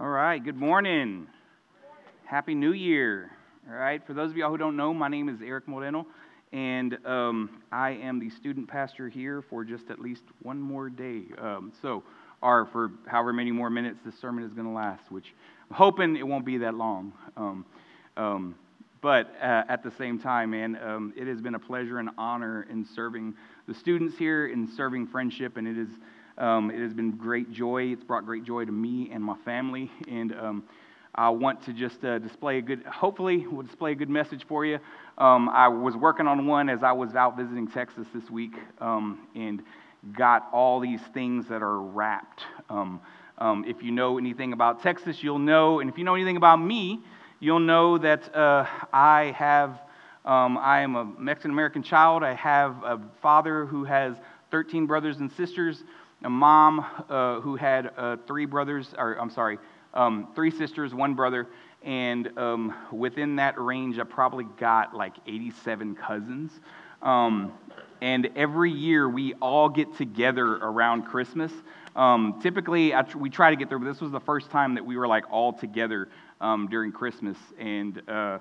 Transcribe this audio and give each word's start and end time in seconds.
All 0.00 0.10
right, 0.10 0.38
good 0.38 0.56
morning. 0.56 1.26
Happy 2.24 2.54
New 2.54 2.70
Year. 2.70 3.32
All 3.68 3.74
right, 3.74 4.00
for 4.06 4.14
those 4.14 4.30
of 4.30 4.36
y'all 4.36 4.48
who 4.48 4.56
don't 4.56 4.76
know, 4.76 4.94
my 4.94 5.08
name 5.08 5.28
is 5.28 5.40
Eric 5.42 5.66
Moreno, 5.66 6.06
and 6.52 6.96
um, 7.04 7.50
I 7.72 7.94
am 7.94 8.20
the 8.20 8.30
student 8.30 8.68
pastor 8.68 9.08
here 9.08 9.42
for 9.42 9.64
just 9.64 9.90
at 9.90 9.98
least 9.98 10.22
one 10.42 10.60
more 10.60 10.88
day. 10.88 11.24
Um, 11.36 11.72
so, 11.82 12.04
or 12.42 12.66
for 12.66 12.92
however 13.08 13.32
many 13.32 13.50
more 13.50 13.70
minutes 13.70 13.98
this 14.04 14.16
sermon 14.20 14.44
is 14.44 14.52
going 14.52 14.68
to 14.68 14.72
last, 14.72 15.10
which 15.10 15.34
I'm 15.68 15.76
hoping 15.76 16.14
it 16.14 16.24
won't 16.24 16.44
be 16.44 16.58
that 16.58 16.76
long. 16.76 17.12
Um, 17.36 17.66
um 18.16 18.54
but 19.00 19.34
uh, 19.42 19.64
at 19.68 19.82
the 19.82 19.90
same 19.90 20.20
time, 20.20 20.50
man, 20.50 20.78
um, 20.80 21.12
it 21.16 21.26
has 21.26 21.40
been 21.40 21.56
a 21.56 21.58
pleasure 21.58 21.98
and 21.98 22.10
honor 22.16 22.68
in 22.70 22.84
serving 22.84 23.34
the 23.66 23.74
students 23.74 24.16
here, 24.16 24.46
in 24.46 24.68
serving 24.76 25.08
friendship, 25.08 25.56
and 25.56 25.66
it 25.66 25.76
is. 25.76 25.88
Um, 26.38 26.70
it 26.70 26.78
has 26.78 26.94
been 26.94 27.10
great 27.10 27.50
joy. 27.50 27.92
It's 27.92 28.04
brought 28.04 28.24
great 28.24 28.44
joy 28.44 28.64
to 28.64 28.72
me 28.72 29.10
and 29.12 29.22
my 29.22 29.36
family. 29.44 29.90
And 30.08 30.32
um, 30.34 30.64
I 31.14 31.30
want 31.30 31.64
to 31.64 31.72
just 31.72 32.04
uh, 32.04 32.20
display 32.20 32.58
a 32.58 32.62
good, 32.62 32.84
hopefully, 32.84 33.44
we'll 33.46 33.66
display 33.66 33.92
a 33.92 33.94
good 33.96 34.08
message 34.08 34.46
for 34.46 34.64
you. 34.64 34.78
Um, 35.18 35.48
I 35.48 35.66
was 35.66 35.96
working 35.96 36.28
on 36.28 36.46
one 36.46 36.68
as 36.68 36.84
I 36.84 36.92
was 36.92 37.16
out 37.16 37.36
visiting 37.36 37.66
Texas 37.66 38.06
this 38.14 38.30
week 38.30 38.52
um, 38.80 39.26
and 39.34 39.62
got 40.16 40.48
all 40.52 40.78
these 40.78 41.00
things 41.12 41.48
that 41.48 41.60
are 41.60 41.80
wrapped. 41.80 42.44
Um, 42.70 43.00
um, 43.38 43.64
if 43.66 43.82
you 43.82 43.90
know 43.90 44.16
anything 44.16 44.52
about 44.52 44.80
Texas, 44.80 45.22
you'll 45.22 45.40
know. 45.40 45.80
And 45.80 45.90
if 45.90 45.98
you 45.98 46.04
know 46.04 46.14
anything 46.14 46.36
about 46.36 46.60
me, 46.60 47.00
you'll 47.40 47.58
know 47.58 47.98
that 47.98 48.34
uh, 48.34 48.64
I 48.92 49.34
have. 49.36 49.80
I 50.24 50.80
am 50.80 50.94
a 50.94 51.06
Mexican 51.06 51.52
American 51.52 51.82
child. 51.82 52.22
I 52.22 52.34
have 52.34 52.84
a 52.84 53.00
father 53.22 53.64
who 53.64 53.84
has 53.84 54.14
13 54.50 54.84
brothers 54.86 55.16
and 55.18 55.32
sisters 55.32 55.84
a 56.22 56.30
mom 56.30 56.84
uh, 57.08 57.40
who 57.40 57.56
had 57.56 57.92
uh, 57.96 58.16
three 58.26 58.44
brothers, 58.44 58.94
or 58.96 59.14
I'm 59.20 59.30
sorry, 59.30 59.58
um, 59.94 60.28
three 60.34 60.50
sisters, 60.50 60.94
one 60.94 61.14
brother, 61.14 61.46
and 61.82 62.36
um, 62.36 62.74
within 62.92 63.36
that 63.36 63.58
range, 63.58 63.98
I 63.98 64.04
probably 64.04 64.44
got 64.58 64.94
like 64.94 65.14
87 65.26 65.94
cousins. 65.94 66.50
Um, 67.02 67.52
and 68.00 68.30
every 68.36 68.70
year, 68.70 69.08
we 69.08 69.34
all 69.34 69.68
get 69.68 69.96
together 69.96 70.56
around 70.56 71.02
Christmas. 71.02 71.52
Um, 71.94 72.40
typically, 72.42 72.90
tr- 72.90 73.18
we 73.18 73.30
try 73.30 73.50
to 73.50 73.56
get 73.56 73.68
there, 73.68 73.78
but 73.78 73.86
this 73.86 74.00
was 74.00 74.12
the 74.12 74.20
first 74.20 74.50
time 74.50 74.74
that 74.74 74.84
we 74.84 74.96
were 74.96 75.06
like 75.06 75.24
all 75.30 75.52
together 75.52 76.08
um, 76.40 76.68
during 76.68 76.92
Christmas, 76.92 77.36
and 77.58 78.02
uh, 78.08 78.38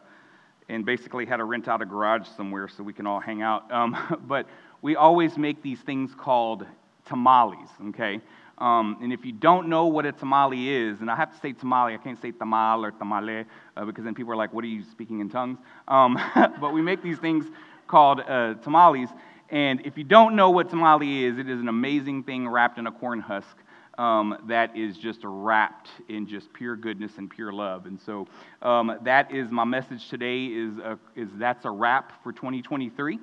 and 0.70 0.86
basically 0.86 1.26
had 1.26 1.38
to 1.38 1.46
rent 1.46 1.68
out 1.68 1.82
a 1.82 1.86
garage 1.86 2.28
somewhere 2.36 2.68
so 2.68 2.84
we 2.84 2.94
can 2.94 3.08
all 3.08 3.20
hang 3.20 3.42
out. 3.42 3.72
Um, 3.72 4.20
but 4.28 4.48
we 4.82 4.96
always 4.96 5.38
make 5.38 5.62
these 5.62 5.80
things 5.80 6.12
called 6.16 6.66
tamales, 7.08 7.70
okay? 7.90 8.22
Um, 8.58 8.98
and 9.02 9.14
if 9.14 9.24
you 9.24 9.32
don't 9.32 9.68
know 9.68 9.86
what 9.86 10.06
a 10.06 10.12
tamale 10.12 10.70
is, 10.70 11.02
and 11.02 11.12
I 11.12 11.16
have 11.16 11.32
to 11.32 11.40
say 11.40 11.54
tamale, 11.54 11.94
I 11.94 11.98
can't 11.98 12.20
say 12.20 12.32
tamal 12.32 12.84
or 12.84 12.92
tamale 12.92 13.46
uh, 13.76 13.86
because 13.86 14.04
then 14.04 14.16
people 14.16 14.34
are 14.34 14.36
like, 14.36 14.52
what 14.54 14.64
are 14.64 14.68
you 14.68 14.84
speaking 14.84 15.20
in 15.20 15.30
tongues? 15.30 15.60
Um, 15.88 16.20
but 16.60 16.74
we 16.74 16.82
make 16.82 17.04
these 17.04 17.20
things 17.20 17.46
called 17.88 18.22
uh, 18.22 18.56
tamales. 18.56 19.10
And 19.50 19.86
if 19.86 19.98
you 19.98 20.04
don't 20.04 20.36
know 20.36 20.50
what 20.50 20.70
tamale 20.70 21.26
is, 21.26 21.38
it 21.38 21.48
is 21.50 21.62
an 21.62 21.68
amazing 21.68 22.24
thing 22.24 22.48
wrapped 22.50 22.80
in 22.80 22.88
a 22.88 22.92
corn 22.92 23.20
husk. 23.20 23.58
Um, 23.98 24.38
that 24.46 24.78
is 24.78 24.96
just 24.96 25.22
wrapped 25.24 25.90
in 26.08 26.28
just 26.28 26.54
pure 26.54 26.76
goodness 26.76 27.18
and 27.18 27.28
pure 27.28 27.52
love. 27.52 27.88
And 27.88 28.00
so 28.00 28.28
um, 28.62 28.96
that 29.02 29.34
is 29.34 29.50
my 29.50 29.64
message 29.64 30.08
today 30.10 30.46
is, 30.46 30.78
a, 30.78 31.00
is 31.16 31.30
that's 31.34 31.66
a 31.66 31.72
wrap 31.72 32.22
for 32.22 32.32
2023 32.32 33.18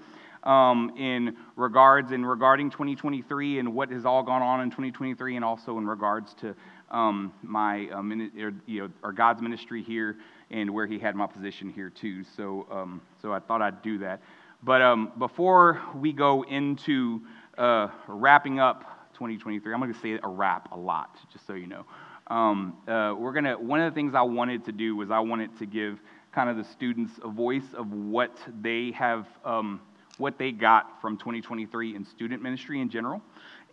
um, 0.44 0.92
in 0.96 1.36
regards 1.56 2.12
in 2.12 2.24
regarding 2.24 2.70
2023 2.70 3.58
and 3.58 3.74
what 3.74 3.90
has 3.90 4.04
all 4.04 4.22
gone 4.22 4.42
on 4.42 4.60
in 4.60 4.70
2023, 4.70 5.36
and 5.36 5.44
also 5.44 5.78
in 5.78 5.86
regards 5.86 6.34
to 6.34 6.54
um, 6.90 7.32
my 7.42 7.88
um, 7.88 8.30
you 8.66 8.82
know 8.82 8.88
or 9.02 9.12
God's 9.12 9.42
ministry 9.42 9.82
here 9.82 10.16
and 10.50 10.70
where 10.70 10.86
He 10.86 10.98
had 10.98 11.16
my 11.16 11.26
position 11.26 11.70
here 11.70 11.90
too. 11.90 12.24
So 12.36 12.66
um, 12.70 13.00
so 13.20 13.32
I 13.32 13.40
thought 13.40 13.62
I'd 13.62 13.82
do 13.82 13.98
that. 13.98 14.22
But 14.62 14.80
um, 14.80 15.12
before 15.18 15.82
we 15.94 16.12
go 16.12 16.42
into 16.42 17.20
uh, 17.58 17.88
wrapping 18.08 18.60
up 18.60 19.10
2023, 19.14 19.72
I'm 19.72 19.80
going 19.80 19.92
to 19.92 20.00
say 20.00 20.18
a 20.22 20.28
wrap 20.28 20.72
a 20.72 20.76
lot, 20.76 21.18
just 21.32 21.46
so 21.46 21.52
you 21.54 21.66
know. 21.66 21.84
Um, 22.28 22.76
uh, 22.88 23.14
we're 23.18 23.32
gonna. 23.32 23.58
One 23.58 23.80
of 23.80 23.92
the 23.92 23.94
things 23.94 24.14
I 24.14 24.22
wanted 24.22 24.64
to 24.64 24.72
do 24.72 24.96
was 24.96 25.10
I 25.10 25.20
wanted 25.20 25.58
to 25.58 25.66
give 25.66 26.00
kind 26.32 26.48
of 26.48 26.56
the 26.56 26.64
students 26.64 27.12
a 27.22 27.28
voice 27.28 27.74
of 27.74 27.92
what 27.92 28.36
they 28.60 28.90
have 28.92 29.26
um, 29.44 29.80
what 30.18 30.38
they 30.38 30.52
got 30.52 31.00
from 31.00 31.16
2023 31.16 31.96
in 31.96 32.04
student 32.04 32.42
ministry 32.42 32.80
in 32.80 32.88
general, 32.88 33.20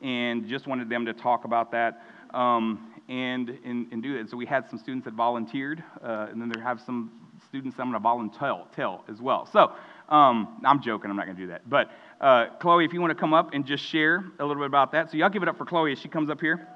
and 0.02 0.48
just 0.48 0.68
wanted 0.68 0.90
them 0.90 1.06
to 1.06 1.14
talk 1.14 1.46
about 1.46 1.72
that 1.72 2.04
um, 2.34 2.94
and, 3.10 3.50
and, 3.64 3.88
and, 3.92 4.02
do 4.02 4.16
it. 4.16 4.30
So 4.30 4.38
we 4.38 4.46
had 4.46 4.70
some 4.70 4.80
students 4.80 5.06
that 5.06 5.14
volunteered, 5.14 5.84
uh, 6.04 6.28
and 6.32 6.42
then 6.42 6.50
there 6.50 6.64
have 6.64 6.82
some 6.82 7.12
students 7.48 7.78
I'm 7.80 7.88
going 7.88 7.94
to 7.94 8.00
volunteer 8.00 8.66
tell 8.74 9.04
as 9.10 9.22
well. 9.22 9.46
So 9.52 9.74
um, 10.10 10.62
I'm 10.66 10.82
joking, 10.82 11.10
I'm 11.10 11.18
not 11.18 11.26
going 11.26 11.36
to 11.36 11.44
do 11.44 11.48
that. 11.50 11.70
But 11.70 11.92
uh, 12.20 12.48
Chloe, 12.60 12.86
if 12.86 12.94
you 12.94 13.02
want 13.02 13.12
to 13.12 13.20
come 13.20 13.34
up 13.34 13.54
and 13.54 13.66
just 13.66 13.84
share 13.84 14.24
a 14.40 14.46
little 14.46 14.62
bit 14.62 14.68
about 14.68 14.92
that. 14.94 15.12
So 15.12 15.18
y'all 15.18 15.30
give 15.30 15.44
it 15.44 15.50
up 15.50 15.58
for 15.58 15.66
Chloe 15.66 15.92
as 15.92 16.00
she 16.00 16.08
comes 16.08 16.30
up 16.30 16.40
here. 16.40 16.68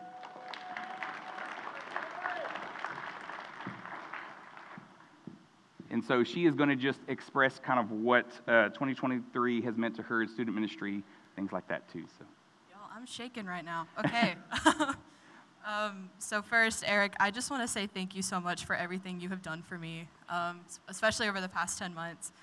And 5.95 6.03
so 6.03 6.25
she 6.25 6.45
is 6.45 6.55
going 6.55 6.67
to 6.67 6.75
just 6.75 6.99
express 7.07 7.57
kind 7.57 7.79
of 7.79 7.89
what 7.89 8.25
uh, 8.49 8.67
2023 8.67 9.61
has 9.61 9.77
meant 9.77 9.95
to 9.95 10.01
her 10.01 10.23
in 10.23 10.27
student 10.27 10.53
ministry, 10.53 11.01
things 11.37 11.53
like 11.53 11.65
that 11.69 11.89
too. 11.89 12.03
So. 12.19 12.25
Y'all, 12.69 12.89
I'm 12.93 13.05
shaking 13.05 13.45
right 13.45 13.63
now. 13.63 13.87
Okay. 13.99 14.35
um, 15.65 16.09
so 16.19 16.41
first, 16.41 16.83
Eric, 16.85 17.13
I 17.21 17.31
just 17.31 17.49
want 17.49 17.63
to 17.63 17.67
say 17.69 17.87
thank 17.87 18.13
you 18.13 18.21
so 18.21 18.41
much 18.41 18.65
for 18.65 18.75
everything 18.75 19.21
you 19.21 19.29
have 19.29 19.41
done 19.41 19.63
for 19.63 19.77
me, 19.77 20.09
um, 20.27 20.59
especially 20.89 21.29
over 21.29 21.39
the 21.39 21.47
past 21.47 21.79
10 21.79 21.93
months. 21.93 22.33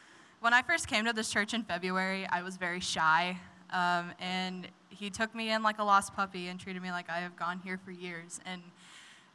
When 0.41 0.55
I 0.55 0.63
first 0.63 0.89
came 0.89 1.05
to 1.05 1.13
this 1.13 1.31
church 1.31 1.53
in 1.53 1.63
February, 1.63 2.27
I 2.31 2.41
was 2.43 2.57
very 2.57 2.81
shy, 2.81 3.37
um, 3.69 4.13
and 4.19 4.67
he 4.89 5.11
took 5.11 5.35
me 5.35 5.53
in 5.53 5.63
like 5.63 5.79
a 5.79 5.85
lost 5.85 6.15
puppy 6.15 6.49
and 6.49 6.59
treated 6.59 6.81
me 6.81 6.91
like 6.91 7.11
I 7.11 7.19
have 7.19 7.37
gone 7.37 7.61
here 7.63 7.77
for 7.77 7.91
years. 7.91 8.41
And 8.47 8.63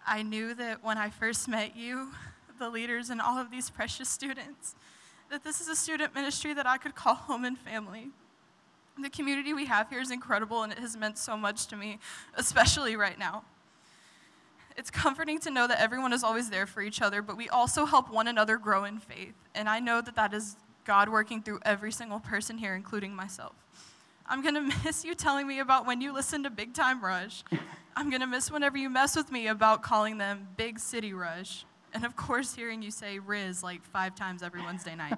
I 0.07 0.23
knew 0.23 0.56
that 0.56 0.83
when 0.83 0.97
I 0.97 1.11
first 1.11 1.47
met 1.47 1.75
you, 1.75 2.09
the 2.59 2.69
leaders 2.69 3.09
and 3.09 3.22
all 3.22 3.38
of 3.38 3.51
these 3.51 3.69
precious 3.69 4.09
students 4.09 4.75
that 5.29 5.44
this 5.44 5.59
is 5.59 5.68
a 5.68 5.75
student 5.75 6.16
ministry 6.16 6.53
that 6.53 6.66
I 6.66 6.78
could 6.78 6.95
call 6.95 7.16
home 7.16 7.44
and 7.44 7.57
family. 7.57 8.09
The 9.00 9.09
community 9.09 9.53
we 9.53 9.66
have 9.66 9.90
here 9.90 10.00
is 10.00 10.09
incredible 10.09 10.63
and 10.63 10.72
it 10.72 10.79
has 10.79 10.97
meant 10.97 11.18
so 11.18 11.38
much 11.38 11.68
to 11.68 11.75
me, 11.75 12.00
especially 12.35 12.95
right 12.95 13.19
now. 13.19 13.44
It's 14.75 14.90
comforting 14.90 15.40
to 15.40 15.51
know 15.51 15.68
that 15.68 15.81
everyone 15.81 16.13
is 16.13 16.23
always 16.23 16.50
there 16.50 16.68
for 16.68 16.81
each 16.81 17.01
other, 17.01 17.22
but 17.22 17.35
we 17.35 17.50
also 17.50 17.85
help 17.85 18.12
one 18.12 18.28
another 18.28 18.57
grow 18.57 18.84
in 18.85 19.00
faith. 19.00 19.34
And 19.56 19.68
I 19.68 19.79
know 19.79 20.01
that 20.01 20.16
that 20.16 20.34
is 20.34 20.56
God 20.85 21.09
working 21.09 21.41
through 21.41 21.59
every 21.66 21.91
single 21.91 22.19
person 22.19 22.57
here, 22.57 22.75
including 22.75 23.16
myself. 23.16 23.53
I'm 24.25 24.41
going 24.41 24.56
to 24.69 24.74
miss 24.84 25.03
you 25.03 25.16
telling 25.16 25.47
me 25.47 25.59
about 25.59 25.85
when 25.85 26.00
you 26.00 26.13
listen 26.13 26.44
to 26.44 26.50
Big 26.50 26.74
Time 26.74 27.03
Rush. 27.03 27.44
I'm 27.95 28.09
going 28.09 28.22
to 28.22 28.28
miss 28.28 28.51
whenever 28.51 28.78
you 28.78 28.89
mess 28.89 29.16
with 29.16 29.31
me 29.31 29.47
about 29.47 29.81
calling 29.81 30.19
them 30.19 30.47
Big 30.57 30.79
City 30.79 31.13
Rush. 31.13 31.66
And 31.93 32.05
of 32.05 32.15
course, 32.15 32.53
hearing 32.53 32.81
you 32.81 32.91
say 32.91 33.19
Riz 33.19 33.63
like 33.63 33.83
five 33.83 34.15
times 34.15 34.43
every 34.43 34.61
Wednesday 34.61 34.95
night. 34.95 35.17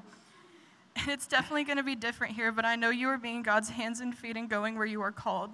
and 0.96 1.08
it's 1.08 1.28
definitely 1.28 1.64
going 1.64 1.78
to 1.78 1.84
be 1.84 1.96
different 1.96 2.36
here, 2.36 2.52
but 2.52 2.66
I 2.66 2.76
know 2.76 2.90
you 2.90 3.10
are 3.10 3.18
being 3.18 3.44
God's 3.44 3.70
hands 3.70 4.00
and 4.00 4.16
feet 4.16 4.38
and 4.38 4.50
going 4.50 4.78
where 4.78 4.86
you 4.86 5.02
are 5.02 5.12
called. 5.12 5.52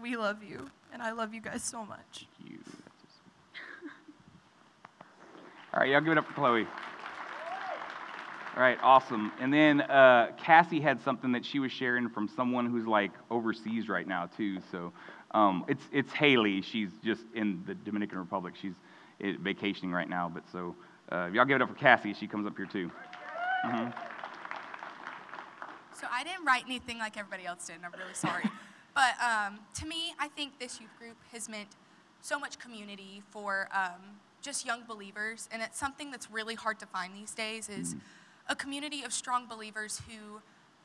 We 0.00 0.16
love 0.16 0.42
you, 0.42 0.70
and 0.92 1.02
I 1.02 1.12
love 1.12 1.34
you 1.34 1.40
guys 1.40 1.62
so 1.62 1.84
much. 1.84 2.26
You. 2.44 2.58
All 5.74 5.80
right, 5.80 5.88
y'all 5.88 6.00
give 6.00 6.12
it 6.12 6.18
up 6.18 6.26
for 6.26 6.34
Chloe. 6.34 6.66
All 8.54 8.62
right, 8.62 8.78
awesome. 8.82 9.32
And 9.40 9.52
then 9.52 9.80
uh, 9.80 10.32
Cassie 10.36 10.80
had 10.80 11.02
something 11.02 11.32
that 11.32 11.42
she 11.42 11.58
was 11.58 11.72
sharing 11.72 12.10
from 12.10 12.28
someone 12.28 12.70
who's 12.70 12.86
like 12.86 13.12
overseas 13.30 13.88
right 13.88 14.06
now 14.06 14.28
too. 14.36 14.58
So 14.70 14.92
um, 15.30 15.64
it's 15.68 15.84
it's 15.90 16.12
Haley. 16.12 16.60
She's 16.60 16.90
just 17.02 17.22
in 17.34 17.62
the 17.66 17.74
Dominican 17.74 18.18
Republic. 18.18 18.52
She's 18.60 18.74
vacationing 19.22 19.92
right 19.92 20.08
now. 20.08 20.30
But 20.32 20.44
so, 20.50 20.74
uh, 21.10 21.30
y'all 21.32 21.44
give 21.44 21.56
it 21.56 21.62
up 21.62 21.68
for 21.68 21.74
Cassie. 21.74 22.14
She 22.14 22.26
comes 22.26 22.46
up 22.46 22.56
here 22.56 22.66
too. 22.66 22.90
Mm-hmm. 23.66 23.90
So 25.98 26.06
I 26.10 26.24
didn't 26.24 26.44
write 26.44 26.64
anything 26.66 26.98
like 26.98 27.16
everybody 27.16 27.46
else 27.46 27.66
did, 27.66 27.76
and 27.76 27.86
I'm 27.86 27.92
really 27.92 28.14
sorry. 28.14 28.44
but 28.94 29.14
um, 29.22 29.60
to 29.74 29.86
me, 29.86 30.14
I 30.18 30.28
think 30.28 30.58
this 30.58 30.80
youth 30.80 30.90
group 30.98 31.16
has 31.30 31.48
meant 31.48 31.68
so 32.20 32.38
much 32.38 32.58
community 32.58 33.22
for 33.30 33.68
um, 33.72 34.00
just 34.40 34.66
young 34.66 34.82
believers, 34.86 35.48
and 35.52 35.62
it's 35.62 35.78
something 35.78 36.10
that's 36.10 36.30
really 36.30 36.54
hard 36.54 36.78
to 36.80 36.86
find 36.86 37.14
these 37.14 37.32
days. 37.32 37.68
Is 37.68 37.94
mm-hmm. 37.94 38.52
a 38.52 38.56
community 38.56 39.04
of 39.04 39.12
strong 39.12 39.46
believers 39.46 40.02
who 40.08 40.40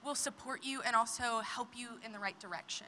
will 0.06 0.16
support 0.16 0.64
you 0.64 0.82
and 0.86 0.96
also 0.96 1.40
help 1.40 1.70
you 1.76 1.90
in 2.06 2.12
the 2.12 2.20
right 2.20 2.40
direction. 2.40 2.88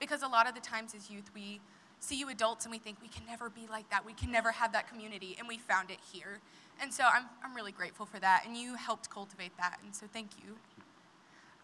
Because 0.00 0.22
a 0.22 0.28
lot 0.28 0.48
of 0.48 0.54
the 0.54 0.60
times 0.60 0.94
as 0.94 1.10
youth, 1.10 1.30
we 1.34 1.60
see 2.00 2.18
you 2.18 2.28
adults 2.28 2.64
and 2.64 2.72
we 2.72 2.78
think 2.78 2.98
we 3.02 3.08
can 3.08 3.24
never 3.26 3.50
be 3.50 3.66
like 3.70 3.88
that. 3.90 4.04
We 4.04 4.12
can 4.12 4.30
never 4.30 4.52
have 4.52 4.72
that 4.72 4.88
community. 4.88 5.36
And 5.38 5.48
we 5.48 5.58
found 5.58 5.90
it 5.90 5.98
here. 6.12 6.40
And 6.80 6.92
so 6.92 7.04
I'm, 7.12 7.24
I'm 7.44 7.54
really 7.54 7.72
grateful 7.72 8.06
for 8.06 8.18
that. 8.20 8.44
And 8.46 8.56
you 8.56 8.74
helped 8.74 9.10
cultivate 9.10 9.56
that. 9.56 9.78
And 9.84 9.94
so 9.94 10.06
thank 10.12 10.30
you. 10.42 10.52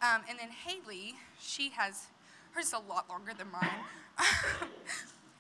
Um, 0.03 0.23
and 0.29 0.39
then 0.39 0.51
Haley, 0.51 1.15
she 1.41 1.71
has, 1.71 2.09
hers 2.53 2.73
a 2.73 2.79
lot 2.79 3.09
longer 3.09 3.33
than 3.37 3.51
mine. 3.51 3.71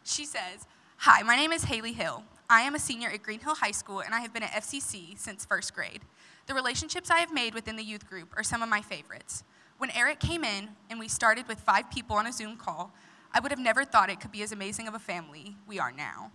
she 0.04 0.24
says, 0.24 0.66
Hi, 0.98 1.22
my 1.22 1.36
name 1.36 1.52
is 1.52 1.64
Haley 1.64 1.92
Hill. 1.92 2.22
I 2.48 2.60
am 2.60 2.74
a 2.74 2.78
senior 2.78 3.10
at 3.10 3.22
Green 3.22 3.40
Hill 3.40 3.56
High 3.56 3.72
School 3.72 4.00
and 4.00 4.14
I 4.14 4.20
have 4.20 4.32
been 4.32 4.42
at 4.42 4.50
FCC 4.50 5.18
since 5.18 5.44
first 5.44 5.74
grade. 5.74 6.02
The 6.46 6.54
relationships 6.54 7.10
I 7.10 7.18
have 7.18 7.32
made 7.32 7.54
within 7.54 7.76
the 7.76 7.82
youth 7.82 8.08
group 8.08 8.32
are 8.36 8.42
some 8.42 8.62
of 8.62 8.68
my 8.68 8.80
favorites. 8.80 9.44
When 9.78 9.90
Eric 9.90 10.20
came 10.20 10.44
in 10.44 10.68
and 10.88 11.00
we 11.00 11.08
started 11.08 11.48
with 11.48 11.58
five 11.58 11.90
people 11.90 12.16
on 12.16 12.26
a 12.26 12.32
Zoom 12.32 12.56
call, 12.56 12.92
I 13.34 13.40
would 13.40 13.50
have 13.50 13.58
never 13.58 13.84
thought 13.84 14.10
it 14.10 14.20
could 14.20 14.30
be 14.30 14.42
as 14.44 14.52
amazing 14.52 14.86
of 14.86 14.94
a 14.94 15.00
family 15.00 15.56
we 15.66 15.80
are 15.80 15.90
now. 15.90 16.30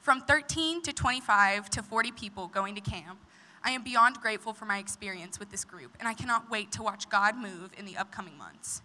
From 0.00 0.20
13 0.20 0.80
to 0.82 0.92
25 0.92 1.68
to 1.70 1.82
40 1.82 2.12
people 2.12 2.46
going 2.46 2.76
to 2.76 2.80
camp, 2.80 3.18
I 3.64 3.72
am 3.72 3.82
beyond 3.82 4.20
grateful 4.20 4.52
for 4.52 4.64
my 4.64 4.78
experience 4.78 5.40
with 5.40 5.50
this 5.50 5.64
group, 5.64 5.96
and 5.98 6.08
I 6.08 6.14
cannot 6.14 6.48
wait 6.48 6.70
to 6.72 6.84
watch 6.84 7.10
God 7.10 7.36
move 7.36 7.72
in 7.76 7.84
the 7.84 7.96
upcoming 7.96 8.38
months. 8.38 8.80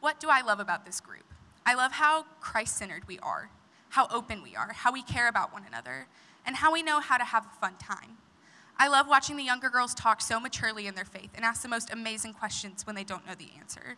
What 0.00 0.20
do 0.20 0.28
I 0.30 0.42
love 0.42 0.60
about 0.60 0.84
this 0.84 1.00
group? 1.00 1.24
I 1.64 1.74
love 1.74 1.92
how 1.92 2.26
Christ 2.40 2.76
centered 2.76 3.08
we 3.08 3.18
are, 3.20 3.48
how 3.88 4.06
open 4.12 4.42
we 4.42 4.54
are, 4.54 4.72
how 4.74 4.92
we 4.92 5.02
care 5.02 5.26
about 5.26 5.54
one 5.54 5.64
another, 5.66 6.06
and 6.44 6.56
how 6.56 6.70
we 6.70 6.82
know 6.82 7.00
how 7.00 7.16
to 7.16 7.24
have 7.24 7.46
a 7.46 7.60
fun 7.60 7.76
time. 7.78 8.18
I 8.76 8.88
love 8.88 9.08
watching 9.08 9.38
the 9.38 9.42
younger 9.42 9.70
girls 9.70 9.94
talk 9.94 10.20
so 10.20 10.38
maturely 10.38 10.86
in 10.86 10.94
their 10.94 11.06
faith 11.06 11.30
and 11.34 11.46
ask 11.46 11.62
the 11.62 11.68
most 11.68 11.90
amazing 11.90 12.34
questions 12.34 12.86
when 12.86 12.94
they 12.94 13.04
don't 13.04 13.26
know 13.26 13.34
the 13.34 13.52
answer. 13.58 13.96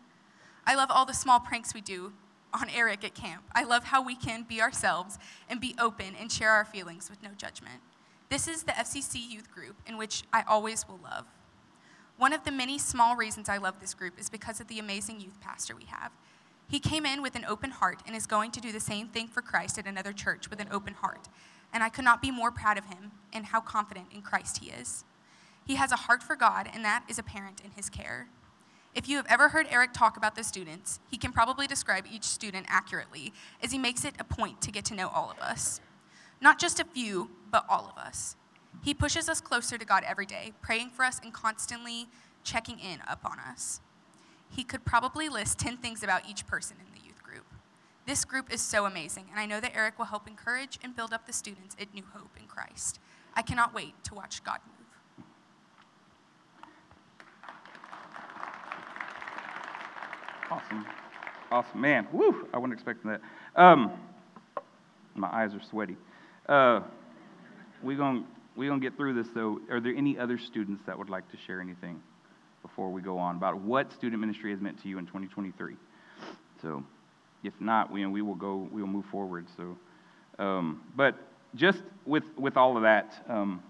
I 0.65 0.77
love 0.77 0.91
all 0.91 1.05
the 1.05 1.15
small 1.15 1.41
pranks 1.41 1.75
we 1.75 1.81
do 1.81 2.13
on 2.57 2.69
Eric 2.71 3.05
at 3.05 3.15
camp. 3.15 3.43
I 3.55 3.65
love 3.65 3.85
how 3.85 4.03
we 4.03 4.15
can 4.15 4.43
be 4.43 4.61
ourselves 4.61 5.19
and 5.49 5.61
be 5.61 5.75
open 5.79 6.15
and 6.19 6.31
share 6.31 6.51
our 6.51 6.65
feelings 6.65 7.11
with 7.11 7.23
no 7.23 7.31
judgment. 7.37 7.81
This 8.29 8.49
is 8.49 8.65
the 8.65 8.73
FCC 8.73 9.31
youth 9.31 9.53
group 9.53 9.77
in 9.87 9.97
which 9.97 10.25
I 10.33 10.43
always 10.49 10.89
will 10.89 11.01
love. 11.03 11.27
One 12.17 12.33
of 12.33 12.45
the 12.45 12.51
many 12.51 12.79
small 12.79 13.15
reasons 13.15 13.49
I 13.49 13.59
love 13.59 13.81
this 13.81 13.95
group 13.95 14.19
is 14.19 14.31
because 14.31 14.61
of 14.61 14.69
the 14.69 14.79
amazing 14.79 15.21
youth 15.21 15.41
pastor 15.41 15.77
we 15.77 15.85
have. 15.85 16.11
He 16.69 16.81
came 16.81 17.07
in 17.07 17.23
with 17.23 17.37
an 17.37 17.45
open 17.45 17.71
heart 17.71 18.01
and 18.07 18.17
is 18.17 18.27
going 18.27 18.51
to 18.53 18.61
do 18.61 18.73
the 18.73 18.81
same 18.81 19.09
thing 19.09 19.29
for 19.29 19.43
Christ 19.43 19.79
at 19.79 19.87
another 19.87 20.13
church 20.13 20.51
with 20.51 20.61
an 20.61 20.69
open 20.73 20.95
heart. 20.95 21.29
And 21.73 21.83
I 21.83 21.89
could 21.89 22.05
not 22.05 22.23
be 22.23 22.31
more 22.31 22.51
proud 22.51 22.79
of 22.79 22.87
him 22.87 23.13
and 23.33 23.47
how 23.47 23.61
confident 23.61 24.07
in 24.13 24.23
Christ 24.23 24.59
he 24.59 24.71
is. 24.71 25.05
He 25.65 25.75
has 25.75 25.93
a 25.93 25.97
heart 25.97 26.23
for 26.23 26.37
God, 26.37 26.69
and 26.73 26.85
that 26.85 27.05
is 27.09 27.19
apparent 27.19 27.61
in 27.65 27.73
his 27.73 27.91
care. 27.91 28.29
If 28.97 29.11
you 29.11 29.19
have 29.19 29.27
ever 29.29 29.51
heard 29.51 29.67
Eric 29.71 29.93
talk 29.93 30.17
about 30.17 30.37
the 30.37 30.43
students, 30.43 31.01
he 31.11 31.19
can 31.19 31.31
probably 31.31 31.67
describe 31.67 32.07
each 32.11 32.25
student 32.25 32.65
accurately, 32.67 33.35
as 33.63 33.71
he 33.71 33.79
makes 33.79 34.07
it 34.07 34.15
a 34.19 34.25
point 34.25 34.63
to 34.63 34.73
get 34.73 34.87
to 34.87 34.95
know 34.95 35.09
all 35.09 35.31
of 35.31 35.39
us. 35.39 35.83
Not 36.41 36.59
just 36.59 36.81
a 36.81 36.85
few, 36.85 37.31
but 37.51 37.67
all 37.69 37.93
of 37.95 38.03
us. 38.03 38.37
He 38.83 38.95
pushes 38.95 39.29
us 39.29 39.43
closer 39.43 39.77
to 39.77 39.85
God 39.85 40.03
every 40.07 40.25
day, 40.25 40.55
praying 40.63 40.91
for 40.91 41.05
us 41.05 41.21
and 41.23 41.31
constantly 41.31 42.07
checking 42.43 42.79
in 42.79 43.01
upon 43.07 43.39
us. 43.39 43.83
He 44.49 44.65
could 44.65 44.87
probably 44.87 45.29
list 45.29 45.59
10 45.59 45.77
things 45.77 46.03
about 46.03 46.27
each 46.27 46.47
person 46.47 46.79
in 46.81 46.99
the 46.99 47.07
youth 47.07 47.23
group. 47.23 47.45
This 48.07 48.25
group 48.25 48.51
is 48.51 48.63
so 48.63 48.87
amazing, 48.87 49.27
and 49.31 49.39
I 49.39 49.45
know 49.45 49.61
that 49.61 49.77
Eric 49.77 49.99
will 49.99 50.07
help 50.07 50.27
encourage 50.27 50.79
and 50.83 50.97
build 50.97 51.13
up 51.13 51.27
the 51.27 51.35
students 51.35 51.77
at 51.79 51.93
New 51.93 52.05
Hope 52.15 52.35
in 52.41 52.47
Christ. 52.47 52.99
I 53.35 53.43
cannot 53.43 53.75
wait 53.75 53.93
to 54.05 54.15
watch 54.15 54.43
God 54.43 54.61
move. 54.67 54.76
Awesome. 60.51 60.87
Awesome. 61.51 61.81
Man, 61.81 62.07
woo, 62.13 62.47
I 62.55 62.59
wasn't 62.59 62.75
expecting 62.75 63.11
that. 63.11 63.21
Um, 63.57 63.93
my 65.15 65.29
eyes 65.29 65.55
are 65.55 65.61
sweaty. 65.71 65.97
Uh, 66.49 66.81
we're 67.83 67.97
going 67.97 68.25
we 68.57 68.69
gonna 68.69 68.81
get 68.81 68.97
through 68.97 69.15
this, 69.15 69.27
though. 69.35 69.61
Are 69.71 69.81
there 69.81 69.95
any 69.95 70.19
other 70.19 70.39
students 70.39 70.83
that 70.87 70.97
would 70.99 71.11
like 71.11 71.31
to 71.31 71.37
share 71.47 71.61
anything 71.61 72.01
before 72.63 72.91
we 72.91 73.03
go 73.03 73.19
on 73.19 73.37
about 73.37 73.61
what 73.61 73.93
student 73.93 74.21
ministry 74.21 74.51
has 74.51 74.61
meant 74.61 74.81
to 74.83 74.89
you 74.89 74.99
in 74.99 75.07
2023? 75.07 75.75
So, 76.63 76.83
if 77.45 77.53
not, 77.61 77.93
we, 77.93 78.07
we 78.07 78.23
will 78.23 78.35
go, 78.35 78.69
we 78.73 78.81
will 78.81 78.89
move 78.89 79.05
forward. 79.07 79.47
So, 79.57 79.77
um, 80.43 80.81
but 80.97 81.17
just 81.55 81.83
with, 82.07 82.25
with 82.39 82.57
all 82.57 82.77
of 82.77 82.83
that, 82.85 83.25
um, 83.29 83.63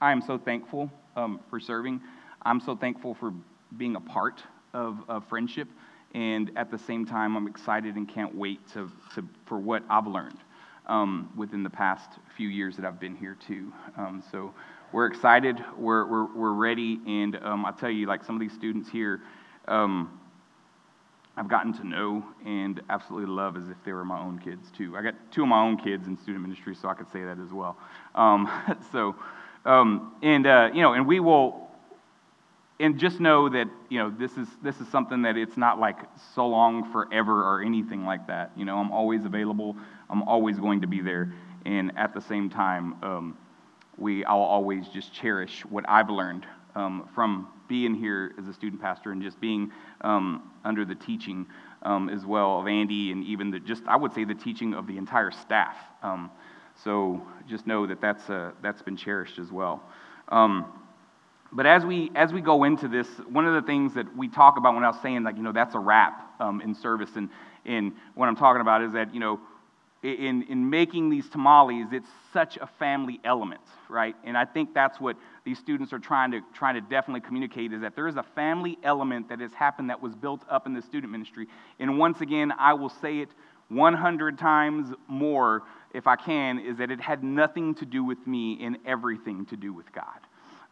I 0.00 0.12
am 0.12 0.20
so 0.20 0.36
thankful 0.36 0.90
um, 1.16 1.40
for 1.48 1.58
serving. 1.58 2.00
I'm 2.42 2.60
so 2.60 2.76
thankful 2.76 3.14
for 3.14 3.32
being 3.78 3.96
a 3.96 4.00
part 4.00 4.42
of, 4.74 4.98
of 5.08 5.26
friendship. 5.28 5.68
And 6.14 6.50
at 6.56 6.70
the 6.70 6.78
same 6.78 7.04
time, 7.04 7.36
I'm 7.36 7.46
excited 7.46 7.96
and 7.96 8.08
can't 8.08 8.34
wait 8.34 8.66
to, 8.72 8.90
to, 9.14 9.28
for 9.44 9.58
what 9.58 9.82
I've 9.90 10.06
learned 10.06 10.38
um, 10.86 11.30
within 11.36 11.62
the 11.62 11.70
past 11.70 12.10
few 12.36 12.48
years 12.48 12.76
that 12.76 12.86
I've 12.86 13.00
been 13.00 13.16
here 13.16 13.36
too. 13.46 13.72
Um, 13.96 14.22
so 14.30 14.54
we're 14.92 15.06
excited, 15.06 15.62
we're, 15.76 16.06
we're, 16.06 16.34
we're 16.34 16.52
ready, 16.52 17.00
and 17.06 17.36
um, 17.42 17.66
I'll 17.66 17.72
tell 17.72 17.90
you, 17.90 18.06
like 18.06 18.24
some 18.24 18.36
of 18.36 18.40
these 18.40 18.52
students 18.52 18.88
here, 18.88 19.20
um, 19.68 20.20
I've 21.36 21.48
gotten 21.48 21.72
to 21.74 21.86
know 21.86 22.24
and 22.46 22.80
absolutely 22.88 23.30
love 23.30 23.56
as 23.56 23.68
if 23.68 23.76
they 23.84 23.92
were 23.92 24.04
my 24.04 24.18
own 24.18 24.38
kids 24.38 24.70
too. 24.70 24.96
I 24.96 25.02
got 25.02 25.14
two 25.30 25.42
of 25.42 25.48
my 25.48 25.60
own 25.60 25.76
kids 25.76 26.06
in 26.06 26.16
student 26.16 26.42
ministry, 26.42 26.74
so 26.74 26.88
I 26.88 26.94
could 26.94 27.10
say 27.12 27.24
that 27.24 27.38
as 27.38 27.52
well. 27.52 27.76
Um, 28.14 28.50
so, 28.92 29.16
um, 29.66 30.14
and 30.22 30.46
uh, 30.46 30.70
you 30.72 30.80
know, 30.80 30.94
and 30.94 31.06
we 31.06 31.20
will 31.20 31.65
and 32.78 32.98
just 32.98 33.20
know 33.20 33.48
that 33.48 33.68
you 33.88 33.98
know 33.98 34.10
this 34.10 34.36
is 34.36 34.48
this 34.62 34.80
is 34.80 34.88
something 34.88 35.22
that 35.22 35.36
it's 35.36 35.56
not 35.56 35.78
like 35.78 35.96
so 36.34 36.46
long 36.46 36.90
forever 36.92 37.42
or 37.42 37.62
anything 37.62 38.04
like 38.04 38.26
that. 38.26 38.52
You 38.56 38.64
know 38.64 38.78
i'm 38.78 38.90
always 38.92 39.24
available. 39.24 39.76
I'm 40.10 40.22
always 40.22 40.58
going 40.58 40.82
to 40.82 40.86
be 40.86 41.00
there. 41.00 41.32
And 41.64 41.92
at 41.96 42.14
the 42.14 42.20
same 42.20 42.48
time 42.50 42.96
um, 43.02 43.38
we 43.96 44.24
i'll 44.24 44.38
always 44.38 44.88
just 44.88 45.12
cherish 45.12 45.64
what 45.66 45.84
i've 45.88 46.10
learned 46.10 46.46
um, 46.74 47.08
from 47.14 47.48
being 47.68 47.94
here 47.94 48.32
as 48.38 48.46
a 48.46 48.52
student 48.52 48.80
pastor 48.80 49.10
and 49.10 49.22
just 49.22 49.40
being 49.40 49.72
um, 50.02 50.52
under 50.64 50.84
the 50.84 50.94
teaching 50.94 51.46
um, 51.82 52.08
as 52.08 52.24
well 52.24 52.60
of 52.60 52.66
andy 52.66 53.10
and 53.10 53.24
even 53.24 53.50
the 53.50 53.58
just 53.58 53.82
i 53.86 53.96
would 53.96 54.12
say 54.12 54.24
the 54.24 54.34
teaching 54.34 54.74
of 54.74 54.86
the 54.86 54.96
entire 54.98 55.30
staff. 55.30 55.76
Um, 56.02 56.30
so 56.84 57.22
just 57.48 57.66
know 57.66 57.86
that 57.86 58.00
that's 58.00 58.28
uh, 58.28 58.50
that's 58.62 58.82
been 58.82 58.96
cherished 58.96 59.38
as 59.38 59.50
well. 59.50 59.82
Um, 60.28 60.66
but 61.56 61.64
as 61.64 61.86
we 61.86 62.10
as 62.14 62.34
we 62.34 62.42
go 62.42 62.64
into 62.64 62.86
this, 62.86 63.08
one 63.30 63.46
of 63.46 63.54
the 63.54 63.62
things 63.62 63.94
that 63.94 64.14
we 64.14 64.28
talk 64.28 64.58
about 64.58 64.74
when 64.74 64.84
I 64.84 64.88
was 64.88 65.00
saying 65.00 65.24
like 65.24 65.38
you 65.38 65.42
know 65.42 65.52
that's 65.52 65.74
a 65.74 65.78
wrap 65.78 66.38
um, 66.38 66.60
in 66.60 66.74
service, 66.74 67.16
and 67.16 67.30
and 67.64 67.92
what 68.14 68.28
I'm 68.28 68.36
talking 68.36 68.60
about 68.60 68.82
is 68.82 68.92
that 68.92 69.14
you 69.14 69.20
know 69.20 69.40
in 70.02 70.42
in 70.42 70.68
making 70.68 71.08
these 71.08 71.30
tamales, 71.30 71.86
it's 71.92 72.10
such 72.30 72.58
a 72.58 72.66
family 72.66 73.20
element, 73.24 73.62
right? 73.88 74.14
And 74.22 74.36
I 74.36 74.44
think 74.44 74.74
that's 74.74 75.00
what 75.00 75.16
these 75.44 75.58
students 75.58 75.94
are 75.94 75.98
trying 75.98 76.30
to 76.32 76.42
trying 76.52 76.74
to 76.74 76.82
definitely 76.82 77.22
communicate 77.22 77.72
is 77.72 77.80
that 77.80 77.96
there 77.96 78.06
is 78.06 78.16
a 78.16 78.22
family 78.22 78.76
element 78.82 79.30
that 79.30 79.40
has 79.40 79.54
happened 79.54 79.88
that 79.88 80.02
was 80.02 80.14
built 80.14 80.42
up 80.50 80.66
in 80.66 80.74
the 80.74 80.82
student 80.82 81.10
ministry. 81.10 81.48
And 81.78 81.98
once 81.98 82.20
again, 82.20 82.52
I 82.58 82.74
will 82.74 82.90
say 82.90 83.20
it 83.20 83.30
100 83.68 84.38
times 84.38 84.94
more 85.08 85.62
if 85.94 86.06
I 86.06 86.16
can, 86.16 86.58
is 86.58 86.76
that 86.76 86.90
it 86.90 87.00
had 87.00 87.24
nothing 87.24 87.74
to 87.76 87.86
do 87.86 88.04
with 88.04 88.26
me 88.26 88.62
and 88.62 88.76
everything 88.84 89.46
to 89.46 89.56
do 89.56 89.72
with 89.72 89.90
God. 89.92 90.20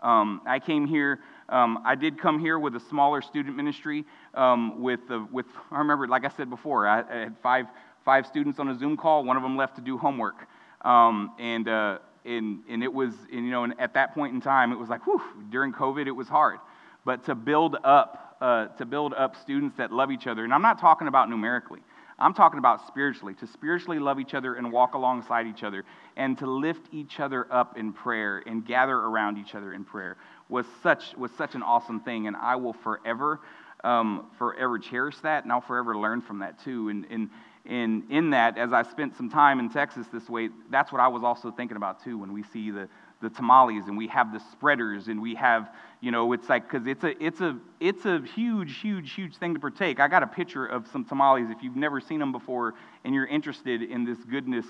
Um, 0.03 0.41
I 0.47 0.59
came 0.59 0.87
here, 0.87 1.21
um, 1.49 1.81
I 1.85 1.95
did 1.95 2.19
come 2.19 2.39
here 2.39 2.59
with 2.59 2.77
a 2.77 2.81
smaller 2.81 3.23
student 3.23 3.57
ministry. 3.57 4.05
Um, 4.35 4.83
with, 4.83 5.09
the, 5.09 5.27
with, 5.31 5.47
I 5.71 5.79
remember, 5.79 6.07
like 6.07 6.25
I 6.25 6.29
said 6.29 6.51
before, 6.51 6.87
I, 6.87 7.01
I, 7.01 7.17
had 7.21 7.37
five, 7.43 7.67
five 8.05 8.27
students 8.27 8.59
on 8.59 8.69
a 8.69 8.79
Zoom 8.79 8.97
call. 8.97 9.25
One 9.25 9.37
of 9.37 9.43
them 9.43 9.57
left 9.57 9.77
to 9.77 9.83
do 9.83 9.97
homework. 9.97 10.47
Um, 10.83 11.33
and, 11.39 11.69
uh, 11.69 11.99
and, 12.25 12.61
and 12.69 12.83
it 12.83 12.93
was, 12.93 13.13
and, 13.33 13.45
you 13.45 13.51
know, 13.51 13.65
and 13.65 13.79
at 13.79 13.95
that 13.95 14.15
point 14.15 14.35
in 14.35 14.41
time, 14.41 14.73
it 14.73 14.79
was 14.79 14.89
like, 14.89 15.07
whew, 15.07 15.23
during 15.51 15.73
COVID, 15.73 16.07
it 16.07 16.13
was 16.13 16.29
hard. 16.29 16.59
But 17.05 17.25
to 17.25 17.35
build 17.35 17.77
up, 17.85 18.37
uh, 18.41 18.67
to 18.67 18.85
build 18.85 19.15
up 19.15 19.37
students 19.37 19.77
that 19.77 19.93
love 19.93 20.11
each 20.11 20.27
other, 20.27 20.45
and 20.45 20.53
I'm 20.53 20.63
not 20.63 20.79
talking 20.79 21.09
about 21.09 21.29
numerically. 21.29 21.81
I'm 22.19 22.35
talking 22.35 22.59
about 22.59 22.87
spiritually, 22.87 23.35
to 23.35 23.47
spiritually 23.47 23.99
love 23.99 24.21
each 24.21 24.35
other 24.35 24.55
and 24.55 24.71
walk 24.71 24.95
alongside 24.95 25.47
each 25.47 25.63
other, 25.63 25.85
and 26.17 26.39
to 26.39 26.47
lift 26.47 26.89
each 26.93 27.19
other 27.21 27.47
up 27.53 27.77
in 27.77 27.93
prayer 27.93 28.43
and 28.47 28.65
gather 28.65 28.97
around 28.97 29.39
each 29.39 29.55
other 29.55 29.73
in 29.73 29.85
prayer 29.85 30.17
was 30.49 30.67
such, 30.83 31.17
was 31.17 31.31
such 31.33 31.55
an 31.55 31.63
awesome 31.63 32.01
thing. 32.01 32.27
And 32.27 32.37
I 32.37 32.57
will 32.57 32.73
forever, 32.73 33.41
um, 33.83 34.31
forever 34.39 34.79
cherish 34.79 35.19
that, 35.19 35.45
and 35.45 35.53
I'll 35.53 35.61
forever 35.61 35.97
learn 35.97 36.21
from 36.21 36.39
that 36.41 36.63
too. 36.63 36.89
And, 36.89 37.07
and, 37.11 37.31
and 37.67 38.11
in 38.11 38.31
that, 38.31 38.59
as 38.59 38.73
I 38.73 38.83
spent 38.83 39.17
some 39.17 39.31
time 39.31 39.59
in 39.59 39.71
Texas 39.71 40.07
this 40.13 40.29
way, 40.29 40.51
that's 40.71 40.93
what 40.93 41.01
I 41.01 41.09
was 41.09 41.25
also 41.25 41.51
thinking 41.51 41.77
about 41.77 42.05
too 42.05 42.19
when 42.19 42.33
we 42.33 42.43
see 42.43 42.71
the, 42.71 42.89
the 43.23 43.31
tamales 43.31 43.87
and 43.87 43.97
we 43.97 44.07
have 44.09 44.33
the 44.33 44.41
spreaders 44.53 45.09
and 45.09 45.21
we 45.21 45.35
have 45.35 45.71
you 46.05 46.11
know 46.11 46.33
it's 46.35 46.49
like 46.51 46.71
because 46.71 46.87
it's 46.87 47.03
a 47.03 47.25
it's 47.25 47.41
a 47.41 47.57
it's 47.81 48.05
a 48.05 48.21
huge 48.35 48.79
huge 48.79 49.13
huge 49.13 49.37
thing 49.37 49.55
to 49.55 49.61
partake 49.61 50.01
i 50.01 50.07
got 50.07 50.23
a 50.23 50.27
picture 50.27 50.67
of 50.67 50.87
some 50.87 51.05
tamales 51.05 51.49
if 51.51 51.63
you've 51.63 51.77
never 51.77 51.99
seen 52.01 52.21
them 52.21 52.31
before 52.31 52.75
and 53.05 53.15
you're 53.15 53.27
interested 53.27 53.83
in 53.83 54.05
this 54.05 54.19
goodness 54.25 54.67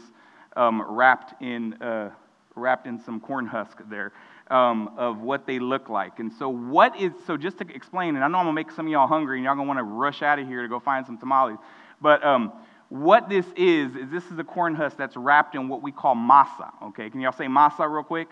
um, 0.56 0.80
wrapped 0.88 1.42
in 1.42 1.74
uh, 1.82 2.10
wrapped 2.54 2.86
in 2.86 3.00
some 3.00 3.18
corn 3.18 3.46
husk 3.46 3.78
there 3.90 4.12
um, 4.48 4.94
of 4.96 5.20
what 5.20 5.44
they 5.44 5.58
look 5.58 5.88
like 5.88 6.20
and 6.20 6.32
so 6.32 6.48
what 6.48 6.98
is 7.00 7.10
so 7.26 7.36
just 7.36 7.58
to 7.58 7.66
explain 7.74 8.14
and 8.14 8.24
i 8.24 8.28
know 8.28 8.38
i'm 8.38 8.44
gonna 8.44 8.52
make 8.52 8.70
some 8.70 8.86
of 8.86 8.92
y'all 8.92 9.08
hungry 9.08 9.38
and 9.38 9.44
y'all 9.44 9.56
gonna 9.56 9.66
want 9.66 9.78
to 9.78 9.84
rush 9.84 10.22
out 10.22 10.38
of 10.38 10.46
here 10.46 10.62
to 10.62 10.68
go 10.68 10.78
find 10.78 11.04
some 11.04 11.18
tamales 11.18 11.58
but 12.00 12.24
um, 12.24 12.52
what 12.90 13.28
this 13.28 13.46
is, 13.56 13.96
is 13.96 14.10
this 14.10 14.24
is 14.30 14.38
a 14.38 14.44
corn 14.44 14.74
husk 14.74 14.96
that's 14.96 15.16
wrapped 15.16 15.54
in 15.56 15.68
what 15.68 15.82
we 15.82 15.90
call 15.90 16.14
masa. 16.14 16.70
Okay, 16.82 17.08
can 17.10 17.20
y'all 17.20 17.32
say 17.32 17.46
masa 17.46 17.90
real 17.90 18.04
quick? 18.04 18.28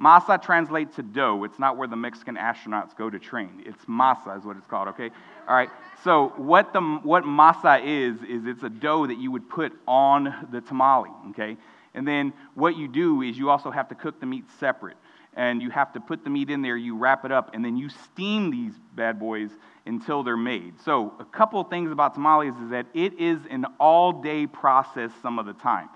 Masa 0.00 0.40
translates 0.40 0.96
to 0.96 1.02
dough. 1.02 1.44
It's 1.44 1.58
not 1.58 1.76
where 1.76 1.88
the 1.88 1.96
Mexican 1.96 2.36
astronauts 2.36 2.96
go 2.96 3.08
to 3.08 3.18
train. 3.18 3.62
It's 3.64 3.84
masa 3.86 4.38
is 4.38 4.44
what 4.44 4.56
it's 4.56 4.66
called, 4.66 4.88
okay? 4.88 5.10
All 5.48 5.56
right. 5.56 5.70
So 6.04 6.32
what 6.36 6.72
the 6.72 6.80
what 6.80 7.24
masa 7.24 7.82
is 7.82 8.22
is 8.22 8.46
it's 8.46 8.62
a 8.62 8.68
dough 8.68 9.06
that 9.06 9.18
you 9.18 9.30
would 9.30 9.48
put 9.48 9.72
on 9.86 10.48
the 10.52 10.60
tamale, 10.60 11.10
okay? 11.30 11.56
And 11.94 12.06
then 12.06 12.32
what 12.54 12.76
you 12.76 12.88
do 12.88 13.22
is 13.22 13.38
you 13.38 13.48
also 13.48 13.70
have 13.70 13.88
to 13.88 13.94
cook 13.94 14.20
the 14.20 14.26
meat 14.26 14.44
separate. 14.60 14.96
And 15.34 15.60
you 15.60 15.68
have 15.70 15.92
to 15.92 16.00
put 16.00 16.24
the 16.24 16.30
meat 16.30 16.48
in 16.48 16.62
there, 16.62 16.78
you 16.78 16.96
wrap 16.96 17.26
it 17.26 17.32
up, 17.32 17.50
and 17.52 17.62
then 17.62 17.76
you 17.76 17.90
steam 17.90 18.50
these 18.50 18.72
bad 18.94 19.18
boys 19.18 19.50
until 19.84 20.22
they're 20.22 20.34
made. 20.34 20.80
So, 20.80 21.12
a 21.20 21.26
couple 21.26 21.62
things 21.64 21.92
about 21.92 22.14
tamales 22.14 22.54
is 22.64 22.70
that 22.70 22.86
it 22.94 23.20
is 23.20 23.40
an 23.50 23.66
all 23.78 24.22
day 24.22 24.46
process 24.46 25.10
some 25.20 25.38
of 25.38 25.44
the 25.44 25.52
time 25.52 25.90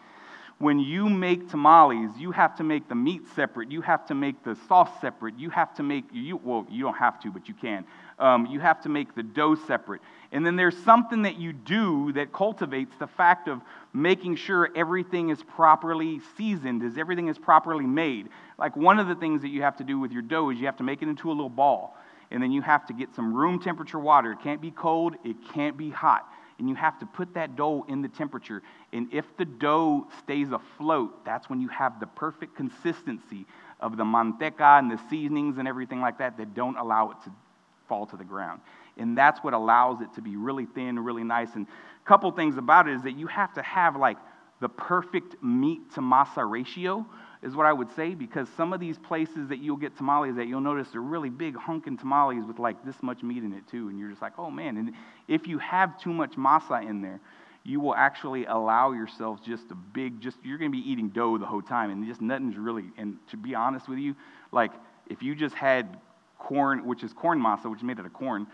when 0.60 0.78
you 0.78 1.08
make 1.08 1.48
tamales, 1.48 2.10
you 2.18 2.32
have 2.32 2.54
to 2.56 2.62
make 2.62 2.86
the 2.86 2.94
meat 2.94 3.22
separate. 3.34 3.72
You 3.72 3.80
have 3.80 4.04
to 4.08 4.14
make 4.14 4.44
the 4.44 4.54
sauce 4.68 4.90
separate. 5.00 5.38
You 5.38 5.48
have 5.48 5.74
to 5.76 5.82
make, 5.82 6.04
you, 6.12 6.36
well, 6.36 6.66
you 6.68 6.84
don't 6.84 6.98
have 6.98 7.18
to, 7.22 7.30
but 7.30 7.48
you 7.48 7.54
can. 7.54 7.86
Um, 8.18 8.44
you 8.44 8.60
have 8.60 8.82
to 8.82 8.90
make 8.90 9.14
the 9.14 9.22
dough 9.22 9.54
separate. 9.54 10.02
And 10.32 10.44
then 10.44 10.56
there's 10.56 10.76
something 10.84 11.22
that 11.22 11.38
you 11.38 11.54
do 11.54 12.12
that 12.12 12.34
cultivates 12.34 12.94
the 12.98 13.06
fact 13.06 13.48
of 13.48 13.62
making 13.94 14.36
sure 14.36 14.68
everything 14.76 15.30
is 15.30 15.42
properly 15.42 16.20
seasoned, 16.36 16.82
is 16.82 16.98
everything 16.98 17.28
is 17.28 17.38
properly 17.38 17.86
made. 17.86 18.28
Like 18.58 18.76
one 18.76 18.98
of 18.98 19.08
the 19.08 19.14
things 19.14 19.40
that 19.40 19.48
you 19.48 19.62
have 19.62 19.78
to 19.78 19.84
do 19.84 19.98
with 19.98 20.12
your 20.12 20.22
dough 20.22 20.50
is 20.50 20.58
you 20.58 20.66
have 20.66 20.76
to 20.76 20.84
make 20.84 21.00
it 21.00 21.08
into 21.08 21.30
a 21.30 21.32
little 21.32 21.48
ball. 21.48 21.96
And 22.30 22.42
then 22.42 22.52
you 22.52 22.60
have 22.60 22.86
to 22.88 22.92
get 22.92 23.14
some 23.14 23.32
room 23.32 23.62
temperature 23.62 23.98
water. 23.98 24.32
It 24.32 24.42
can't 24.42 24.60
be 24.60 24.72
cold, 24.72 25.14
it 25.24 25.36
can't 25.54 25.78
be 25.78 25.88
hot 25.88 26.28
and 26.60 26.68
you 26.68 26.74
have 26.74 26.98
to 26.98 27.06
put 27.06 27.32
that 27.34 27.56
dough 27.56 27.86
in 27.88 28.02
the 28.02 28.08
temperature. 28.08 28.62
And 28.92 29.12
if 29.12 29.24
the 29.38 29.46
dough 29.46 30.06
stays 30.22 30.52
afloat, 30.52 31.24
that's 31.24 31.48
when 31.48 31.60
you 31.60 31.68
have 31.68 31.98
the 31.98 32.06
perfect 32.06 32.54
consistency 32.54 33.46
of 33.80 33.96
the 33.96 34.04
manteca 34.04 34.78
and 34.78 34.90
the 34.90 35.00
seasonings 35.08 35.56
and 35.56 35.66
everything 35.66 36.02
like 36.02 36.18
that 36.18 36.36
that 36.36 36.54
don't 36.54 36.76
allow 36.76 37.10
it 37.12 37.16
to 37.24 37.32
fall 37.88 38.04
to 38.06 38.16
the 38.16 38.24
ground. 38.24 38.60
And 38.98 39.16
that's 39.16 39.42
what 39.42 39.54
allows 39.54 40.02
it 40.02 40.12
to 40.16 40.20
be 40.20 40.36
really 40.36 40.66
thin, 40.66 40.98
really 40.98 41.24
nice. 41.24 41.48
And 41.54 41.66
a 41.66 42.06
couple 42.06 42.30
things 42.30 42.58
about 42.58 42.86
it 42.86 42.94
is 42.94 43.02
that 43.04 43.16
you 43.16 43.26
have 43.28 43.54
to 43.54 43.62
have 43.62 43.96
like 43.96 44.18
the 44.60 44.68
perfect 44.68 45.42
meat 45.42 45.94
to 45.94 46.02
masa 46.02 46.48
ratio 46.48 47.06
is 47.42 47.56
what 47.56 47.64
I 47.64 47.72
would 47.72 47.90
say, 47.96 48.14
because 48.14 48.48
some 48.56 48.72
of 48.72 48.80
these 48.80 48.98
places 48.98 49.48
that 49.48 49.58
you'll 49.58 49.76
get 49.76 49.96
tamales 49.96 50.36
at, 50.36 50.46
you'll 50.46 50.60
notice 50.60 50.88
they're 50.90 51.00
really 51.00 51.30
big 51.30 51.56
hunking 51.56 51.98
tamales 51.98 52.44
with 52.44 52.58
like 52.58 52.84
this 52.84 53.02
much 53.02 53.22
meat 53.22 53.42
in 53.42 53.52
it 53.54 53.66
too. 53.66 53.88
And 53.88 53.98
you're 53.98 54.10
just 54.10 54.20
like, 54.20 54.38
oh 54.38 54.50
man. 54.50 54.76
And 54.76 54.92
if 55.26 55.46
you 55.46 55.58
have 55.58 55.98
too 55.98 56.12
much 56.12 56.32
masa 56.32 56.86
in 56.86 57.00
there, 57.00 57.20
you 57.64 57.80
will 57.80 57.94
actually 57.94 58.44
allow 58.46 58.92
yourself 58.92 59.42
just 59.44 59.70
a 59.70 59.74
big, 59.74 60.20
just, 60.20 60.36
you're 60.44 60.58
going 60.58 60.70
to 60.70 60.76
be 60.76 60.90
eating 60.90 61.08
dough 61.08 61.38
the 61.38 61.46
whole 61.46 61.62
time. 61.62 61.90
And 61.90 62.06
just 62.06 62.20
nothing's 62.20 62.56
really, 62.56 62.84
and 62.98 63.16
to 63.30 63.36
be 63.36 63.54
honest 63.54 63.88
with 63.88 63.98
you, 63.98 64.14
like 64.52 64.72
if 65.08 65.22
you 65.22 65.34
just 65.34 65.54
had 65.54 65.98
corn, 66.38 66.86
which 66.86 67.02
is 67.02 67.12
corn 67.12 67.40
masa, 67.40 67.70
which 67.70 67.80
is 67.80 67.84
made 67.84 67.98
out 67.98 68.06
of 68.06 68.12
corn, 68.12 68.46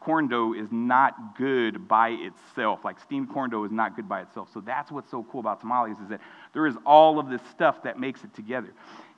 corn 0.00 0.28
dough 0.28 0.54
is 0.54 0.68
not 0.70 1.36
good 1.36 1.88
by 1.88 2.10
itself. 2.10 2.84
Like 2.84 3.00
steamed 3.00 3.30
corn 3.30 3.50
dough 3.50 3.64
is 3.64 3.72
not 3.72 3.96
good 3.96 4.08
by 4.08 4.22
itself. 4.22 4.48
So 4.52 4.60
that's 4.60 4.90
what's 4.90 5.10
so 5.10 5.26
cool 5.30 5.40
about 5.40 5.60
tamales 5.60 5.98
is 5.98 6.08
that 6.08 6.20
there 6.52 6.66
is 6.66 6.76
all 6.84 7.18
of 7.18 7.28
this 7.28 7.40
stuff 7.50 7.82
that 7.82 7.98
makes 7.98 8.24
it 8.24 8.34
together. 8.34 8.72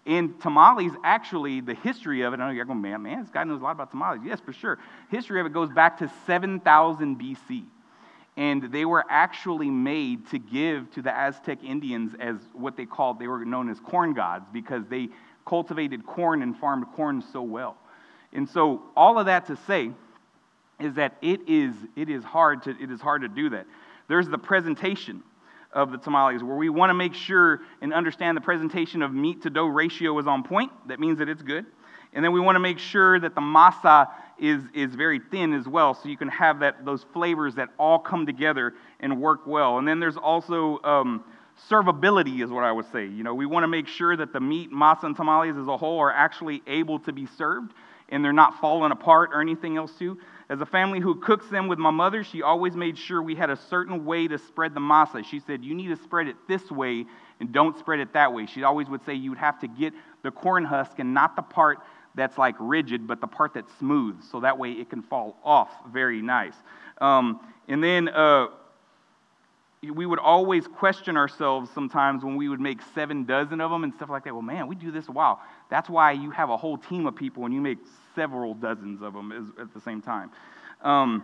And 0.07 0.41
tamales, 0.41 0.93
actually, 1.05 1.61
the 1.61 1.75
history 1.75 2.23
of 2.23 2.33
it, 2.33 2.41
I 2.41 2.47
know 2.47 2.53
you're 2.53 2.65
going, 2.65 2.81
man, 2.81 3.03
man, 3.03 3.21
this 3.21 3.31
guy 3.31 3.45
knows 3.45 3.61
a 3.61 3.65
lot 3.65 3.73
about 3.73 3.91
tamales. 3.91 4.21
Yes, 4.25 4.41
for 4.41 4.55
sure. 4.55 4.79
History 5.11 5.39
of 5.41 5.47
it 5.47 5.53
goes 5.53 5.71
back 5.71 5.99
to 5.99 6.11
7000 6.27 7.21
BC. 7.21 7.65
And 8.39 8.73
they 8.73 8.85
were 8.85 9.05
actually 9.11 9.69
made 9.69 10.29
to 10.31 10.39
give 10.39 10.91
to 10.93 11.03
the 11.03 11.15
Aztec 11.15 11.63
Indians 11.63 12.13
as 12.19 12.37
what 12.55 12.77
they 12.77 12.87
called, 12.87 13.19
they 13.19 13.27
were 13.27 13.45
known 13.45 13.69
as 13.69 13.81
corn 13.81 14.15
gods 14.15 14.47
because 14.53 14.87
they 14.89 15.09
cultivated 15.45 16.07
corn 16.07 16.43
and 16.43 16.57
farmed 16.57 16.87
corn 16.95 17.23
so 17.33 17.43
well. 17.43 17.77
And 18.33 18.49
so, 18.49 18.83
all 18.97 19.19
of 19.19 19.27
that 19.27 19.47
to 19.47 19.57
say, 19.67 19.91
is 20.81 20.95
that 20.95 21.17
it 21.23 21.41
is, 21.49 21.75
it 21.97 22.09
is, 22.09 22.25
hard, 22.25 22.63
to, 22.65 22.71
it 22.71 22.91
is 22.91 23.01
hard 23.01 23.23
to 23.23 23.29
do 23.29 23.51
that. 23.51 23.67
There's 24.09 24.29
the 24.29 24.39
presentation 24.39 25.23
of 25.73 25.93
the 25.93 25.99
tamales 25.99 26.43
where 26.43 26.57
we 26.57 26.71
want 26.71 26.91
to 26.91 26.95
make 26.95 27.15
sure 27.15 27.61
and 27.83 27.93
understand 27.93 28.37
the 28.37 28.41
presentation 28.41 29.03
of 29.03 29.13
meat 29.13 29.43
to 29.43 29.51
dough 29.51 29.67
ratio 29.67 30.19
is 30.19 30.27
on 30.27 30.43
point. 30.43 30.73
That 30.89 30.99
means 30.99 31.19
that 31.19 31.29
it's 31.29 31.43
good. 31.43 31.67
And 32.15 32.25
then 32.25 32.33
we 32.33 32.41
want 32.41 32.57
to 32.57 32.61
make 32.61 32.79
sure 32.79 33.21
that 33.21 33.35
the 33.35 33.41
masa 33.41 34.09
is, 34.39 34.63
is 34.73 34.95
very 34.95 35.21
thin 35.31 35.53
as 35.53 35.69
well, 35.69 35.95
so 35.95 36.09
you 36.09 36.17
can 36.17 36.29
have 36.29 36.61
that, 36.61 36.85
those 36.85 37.05
flavors 37.13 37.57
that 37.57 37.69
all 37.79 37.99
come 37.99 38.25
together 38.25 38.75
and 39.01 39.21
work 39.21 39.47
well. 39.47 39.79
And 39.79 39.87
then 39.87 40.01
there's 40.01 40.17
also 40.17 40.81
um, 40.85 41.23
servability, 41.69 42.43
is 42.43 42.51
what 42.51 42.65
I 42.65 42.73
would 42.73 42.91
say. 42.91 43.05
You 43.05 43.25
know, 43.25 43.35
we 43.35 43.45
want 43.45 43.65
to 43.65 43.69
make 43.69 43.89
sure 43.89 44.17
that 44.17 44.33
the 44.33 44.41
meat, 44.41 44.73
masa, 44.73 45.05
and 45.05 45.17
tamales 45.17 45.57
as 45.57 45.67
a 45.67 45.77
whole 45.77 45.99
are 45.99 46.13
actually 46.13 46.63
able 46.67 46.99
to 47.01 47.13
be 47.13 47.27
served 47.27 47.75
and 48.09 48.25
they're 48.25 48.33
not 48.33 48.59
falling 48.61 48.93
apart 48.93 49.31
or 49.33 49.41
anything 49.41 49.77
else 49.77 49.93
too. 49.99 50.19
As 50.51 50.63
a 50.63 50.67
family 50.67 50.99
who 50.99 51.17
cooks 51.17 51.47
them 51.49 51.69
with 51.69 51.79
my 51.79 51.91
mother, 51.91 52.25
she 52.25 52.43
always 52.43 52.75
made 52.75 52.97
sure 52.97 53.23
we 53.23 53.35
had 53.35 53.51
a 53.51 53.57
certain 53.57 54.07
way 54.07 54.27
to 54.29 54.39
spread 54.39 54.73
the 54.73 54.81
masa. 54.81 55.23
She 55.25 55.41
said, 55.41 55.63
You 55.63 55.75
need 55.75 55.89
to 55.89 55.97
spread 56.03 56.27
it 56.27 56.37
this 56.49 56.71
way 56.71 57.05
and 57.39 57.53
don't 57.53 57.79
spread 57.79 58.01
it 58.01 58.15
that 58.15 58.33
way. 58.33 58.47
She 58.47 58.63
always 58.63 58.89
would 58.89 59.05
say 59.05 59.15
you 59.15 59.31
would 59.31 59.39
have 59.39 59.61
to 59.61 59.69
get 59.69 59.93
the 60.23 60.31
corn 60.31 60.65
husk 60.65 60.99
and 60.99 61.13
not 61.13 61.37
the 61.37 61.43
part 61.43 61.81
that's 62.15 62.39
like 62.39 62.55
rigid, 62.59 63.07
but 63.07 63.21
the 63.21 63.27
part 63.27 63.53
that's 63.55 63.71
smooth, 63.79 64.23
so 64.23 64.41
that 64.41 64.59
way 64.59 64.73
it 64.73 64.89
can 64.91 65.03
fall 65.03 65.37
off 65.45 65.71
very 65.93 66.23
nice. 66.23 66.55
Um, 67.01 67.41
and 67.69 67.85
then 67.85 68.09
uh, 68.09 68.49
we 69.83 70.07
would 70.07 70.19
always 70.19 70.67
question 70.67 71.17
ourselves 71.17 71.71
sometimes 71.75 72.25
when 72.25 72.37
we 72.37 72.49
would 72.49 72.61
make 72.61 72.81
seven 72.95 73.25
dozen 73.25 73.61
of 73.61 73.71
them 73.71 73.85
and 73.85 73.95
stuff 73.95 74.09
like 74.09 74.25
that. 74.25 74.33
Well, 74.33 74.43
man, 74.43 74.67
we 74.67 74.75
do 74.75 74.91
this 74.91 75.09
a 75.09 75.13
while. 75.13 75.41
That's 75.71 75.89
why 75.89 76.13
you 76.13 76.31
have 76.31 76.51
a 76.51 76.57
whole 76.57 76.79
team 76.79 77.07
of 77.07 77.15
people 77.15 77.45
and 77.45 77.55
you 77.55 77.61
make 77.61 77.79
several 78.19 78.55
dozens 78.55 79.01
of 79.01 79.13
them 79.15 79.55
at 79.61 79.73
the 79.73 79.81
same 79.81 80.03
time. 80.03 80.31
Um, 80.83 81.23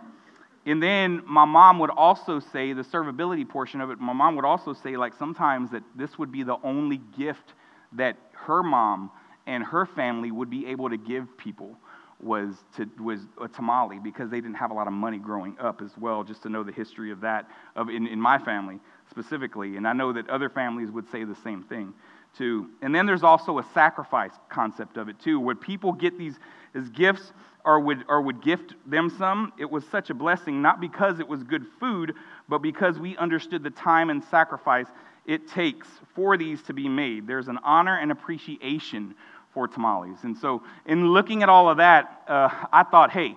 and 0.65 0.81
then 0.81 1.21
my 1.25 1.43
mom 1.45 1.77
would 1.79 1.89
also 1.89 2.39
say, 2.39 2.71
the 2.71 2.83
servability 2.83 3.47
portion 3.47 3.81
of 3.81 3.91
it, 3.91 3.99
my 3.99 4.13
mom 4.13 4.35
would 4.37 4.45
also 4.45 4.73
say, 4.73 4.95
like, 4.95 5.13
sometimes 5.13 5.71
that 5.71 5.83
this 5.95 6.17
would 6.17 6.31
be 6.31 6.43
the 6.43 6.55
only 6.63 7.01
gift 7.17 7.53
that 7.91 8.17
her 8.31 8.63
mom 8.63 9.11
and 9.45 9.63
her 9.63 9.85
family 9.85 10.31
would 10.31 10.49
be 10.49 10.65
able 10.67 10.89
to 10.89 10.97
give 10.97 11.37
people 11.37 11.77
was, 12.21 12.55
to, 12.77 12.89
was 12.99 13.19
a 13.41 13.47
tamale 13.47 13.99
because 13.99 14.29
they 14.29 14.39
didn't 14.39 14.55
have 14.55 14.71
a 14.71 14.73
lot 14.73 14.87
of 14.87 14.93
money 14.93 15.17
growing 15.17 15.55
up 15.59 15.81
as 15.81 15.91
well, 15.97 16.23
just 16.23 16.41
to 16.43 16.49
know 16.49 16.63
the 16.63 16.71
history 16.71 17.11
of 17.11 17.19
that 17.21 17.45
of 17.75 17.89
in, 17.89 18.07
in 18.07 18.19
my 18.19 18.39
family 18.39 18.79
specifically. 19.09 19.75
And 19.77 19.85
I 19.85 19.93
know 19.93 20.13
that 20.13 20.29
other 20.29 20.49
families 20.49 20.89
would 20.91 21.11
say 21.11 21.25
the 21.25 21.35
same 21.43 21.61
thing 21.63 21.93
too. 22.37 22.69
And 22.81 22.93
then 22.93 23.05
there's 23.05 23.23
also 23.23 23.59
a 23.59 23.65
sacrifice 23.73 24.31
concept 24.49 24.97
of 24.97 25.09
it 25.09 25.19
too. 25.19 25.39
where 25.39 25.55
people 25.55 25.91
get 25.91 26.17
these 26.17 26.39
as 26.75 26.89
gifts 26.89 27.31
or 27.63 27.79
would, 27.79 28.05
or 28.07 28.21
would 28.21 28.43
gift 28.43 28.73
them 28.85 29.09
some? 29.09 29.53
It 29.57 29.69
was 29.69 29.83
such 29.87 30.09
a 30.09 30.13
blessing, 30.13 30.61
not 30.61 30.79
because 30.79 31.19
it 31.19 31.27
was 31.27 31.43
good 31.43 31.65
food, 31.79 32.13
but 32.47 32.59
because 32.59 32.99
we 32.99 33.17
understood 33.17 33.63
the 33.63 33.71
time 33.71 34.09
and 34.09 34.23
sacrifice 34.25 34.87
it 35.25 35.47
takes 35.47 35.87
for 36.13 36.37
these 36.37 36.61
to 36.63 36.73
be 36.73 36.87
made. 36.87 37.27
There's 37.27 37.47
an 37.47 37.57
honor 37.63 37.97
and 37.97 38.11
appreciation 38.11 39.15
for 39.53 39.67
tamales. 39.67 40.17
And 40.23 40.37
so, 40.37 40.61
in 40.85 41.09
looking 41.09 41.41
at 41.41 41.49
all 41.49 41.69
of 41.69 41.77
that, 41.77 42.23
uh, 42.27 42.49
I 42.71 42.83
thought, 42.83 43.11
hey, 43.11 43.35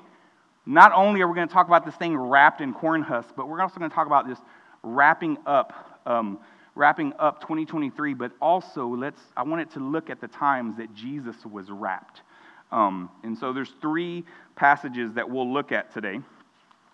not 0.66 0.92
only 0.92 1.22
are 1.22 1.28
we 1.28 1.34
going 1.34 1.48
to 1.48 1.54
talk 1.54 1.66
about 1.66 1.86
this 1.86 1.94
thing 1.94 2.16
wrapped 2.16 2.60
in 2.60 2.74
corn 2.74 3.02
husks, 3.02 3.32
but 3.34 3.48
we're 3.48 3.62
also 3.62 3.78
going 3.78 3.90
to 3.90 3.94
talk 3.94 4.06
about 4.06 4.28
just 4.28 4.42
wrapping 4.82 5.38
up, 5.46 6.02
um, 6.04 6.38
wrapping 6.74 7.14
up 7.18 7.40
2023. 7.40 8.12
But 8.12 8.32
also, 8.42 8.86
let's 8.86 9.20
I 9.36 9.44
wanted 9.44 9.70
to 9.70 9.80
look 9.80 10.10
at 10.10 10.20
the 10.20 10.28
times 10.28 10.76
that 10.76 10.92
Jesus 10.94 11.36
was 11.46 11.70
wrapped. 11.70 12.20
Um, 12.70 13.10
and 13.22 13.36
so, 13.36 13.52
there's 13.52 13.72
three 13.80 14.24
passages 14.56 15.14
that 15.14 15.28
we'll 15.28 15.52
look 15.52 15.72
at 15.72 15.92
today. 15.92 16.20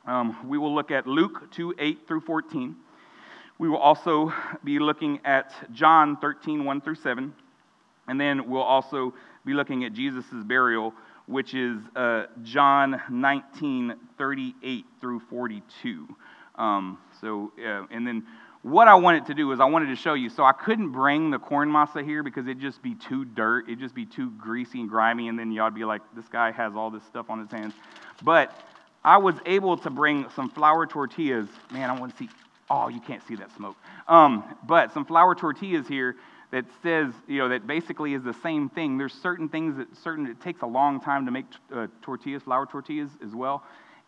Um, 0.07 0.49
we 0.49 0.59
will 0.59 0.75
look 0.75 0.91
at 0.91 1.07
Luke 1.07 1.51
2 1.53 1.75
8 1.79 2.07
through 2.07 2.21
14. 2.21 2.77
We 3.59 3.69
will 3.69 3.79
also 3.79 4.33
be 4.63 4.79
looking 4.79 5.21
at 5.25 5.53
John 5.73 6.17
13 6.17 6.65
1 6.65 6.81
through 6.81 6.97
7. 6.97 7.33
And 8.07 8.21
then 8.21 8.49
we'll 8.49 8.63
also 8.63 9.15
be 9.47 9.55
looking 9.55 9.85
at 9.85 9.93
Jesus' 9.93 10.27
burial, 10.45 10.93
which 11.27 11.55
is 11.55 11.79
uh, 11.97 12.25
John 12.43 13.01
19, 13.11 13.95
38 14.19 14.85
through 15.01 15.21
42. 15.31 16.07
Um, 16.57 16.99
so, 17.21 17.53
uh, 17.59 17.87
and 17.91 18.07
then 18.07 18.25
what 18.65 18.89
I 18.89 18.95
wanted 18.95 19.27
to 19.27 19.35
do 19.35 19.53
is 19.53 19.61
I 19.61 19.67
wanted 19.67 19.89
to 19.89 19.97
show 19.97 20.15
you. 20.15 20.31
So 20.31 20.43
I 20.43 20.53
couldn't 20.53 20.91
bring 20.91 21.31
the 21.31 21.39
corn 21.39 21.69
masa 21.69 22.03
here 22.03 22.23
because 22.23 22.47
it'd 22.47 22.61
just 22.61 22.83
be 22.83 22.95
too 22.95 23.27
dirt. 23.27 23.67
It'd 23.67 23.79
just 23.79 23.95
be 23.95 24.07
too 24.07 24.31
greasy 24.31 24.81
and 24.81 24.89
grimy, 24.89 25.29
and 25.29 25.39
then 25.39 25.53
y'all 25.53 25.67
would 25.67 25.75
be 25.75 25.85
like, 25.85 26.01
this 26.17 26.27
guy 26.29 26.51
has 26.51 26.75
all 26.75 26.91
this 26.91 27.03
stuff 27.05 27.29
on 27.29 27.39
his 27.41 27.51
hands. 27.51 27.75
But 28.23 28.59
I 29.05 29.19
was 29.19 29.35
able 29.45 29.77
to 29.77 29.91
bring 29.91 30.31
some 30.35 30.49
flour 30.49 30.87
tortillas. 30.87 31.47
Man, 31.71 31.91
I 31.91 32.01
want 32.01 32.13
to 32.13 32.19
see. 32.19 32.31
Oh, 32.71 32.89
you 32.89 33.01
can't 33.01 33.23
see 33.29 33.35
that 33.35 33.55
smoke. 33.55 33.77
Um, 34.09 34.43
but 34.67 34.95
some 34.95 35.05
flour 35.05 35.35
tortillas 35.35 35.87
here 35.87 36.17
that 36.51 36.65
says, 36.83 37.13
you 37.29 37.41
know, 37.41 37.51
that 37.51 37.67
basically 37.67 38.15
is 38.15 38.23
the 38.23 38.33
same 38.43 38.71
thing. 38.71 38.97
There's 38.97 39.13
certain 39.13 39.51
things 39.51 39.77
that 39.77 39.95
certain, 40.03 40.27
it 40.27 40.41
takes 40.41 40.63
a 40.63 40.67
long 40.67 41.01
time 41.01 41.27
to 41.27 41.31
make 41.31 41.45
uh, 41.71 41.89
tortillas, 42.01 42.45
flour 42.45 42.65
tortillas 42.65 43.11
as 43.23 43.35
well. 43.35 43.63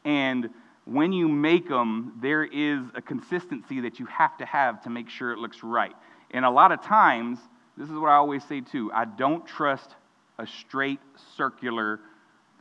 And 0.07 0.49
when 0.87 1.13
you 1.13 1.29
make 1.29 1.69
them, 1.69 2.13
there 2.23 2.45
is 2.45 2.81
a 2.95 3.03
consistency 3.03 3.81
that 3.81 3.99
you 3.99 4.07
have 4.07 4.37
to 4.39 4.47
have 4.47 4.83
to 4.85 4.91
make 4.91 5.11
sure 5.11 5.33
it 5.33 5.39
looks 5.39 5.63
right. 5.63 5.95
And 6.31 6.45
a 6.45 6.51
lot 6.51 6.73
of 6.73 6.81
times, 6.81 7.39
this 7.77 7.91
is 7.91 7.95
what 7.95 8.09
I 8.09 8.15
always 8.15 8.45
say 8.45 8.61
too 8.61 8.91
I 8.95 9.05
don't 9.05 9.47
trust 9.47 9.91
a 10.39 10.47
straight 10.47 11.01
circular 11.37 12.01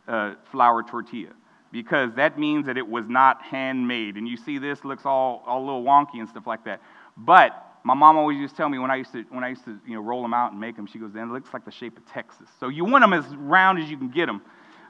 uh, 0.07 0.33
flour 0.51 0.83
tortilla 0.83 1.33
because 1.71 2.13
that 2.15 2.39
means 2.39 2.65
that 2.65 2.77
it 2.77 2.87
was 2.87 3.07
not 3.07 3.41
handmade. 3.41 4.15
And 4.15 4.27
you 4.27 4.37
see 4.37 4.57
this 4.57 4.83
looks 4.83 5.05
all, 5.05 5.43
all 5.45 5.59
a 5.59 5.65
little 5.65 5.83
wonky 5.83 6.19
and 6.19 6.27
stuff 6.27 6.47
like 6.47 6.63
that. 6.65 6.81
But 7.17 7.61
my 7.83 7.93
mom 7.93 8.17
always 8.17 8.37
used 8.37 8.53
to 8.53 8.57
tell 8.57 8.69
me 8.69 8.79
when 8.79 8.89
I 8.89 8.95
used 8.95 9.11
to 9.11 9.23
when 9.29 9.43
I 9.43 9.49
used 9.49 9.65
to 9.65 9.77
you 9.85 9.93
know 9.93 10.01
roll 10.01 10.23
them 10.23 10.33
out 10.33 10.51
and 10.51 10.59
make 10.59 10.75
them, 10.75 10.87
she 10.87 10.97
goes, 10.97 11.11
"Then 11.13 11.29
it 11.29 11.31
looks 11.31 11.53
like 11.53 11.63
the 11.63 11.71
shape 11.71 11.97
of 11.97 12.05
Texas." 12.07 12.49
So 12.59 12.69
you 12.69 12.85
want 12.85 13.03
them 13.03 13.13
as 13.13 13.25
round 13.35 13.77
as 13.77 13.89
you 13.89 13.97
can 13.97 14.09
get 14.09 14.25
them, 14.25 14.41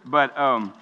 but 0.06 0.38
um, 0.38 0.74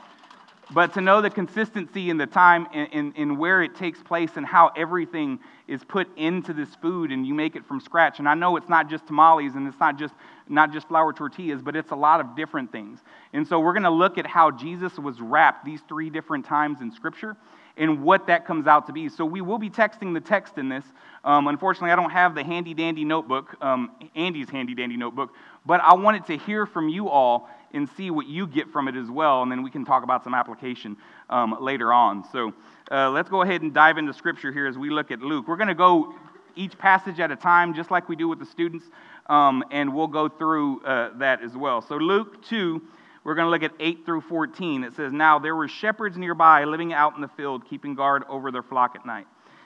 but 0.74 0.94
to 0.94 1.02
know 1.02 1.22
the 1.22 1.30
consistency 1.30 2.10
and 2.10 2.20
the 2.20 2.26
time 2.26 2.68
and, 2.74 3.14
and, 3.16 3.38
where 3.38 3.62
it 3.62 3.76
takes 3.76 4.02
place 4.02 4.32
and 4.36 4.46
how 4.46 4.72
everything 4.76 5.40
is 5.68 5.84
put 5.84 6.08
into 6.18 6.54
this 6.54 6.74
food 6.76 7.12
and 7.12 7.26
you 7.26 7.34
make 7.34 7.56
it 7.56 7.66
from 7.66 7.80
scratch. 7.80 8.20
And 8.20 8.28
I 8.28 8.34
know 8.34 8.58
it's 8.58 8.70
not 8.70 8.90
just 8.90 9.06
tamales 9.06 9.56
and 9.56 9.68
it's 9.68 9.80
not 9.80 9.98
just 9.98 10.14
not 10.50 10.74
just 10.74 10.88
flour 10.88 11.14
tortillas, 11.14 11.62
but 11.62 11.76
it's 11.76 11.92
a 11.92 11.96
lot 11.96 12.20
of 12.20 12.36
different 12.36 12.72
things. 12.72 13.00
And 13.32 13.48
so 13.48 13.60
we're 13.60 13.74
going 13.74 13.84
to 13.84 13.90
look 13.90 14.18
at 14.18 14.28
how 14.28 14.52
Jesus 14.52 14.98
was 14.98 15.22
wrapped 15.22 15.64
these 15.64 15.82
three 15.88 16.10
different 16.10 16.46
times 16.46 16.82
in 16.82 16.92
Scripture 16.92 17.38
and 17.78 18.04
what 18.04 18.28
that 18.28 18.46
comes 18.46 18.68
out 18.68 18.86
to 18.88 18.94
be. 18.94 19.10
So 19.10 19.26
we 19.26 19.42
will 19.42 19.58
be 19.58 19.70
texting 19.70 20.14
the 20.14 20.22
text 20.22 20.58
in 20.58 20.70
this. 20.70 20.84
Um, 21.24 21.48
unfortunately, 21.48 21.92
I 21.92 21.96
don't 21.96 22.12
have 22.12 22.36
the 22.36 22.44
handy 22.44 22.74
dandy 22.74 23.06
notebook, 23.06 23.56
um, 23.62 23.92
Andy's 24.16 24.50
handy 24.50 24.76
dandy 24.76 24.98
notebook, 24.98 25.34
but 25.66 25.82
I 25.82 25.94
wanted 25.94 26.26
to 26.28 26.38
hear 26.38 26.66
from 26.66 26.90
you 26.90 27.10
all 27.10 27.50
and 27.74 27.90
see 27.98 28.12
what 28.12 28.28
you 28.28 28.46
get 28.46 28.72
from 28.72 28.88
it 28.88 28.96
as 28.96 29.10
well, 29.10 29.42
and 29.42 29.52
then 29.52 29.64
we 29.64 29.72
can 29.72 29.84
talk 29.84 30.04
about 30.04 30.24
some 30.24 30.34
application 30.34 30.96
um, 31.30 31.58
later 31.60 31.92
on. 31.92 32.24
So 32.32 32.54
uh, 32.92 33.10
let's 33.10 33.30
go 33.30 33.42
ahead 33.42 33.62
and 33.62 33.74
dive 33.74 33.98
into 33.98 34.14
Scripture 34.14 34.52
here 34.52 34.68
as 34.68 34.78
we 34.78 34.90
look 34.90 35.10
at 35.10 35.20
Luke. 35.20 35.48
We're 35.48 35.58
going 35.58 35.70
to 35.70 35.76
go 35.76 36.14
each 36.56 36.78
passage 36.78 37.20
at 37.20 37.32
a 37.32 37.36
time, 37.36 37.74
just 37.74 37.90
like 37.90 38.08
we 38.08 38.16
do 38.16 38.28
with 38.28 38.38
the 38.38 38.46
students, 38.46 38.86
um, 39.28 39.64
and 39.72 39.94
we'll 39.94 40.08
go 40.08 40.30
through 40.30 40.84
uh, 40.84 41.18
that 41.18 41.42
as 41.42 41.58
well. 41.58 41.82
So, 41.82 41.96
Luke 41.96 42.46
2, 42.46 42.80
we're 43.24 43.34
going 43.34 43.48
to 43.48 43.50
look 43.50 43.64
at 43.64 43.72
8 43.80 44.06
through 44.06 44.22
14. 44.22 44.84
It 44.84 44.96
says, 44.96 45.12
Now 45.12 45.40
there 45.40 45.56
were 45.56 45.68
shepherds 45.68 46.16
nearby 46.16 46.66
living 46.66 46.94
out 46.94 47.16
in 47.16 47.22
the 47.22 47.28
field, 47.30 47.68
keeping 47.68 47.96
guard 47.96 48.24
over 48.30 48.52
their 48.52 48.62
flock 48.62 48.96
at 48.96 49.06
night. 49.06 49.26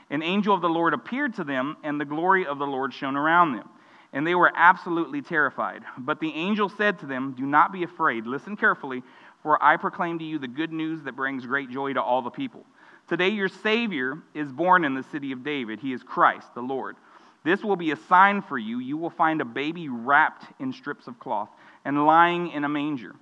An 0.10 0.24
angel 0.24 0.56
of 0.56 0.62
the 0.62 0.70
Lord 0.70 0.94
appeared 0.94 1.34
to 1.36 1.44
them, 1.44 1.75
and 1.84 2.00
the 2.00 2.06
glory 2.06 2.46
of 2.46 2.60
the 2.60 2.68
Lord 2.68 2.94
shone 2.94 3.18
around 3.18 3.58
them 3.58 3.68
and 4.14 4.26
they 4.26 4.36
were 4.36 4.52
absolutely 4.56 5.22
terrified. 5.22 5.84
But 5.98 6.20
the 6.20 6.34
angel 6.34 6.70
said 6.70 7.00
to 7.00 7.06
them, 7.06 7.34
Do 7.38 7.46
not 7.46 7.72
be 7.72 7.84
afraid. 7.84 8.26
Listen 8.26 8.56
carefully, 8.56 9.04
for 9.44 9.62
I 9.64 9.78
proclaim 9.78 10.20
to 10.20 10.26
you 10.26 10.40
the 10.40 10.48
good 10.48 10.72
news 10.72 11.04
that 11.04 11.16
brings 11.16 11.46
great 11.46 11.70
joy 11.70 11.94
to 11.94 12.02
all 12.02 12.22
the 12.22 12.30
people. 12.30 12.66
Today, 13.08 13.30
your 13.30 13.48
Savior 13.48 14.18
is 14.34 14.52
born 14.52 14.84
in 14.84 14.94
the 14.94 15.04
city 15.04 15.32
of 15.32 15.44
David. 15.44 15.80
He 15.80 15.94
is 15.94 16.04
Christ, 16.04 16.54
the 16.54 16.62
Lord. 16.62 16.98
This 17.44 17.64
will 17.64 17.78
be 17.78 17.92
a 17.92 17.96
sign 17.96 18.42
for 18.42 18.58
you. 18.58 18.80
You 18.80 18.98
will 18.98 19.10
find 19.10 19.40
a 19.40 19.46
baby 19.46 19.88
wrapped 19.88 20.46
in 20.60 20.74
strips 20.74 21.08
of 21.08 21.18
cloth 21.20 21.50
and 21.86 22.06
lying 22.06 22.52
in 22.52 22.66
a 22.66 22.70
manger. 22.70 23.16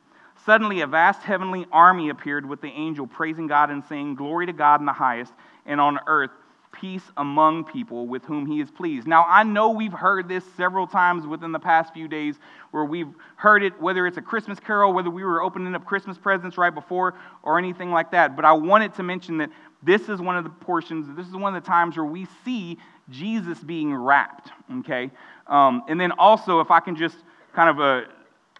Suddenly, 0.46 0.82
a 0.82 0.88
vast 0.88 1.22
heavenly 1.22 1.68
army 1.72 2.10
appeared 2.10 2.48
with 2.48 2.62
the 2.62 2.70
angel, 2.70 3.06
praising 3.06 3.48
God 3.48 3.70
and 3.70 3.84
saying, 3.86 4.16
Glory 4.16 4.48
to 4.48 4.54
God 4.54 4.80
in 4.80 4.86
the 4.86 4.94
highest, 4.94 5.34
and 5.66 5.80
on 5.80 6.00
earth, 6.08 6.32
peace 6.80 7.04
among 7.18 7.64
people 7.64 8.08
with 8.08 8.24
whom 8.26 8.46
he 8.46 8.60
is 8.60 8.70
pleased. 8.70 9.08
Now, 9.08 9.26
I 9.28 9.44
know 9.44 9.70
we've 9.70 9.94
heard 9.94 10.28
this 10.28 10.44
several 10.56 10.88
times 10.88 11.26
within 11.26 11.52
the 11.52 11.60
past 11.60 11.94
few 11.94 12.08
days 12.08 12.36
where 12.72 12.86
we've 12.86 13.14
heard 13.36 13.64
it, 13.64 13.80
whether 13.82 14.06
it's 14.06 14.18
a 14.18 14.22
Christmas 14.22 14.60
carol, 14.60 14.94
whether 14.94 15.10
we 15.10 15.24
were 15.24 15.42
opening 15.42 15.74
up 15.76 15.86
Christmas 15.86 16.18
presents 16.18 16.58
right 16.58 16.74
before, 16.74 17.16
or 17.44 17.58
anything 17.58 17.92
like 17.92 18.12
that. 18.12 18.36
But 18.36 18.46
I 18.46 18.54
wanted 18.54 18.94
to 18.96 19.04
mention 19.04 19.38
that 19.38 19.50
this 19.84 20.10
is 20.10 20.20
one 20.20 20.36
of 20.36 20.44
the 20.44 20.50
portions, 20.50 21.16
this 21.16 21.28
is 21.28 21.36
one 21.36 21.56
of 21.56 21.64
the 21.64 21.68
times 21.68 21.96
where 21.98 22.06
we 22.06 22.28
see 22.44 22.78
Jesus 23.10 23.60
being 23.60 23.96
wrapped, 23.96 24.52
okay? 24.80 25.12
Um, 25.48 25.84
and 25.88 26.00
then 26.00 26.12
also, 26.12 26.60
if 26.60 26.72
I 26.72 26.80
can 26.80 26.96
just 26.96 27.18
kind 27.54 27.70
of 27.70 27.80
uh, 27.80 28.10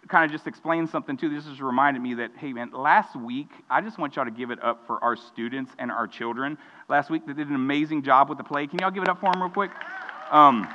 kind 0.08 0.24
of 0.24 0.30
just 0.30 0.46
explain 0.46 0.86
something 0.86 1.16
too. 1.16 1.28
This 1.28 1.44
just 1.44 1.60
reminded 1.60 2.02
me 2.02 2.14
that, 2.14 2.30
hey, 2.36 2.52
man, 2.52 2.70
last 2.72 3.16
week, 3.16 3.50
I 3.68 3.80
just 3.80 3.98
want 3.98 4.16
y'all 4.16 4.24
to 4.24 4.30
give 4.30 4.50
it 4.50 4.62
up 4.62 4.86
for 4.86 5.02
our 5.02 5.16
students 5.16 5.72
and 5.78 5.90
our 5.90 6.06
children. 6.06 6.58
Last 6.88 7.10
week, 7.10 7.26
they 7.26 7.32
did 7.32 7.48
an 7.48 7.54
amazing 7.54 8.02
job 8.02 8.28
with 8.28 8.38
the 8.38 8.44
play. 8.44 8.66
Can 8.66 8.78
y'all 8.80 8.90
give 8.90 9.02
it 9.02 9.08
up 9.08 9.20
for 9.20 9.32
them 9.32 9.42
real 9.42 9.50
quick? 9.50 9.70
Um, 10.30 10.68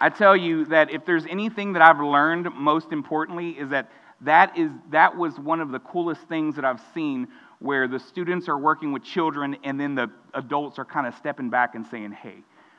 I 0.00 0.10
tell 0.10 0.36
you 0.36 0.64
that 0.66 0.90
if 0.90 1.04
there's 1.04 1.26
anything 1.26 1.72
that 1.72 1.82
I've 1.82 2.00
learned, 2.00 2.52
most 2.54 2.92
importantly, 2.92 3.50
is 3.50 3.70
that 3.70 3.90
that, 4.22 4.56
is, 4.56 4.70
that 4.90 5.16
was 5.16 5.38
one 5.38 5.60
of 5.60 5.70
the 5.70 5.78
coolest 5.80 6.22
things 6.22 6.56
that 6.56 6.64
I've 6.64 6.80
seen 6.94 7.28
where 7.60 7.88
the 7.88 7.98
students 7.98 8.48
are 8.48 8.58
working 8.58 8.92
with 8.92 9.02
children 9.02 9.56
and 9.64 9.80
then 9.80 9.94
the 9.94 10.10
adults 10.34 10.78
are 10.78 10.84
kind 10.84 11.06
of 11.06 11.14
stepping 11.16 11.50
back 11.50 11.74
and 11.74 11.86
saying, 11.86 12.12
hey, 12.12 12.36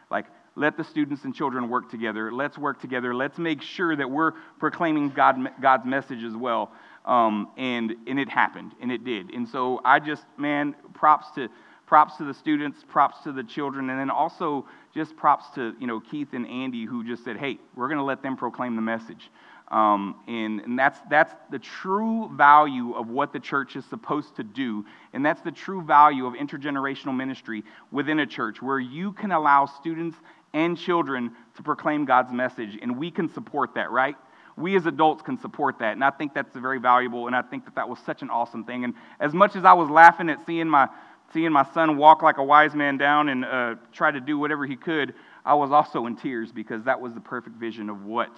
like, 0.09 0.25
let 0.55 0.77
the 0.77 0.83
students 0.83 1.23
and 1.23 1.33
children 1.33 1.69
work 1.69 1.89
together. 1.89 2.31
Let's 2.31 2.57
work 2.57 2.81
together. 2.81 3.15
Let's 3.15 3.37
make 3.37 3.61
sure 3.61 3.95
that 3.95 4.09
we're 4.09 4.33
proclaiming 4.59 5.09
God, 5.09 5.37
God's 5.61 5.85
message 5.85 6.23
as 6.23 6.35
well. 6.35 6.71
Um, 7.05 7.49
and, 7.57 7.95
and 8.07 8.19
it 8.19 8.29
happened, 8.29 8.73
and 8.81 8.91
it 8.91 9.03
did. 9.03 9.33
And 9.33 9.47
so 9.47 9.81
I 9.85 9.99
just, 9.99 10.25
man, 10.37 10.75
props 10.93 11.31
to, 11.35 11.47
props 11.87 12.17
to 12.17 12.23
the 12.25 12.33
students, 12.33 12.83
props 12.87 13.23
to 13.23 13.31
the 13.31 13.43
children, 13.43 13.89
and 13.89 13.99
then 13.99 14.09
also 14.09 14.67
just 14.93 15.15
props 15.15 15.45
to, 15.55 15.75
you 15.79 15.87
know, 15.87 15.99
Keith 15.99 16.33
and 16.33 16.45
Andy 16.47 16.85
who 16.85 17.03
just 17.03 17.23
said, 17.23 17.37
hey, 17.37 17.57
we're 17.75 17.87
going 17.87 17.97
to 17.97 18.03
let 18.03 18.21
them 18.21 18.35
proclaim 18.35 18.75
the 18.75 18.81
message. 18.81 19.31
Um, 19.69 20.15
and, 20.27 20.61
and 20.61 20.79
that's, 20.79 20.99
that's 21.09 21.33
the 21.51 21.59
true 21.59 22.29
value 22.35 22.93
of 22.93 23.07
what 23.07 23.31
the 23.33 23.39
church 23.39 23.75
is 23.75 23.85
supposed 23.85 24.35
to 24.37 24.43
do. 24.43 24.83
And 25.13 25.23
that's 25.23 25.41
the 25.41 25.51
true 25.51 25.83
value 25.83 26.25
of 26.25 26.33
intergenerational 26.33 27.15
ministry 27.15 27.63
within 27.91 28.19
a 28.19 28.25
church, 28.25 28.61
where 28.61 28.79
you 28.79 29.13
can 29.13 29.31
allow 29.31 29.67
students 29.67 30.17
and 30.53 30.77
children 30.77 31.31
to 31.55 31.63
proclaim 31.63 32.05
God's 32.05 32.31
message. 32.31 32.77
And 32.81 32.97
we 32.97 33.11
can 33.11 33.31
support 33.33 33.75
that, 33.75 33.91
right? 33.91 34.15
We 34.57 34.75
as 34.75 34.85
adults 34.85 35.21
can 35.21 35.39
support 35.39 35.79
that. 35.79 35.93
And 35.93 36.03
I 36.03 36.09
think 36.09 36.33
that's 36.33 36.55
very 36.55 36.79
valuable. 36.79 37.27
And 37.27 37.35
I 37.35 37.41
think 37.41 37.65
that 37.65 37.75
that 37.75 37.87
was 37.87 37.99
such 38.05 38.21
an 38.21 38.29
awesome 38.29 38.63
thing. 38.63 38.83
And 38.83 38.93
as 39.19 39.33
much 39.33 39.55
as 39.55 39.65
I 39.65 39.73
was 39.73 39.89
laughing 39.89 40.29
at 40.29 40.45
seeing 40.45 40.67
my, 40.67 40.89
seeing 41.33 41.51
my 41.51 41.65
son 41.73 41.97
walk 41.97 42.21
like 42.21 42.37
a 42.37 42.43
wise 42.43 42.73
man 42.75 42.97
down 42.97 43.29
and 43.29 43.45
uh, 43.45 43.75
try 43.93 44.11
to 44.11 44.19
do 44.19 44.37
whatever 44.37 44.65
he 44.65 44.75
could, 44.75 45.13
I 45.45 45.53
was 45.53 45.71
also 45.71 46.05
in 46.07 46.15
tears 46.15 46.51
because 46.51 46.83
that 46.83 46.99
was 46.99 47.13
the 47.13 47.21
perfect 47.21 47.55
vision 47.55 47.89
of 47.89 48.05
what 48.05 48.31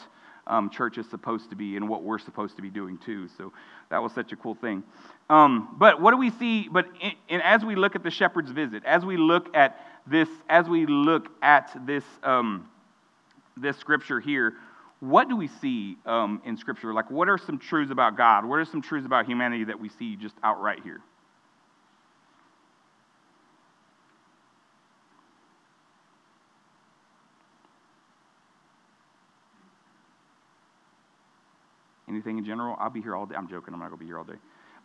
um, 0.47 0.69
church 0.69 0.97
is 0.97 1.09
supposed 1.09 1.49
to 1.49 1.55
be 1.55 1.75
and 1.75 1.87
what 1.87 2.03
we're 2.03 2.19
supposed 2.19 2.55
to 2.55 2.61
be 2.61 2.69
doing 2.69 2.97
too. 2.97 3.27
So 3.37 3.53
that 3.89 4.01
was 4.01 4.11
such 4.13 4.31
a 4.31 4.35
cool 4.35 4.55
thing. 4.55 4.83
Um, 5.29 5.75
but 5.77 6.01
what 6.01 6.11
do 6.11 6.17
we 6.17 6.29
see? 6.31 6.67
But 6.67 6.87
in, 7.01 7.11
in, 7.29 7.41
as 7.41 7.63
we 7.63 7.75
look 7.75 7.95
at 7.95 8.03
the 8.03 8.11
shepherd's 8.11 8.51
visit, 8.51 8.83
as 8.85 9.05
we 9.05 9.17
look 9.17 9.55
at 9.55 9.79
this, 10.07 10.29
as 10.49 10.67
we 10.67 10.85
look 10.85 11.29
at 11.41 11.71
this, 11.85 12.03
um, 12.23 12.69
this 13.57 13.77
scripture 13.77 14.19
here, 14.19 14.53
what 14.99 15.27
do 15.27 15.35
we 15.35 15.47
see 15.47 15.97
um, 16.05 16.41
in 16.45 16.57
scripture? 16.57 16.93
Like, 16.93 17.09
what 17.09 17.27
are 17.27 17.37
some 17.37 17.57
truths 17.57 17.91
about 17.91 18.17
God? 18.17 18.45
What 18.45 18.59
are 18.59 18.65
some 18.65 18.81
truths 18.81 19.05
about 19.05 19.25
humanity 19.25 19.63
that 19.65 19.79
we 19.79 19.89
see 19.89 20.15
just 20.15 20.35
outright 20.43 20.81
here? 20.83 21.01
Anything 32.07 32.37
in 32.37 32.45
general? 32.45 32.75
I'll 32.77 32.89
be 32.89 33.01
here 33.01 33.15
all 33.15 33.25
day. 33.25 33.35
I'm 33.35 33.47
joking. 33.47 33.73
I'm 33.73 33.79
not 33.79 33.87
going 33.87 33.97
to 33.97 34.03
be 34.03 34.05
here 34.05 34.17
all 34.17 34.25
day. 34.25 34.33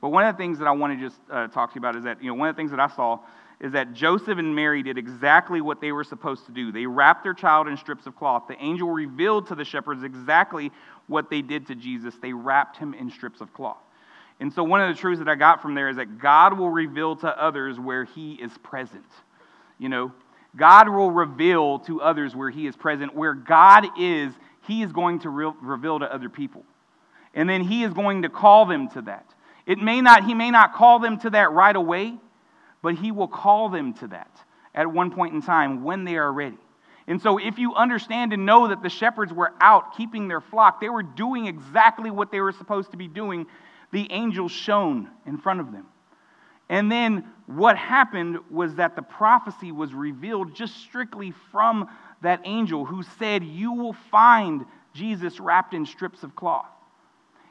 But 0.00 0.10
one 0.10 0.24
of 0.24 0.34
the 0.34 0.38
things 0.38 0.58
that 0.58 0.68
I 0.68 0.72
want 0.72 0.98
to 0.98 1.08
just 1.08 1.20
uh, 1.30 1.48
talk 1.48 1.72
to 1.72 1.74
you 1.76 1.80
about 1.80 1.96
is 1.96 2.04
that, 2.04 2.22
you 2.22 2.28
know, 2.28 2.34
one 2.34 2.48
of 2.48 2.54
the 2.54 2.60
things 2.60 2.70
that 2.70 2.80
I 2.80 2.88
saw 2.88 3.20
is 3.60 3.72
that 3.72 3.94
Joseph 3.94 4.38
and 4.38 4.54
Mary 4.54 4.82
did 4.82 4.98
exactly 4.98 5.60
what 5.60 5.80
they 5.80 5.92
were 5.92 6.04
supposed 6.04 6.44
to 6.46 6.52
do. 6.52 6.70
They 6.70 6.84
wrapped 6.84 7.22
their 7.22 7.32
child 7.32 7.68
in 7.68 7.76
strips 7.76 8.06
of 8.06 8.14
cloth. 8.14 8.44
The 8.48 8.62
angel 8.62 8.90
revealed 8.90 9.46
to 9.48 9.54
the 9.54 9.64
shepherds 9.64 10.02
exactly 10.02 10.70
what 11.06 11.30
they 11.30 11.40
did 11.40 11.66
to 11.68 11.74
Jesus. 11.74 12.14
They 12.20 12.34
wrapped 12.34 12.76
him 12.76 12.92
in 12.92 13.10
strips 13.10 13.40
of 13.40 13.54
cloth. 13.54 13.78
And 14.40 14.52
so, 14.52 14.62
one 14.62 14.82
of 14.82 14.94
the 14.94 15.00
truths 15.00 15.20
that 15.20 15.28
I 15.28 15.34
got 15.34 15.62
from 15.62 15.74
there 15.74 15.88
is 15.88 15.96
that 15.96 16.18
God 16.18 16.58
will 16.58 16.68
reveal 16.68 17.16
to 17.16 17.42
others 17.42 17.80
where 17.80 18.04
he 18.04 18.34
is 18.34 18.52
present. 18.62 19.06
You 19.78 19.88
know, 19.88 20.12
God 20.54 20.90
will 20.90 21.10
reveal 21.10 21.78
to 21.80 22.02
others 22.02 22.36
where 22.36 22.50
he 22.50 22.66
is 22.66 22.76
present. 22.76 23.14
Where 23.14 23.32
God 23.32 23.86
is, 23.98 24.34
he 24.66 24.82
is 24.82 24.92
going 24.92 25.20
to 25.20 25.30
re- 25.30 25.52
reveal 25.62 25.98
to 26.00 26.12
other 26.12 26.28
people. 26.28 26.64
And 27.34 27.48
then 27.48 27.62
he 27.62 27.82
is 27.82 27.94
going 27.94 28.22
to 28.22 28.28
call 28.28 28.66
them 28.66 28.88
to 28.90 29.02
that. 29.02 29.26
It 29.66 29.78
may 29.78 30.00
not, 30.00 30.24
he 30.24 30.34
may 30.34 30.50
not 30.50 30.74
call 30.74 31.00
them 31.00 31.18
to 31.20 31.30
that 31.30 31.50
right 31.50 31.74
away, 31.74 32.16
but 32.82 32.94
he 32.94 33.10
will 33.10 33.28
call 33.28 33.68
them 33.68 33.94
to 33.94 34.08
that 34.08 34.30
at 34.74 34.90
one 34.90 35.10
point 35.10 35.34
in 35.34 35.42
time 35.42 35.82
when 35.82 36.04
they 36.04 36.16
are 36.16 36.32
ready. 36.32 36.58
And 37.08 37.20
so, 37.20 37.38
if 37.38 37.58
you 37.58 37.74
understand 37.74 38.32
and 38.32 38.46
know 38.46 38.68
that 38.68 38.82
the 38.82 38.88
shepherds 38.88 39.32
were 39.32 39.52
out 39.60 39.96
keeping 39.96 40.26
their 40.28 40.40
flock, 40.40 40.80
they 40.80 40.88
were 40.88 41.04
doing 41.04 41.46
exactly 41.46 42.10
what 42.10 42.32
they 42.32 42.40
were 42.40 42.52
supposed 42.52 42.90
to 42.92 42.96
be 42.96 43.06
doing, 43.06 43.46
the 43.92 44.10
angel 44.10 44.48
shone 44.48 45.08
in 45.24 45.38
front 45.38 45.60
of 45.60 45.70
them. 45.70 45.86
And 46.68 46.90
then 46.90 47.24
what 47.46 47.76
happened 47.76 48.38
was 48.50 48.74
that 48.74 48.96
the 48.96 49.02
prophecy 49.02 49.70
was 49.70 49.94
revealed 49.94 50.54
just 50.54 50.76
strictly 50.78 51.32
from 51.52 51.88
that 52.22 52.40
angel 52.44 52.84
who 52.84 53.04
said, 53.18 53.44
You 53.44 53.72
will 53.72 53.92
find 54.10 54.64
Jesus 54.92 55.38
wrapped 55.38 55.74
in 55.74 55.86
strips 55.86 56.24
of 56.24 56.34
cloth. 56.34 56.66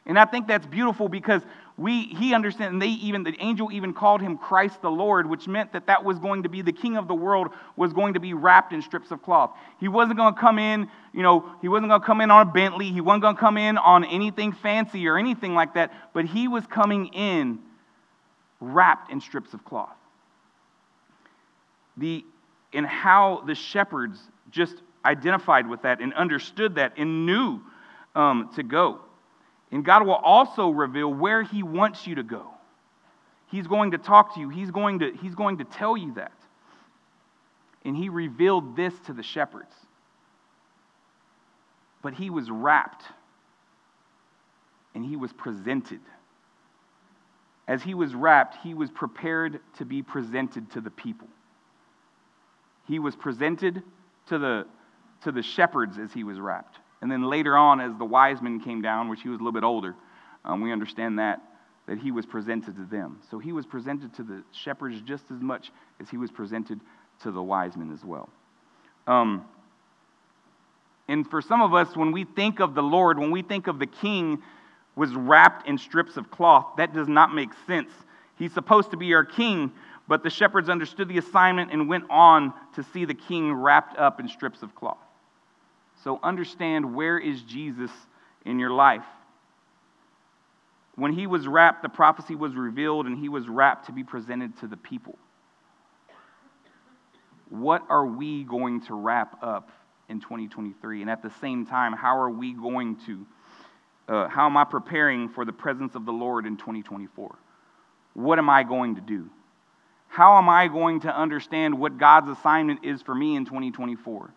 And 0.05 0.19
I 0.19 0.25
think 0.25 0.47
that's 0.47 0.67
beautiful 0.67 1.07
because 1.07 1.41
we, 1.77 2.03
he 2.03 2.33
understands, 2.33 2.71
and 2.71 2.81
they 2.81 2.87
even, 2.87 3.23
the 3.23 3.35
angel 3.39 3.69
even 3.71 3.93
called 3.93 4.21
him 4.21 4.37
Christ 4.37 4.81
the 4.81 4.89
Lord, 4.89 5.29
which 5.29 5.45
meant 5.45 5.73
that 5.73 5.87
that 5.87 6.05
was 6.05 6.19
going 6.19 6.43
to 6.43 6.49
be 6.49 6.61
the 6.61 6.71
king 6.71 6.95
of 6.95 7.09
the 7.09 7.13
world, 7.13 7.49
was 7.75 7.91
going 7.91 8.13
to 8.13 8.21
be 8.21 8.33
wrapped 8.33 8.71
in 8.71 8.81
strips 8.81 9.11
of 9.11 9.21
cloth. 9.21 9.51
He 9.79 9.89
wasn't 9.89 10.17
going 10.17 10.33
to 10.33 10.39
come 10.39 10.57
in, 10.57 10.89
you 11.13 11.21
know, 11.21 11.51
he 11.61 11.67
wasn't 11.67 11.89
going 11.89 11.99
to 11.99 12.07
come 12.07 12.21
in 12.21 12.31
on 12.31 12.47
a 12.47 12.51
Bentley. 12.51 12.91
He 12.91 13.01
wasn't 13.01 13.23
going 13.23 13.35
to 13.35 13.39
come 13.39 13.57
in 13.57 13.77
on 13.77 14.05
anything 14.05 14.53
fancy 14.53 15.05
or 15.07 15.17
anything 15.17 15.53
like 15.53 15.73
that, 15.73 15.93
but 16.13 16.23
he 16.25 16.47
was 16.47 16.65
coming 16.67 17.07
in 17.07 17.59
wrapped 18.61 19.11
in 19.11 19.19
strips 19.19 19.53
of 19.53 19.65
cloth. 19.65 19.95
The, 21.97 22.23
and 22.73 22.85
how 22.85 23.43
the 23.45 23.55
shepherds 23.55 24.19
just 24.49 24.75
identified 25.03 25.69
with 25.69 25.81
that 25.81 25.99
and 25.99 26.13
understood 26.13 26.75
that 26.75 26.93
and 26.97 27.25
knew 27.25 27.59
um, 28.15 28.49
to 28.55 28.63
go. 28.63 29.01
And 29.75 29.83
God 29.83 30.05
will 30.05 30.13
also 30.13 30.69
reveal 30.69 31.13
where 31.13 31.43
He 31.43 31.61
wants 31.61 32.07
you 32.07 32.15
to 32.15 32.23
go. 32.23 32.47
He's 33.47 33.67
going 33.67 33.91
to 33.91 33.97
talk 33.97 34.35
to 34.35 34.39
you, 34.39 34.47
He's 34.47 34.71
going 34.71 34.99
to, 34.99 35.11
he's 35.21 35.35
going 35.35 35.57
to 35.57 35.65
tell 35.65 35.97
you 35.97 36.13
that. 36.13 36.31
And 37.83 37.93
He 37.93 38.07
revealed 38.07 38.77
this 38.77 38.93
to 39.07 39.11
the 39.11 39.21
shepherds. 39.21 39.75
But 42.01 42.13
He 42.13 42.29
was 42.29 42.49
wrapped 42.49 43.03
and 44.93 45.03
He 45.03 45.17
was 45.17 45.33
presented. 45.33 45.99
As 47.67 47.83
He 47.83 47.95
was 47.95 48.15
wrapped, 48.15 48.55
He 48.63 48.73
was 48.73 48.89
prepared 48.89 49.59
to 49.77 49.83
be 49.83 50.01
presented 50.01 50.71
to 50.71 50.79
the 50.79 50.89
people. 50.89 51.27
He 52.87 52.99
was 52.99 53.13
presented 53.13 53.83
to 54.27 54.39
the, 54.39 54.67
to 55.23 55.33
the 55.33 55.43
shepherds 55.43 55.97
as 55.97 56.13
He 56.13 56.23
was 56.23 56.39
wrapped. 56.39 56.77
And 57.05 57.11
then 57.11 57.21
later 57.21 57.55
on, 57.55 57.79
as 57.81 57.95
the 57.99 58.03
wise 58.03 58.41
men 58.41 58.59
came 58.59 58.81
down, 58.81 59.09
which 59.09 59.21
he 59.21 59.29
was 59.29 59.35
a 59.35 59.43
little 59.43 59.51
bit 59.51 59.63
older, 59.63 59.93
um, 60.43 60.59
we 60.61 60.71
understand 60.71 61.19
that, 61.19 61.39
that 61.85 61.99
he 61.99 62.09
was 62.09 62.25
presented 62.25 62.75
to 62.77 62.83
them. 62.83 63.19
So 63.29 63.37
he 63.37 63.51
was 63.51 63.67
presented 63.67 64.11
to 64.15 64.23
the 64.23 64.41
shepherds 64.51 65.01
just 65.01 65.25
as 65.29 65.39
much 65.39 65.71
as 66.01 66.09
he 66.09 66.17
was 66.17 66.31
presented 66.31 66.79
to 67.21 67.29
the 67.29 67.43
wise 67.43 67.77
men 67.77 67.93
as 67.93 68.03
well. 68.03 68.27
Um, 69.05 69.45
and 71.07 71.29
for 71.29 71.43
some 71.43 71.61
of 71.61 71.75
us, 71.75 71.95
when 71.95 72.11
we 72.11 72.23
think 72.23 72.59
of 72.59 72.73
the 72.73 72.81
Lord, 72.81 73.19
when 73.19 73.29
we 73.29 73.43
think 73.43 73.67
of 73.67 73.77
the 73.77 73.85
king 73.85 74.41
was 74.95 75.13
wrapped 75.13 75.67
in 75.67 75.77
strips 75.77 76.17
of 76.17 76.31
cloth, 76.31 76.65
that 76.77 76.91
does 76.91 77.07
not 77.07 77.35
make 77.35 77.51
sense. 77.67 77.91
He's 78.35 78.51
supposed 78.51 78.89
to 78.89 78.97
be 78.97 79.13
our 79.13 79.25
king, 79.25 79.71
but 80.07 80.23
the 80.23 80.31
shepherds 80.31 80.69
understood 80.69 81.07
the 81.07 81.19
assignment 81.19 81.71
and 81.71 81.87
went 81.87 82.05
on 82.09 82.51
to 82.73 82.81
see 82.81 83.05
the 83.05 83.13
king 83.13 83.53
wrapped 83.53 83.95
up 83.95 84.19
in 84.19 84.27
strips 84.27 84.63
of 84.63 84.73
cloth. 84.73 84.97
So 86.03 86.19
understand 86.21 86.95
where 86.95 87.17
is 87.17 87.41
Jesus 87.41 87.91
in 88.45 88.59
your 88.59 88.71
life. 88.71 89.05
When 90.95 91.11
he 91.11 91.27
was 91.27 91.47
wrapped, 91.47 91.83
the 91.83 91.89
prophecy 91.89 92.35
was 92.35 92.55
revealed 92.55 93.05
and 93.05 93.17
he 93.17 93.27
was 93.27 93.49
wrapped 93.49 93.87
to 93.87 93.91
be 93.91 94.03
presented 94.03 94.57
to 94.59 94.67
the 94.67 94.77
people. 94.77 95.17
What 97.49 97.83
are 97.89 98.05
we 98.05 98.43
going 98.43 98.81
to 98.81 98.95
wrap 98.95 99.43
up 99.43 99.71
in 100.09 100.19
2023? 100.19 101.01
And 101.01 101.09
at 101.09 101.21
the 101.21 101.31
same 101.41 101.65
time, 101.65 101.93
how 101.93 102.17
are 102.17 102.29
we 102.29 102.53
going 102.53 102.97
to, 103.05 103.25
uh, 104.07 104.27
how 104.29 104.45
am 104.45 104.57
I 104.57 104.63
preparing 104.63 105.29
for 105.29 105.43
the 105.43 105.53
presence 105.53 105.95
of 105.95 106.05
the 106.05 106.13
Lord 106.13 106.45
in 106.45 106.55
2024? 106.57 107.35
What 108.13 108.39
am 108.39 108.49
I 108.49 108.63
going 108.63 108.95
to 108.95 109.01
do? 109.01 109.29
How 110.07 110.37
am 110.37 110.47
I 110.47 110.67
going 110.69 111.01
to 111.01 111.15
understand 111.15 111.77
what 111.77 111.97
God's 111.97 112.29
assignment 112.29 112.85
is 112.85 113.01
for 113.01 113.13
me 113.13 113.35
in 113.35 113.43
2024? 113.43 114.33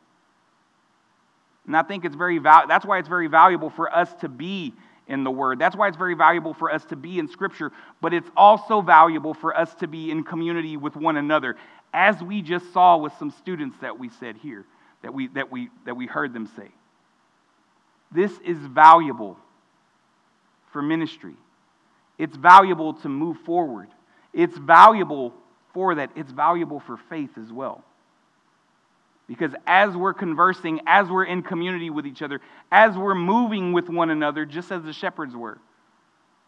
And 1.68 1.76
I 1.76 1.82
think 1.82 2.06
it's 2.06 2.16
very 2.16 2.38
val- 2.38 2.66
that's 2.66 2.86
why 2.86 2.98
it's 2.98 3.08
very 3.08 3.26
valuable 3.26 3.68
for 3.68 3.94
us 3.94 4.12
to 4.22 4.28
be 4.28 4.72
in 5.06 5.22
the 5.22 5.30
Word. 5.30 5.58
That's 5.58 5.76
why 5.76 5.88
it's 5.88 5.98
very 5.98 6.14
valuable 6.14 6.54
for 6.54 6.72
us 6.72 6.82
to 6.86 6.96
be 6.96 7.18
in 7.18 7.28
Scripture, 7.28 7.72
but 8.00 8.14
it's 8.14 8.30
also 8.34 8.80
valuable 8.80 9.34
for 9.34 9.54
us 9.54 9.74
to 9.76 9.86
be 9.86 10.10
in 10.10 10.24
community 10.24 10.78
with 10.78 10.96
one 10.96 11.18
another, 11.18 11.56
as 11.92 12.22
we 12.22 12.40
just 12.40 12.72
saw 12.72 12.96
with 12.96 13.12
some 13.18 13.30
students 13.30 13.76
that 13.82 13.98
we 13.98 14.08
said 14.08 14.38
here, 14.38 14.64
that 15.02 15.12
we, 15.12 15.28
that 15.28 15.52
we, 15.52 15.68
that 15.84 15.94
we 15.94 16.06
heard 16.06 16.32
them 16.32 16.48
say. 16.56 16.68
This 18.10 18.32
is 18.38 18.56
valuable 18.56 19.36
for 20.72 20.80
ministry. 20.80 21.34
It's 22.16 22.36
valuable 22.36 22.94
to 22.94 23.10
move 23.10 23.36
forward. 23.40 23.88
It's 24.32 24.56
valuable 24.56 25.34
for 25.74 25.96
that. 25.96 26.12
It's 26.16 26.32
valuable 26.32 26.80
for 26.80 26.96
faith 26.96 27.36
as 27.36 27.52
well. 27.52 27.84
Because 29.28 29.52
as 29.66 29.94
we're 29.94 30.14
conversing, 30.14 30.80
as 30.86 31.08
we're 31.08 31.24
in 31.24 31.42
community 31.42 31.90
with 31.90 32.06
each 32.06 32.22
other, 32.22 32.40
as 32.72 32.96
we're 32.96 33.14
moving 33.14 33.72
with 33.74 33.88
one 33.88 34.08
another, 34.08 34.46
just 34.46 34.72
as 34.72 34.82
the 34.82 34.92
shepherds 34.92 35.36
were, 35.36 35.58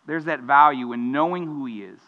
there's 0.07 0.25
that 0.25 0.41
value 0.41 0.95
in 0.95 1.13
knowing 1.13 1.45
who 1.47 1.67
He 1.67 1.83
is, 1.83 2.01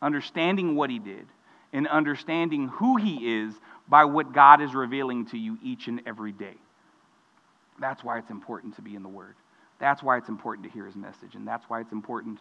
understanding 0.00 0.74
what 0.74 0.88
He 0.88 0.98
did, 0.98 1.26
and 1.74 1.86
understanding 1.86 2.68
who 2.68 2.96
He 2.96 3.42
is 3.42 3.54
by 3.86 4.06
what 4.06 4.32
God 4.32 4.62
is 4.62 4.74
revealing 4.74 5.26
to 5.26 5.38
you 5.38 5.58
each 5.62 5.88
and 5.88 6.00
every 6.06 6.32
day. 6.32 6.54
That's 7.78 8.02
why 8.02 8.18
it's 8.18 8.30
important 8.30 8.76
to 8.76 8.82
be 8.82 8.94
in 8.94 9.02
the 9.02 9.08
Word. 9.10 9.34
That's 9.78 10.02
why 10.02 10.16
it's 10.16 10.30
important 10.30 10.66
to 10.66 10.72
hear 10.72 10.86
His 10.86 10.96
message. 10.96 11.34
And 11.34 11.46
that's 11.46 11.68
why 11.68 11.80
it's 11.80 11.92
important 11.92 12.38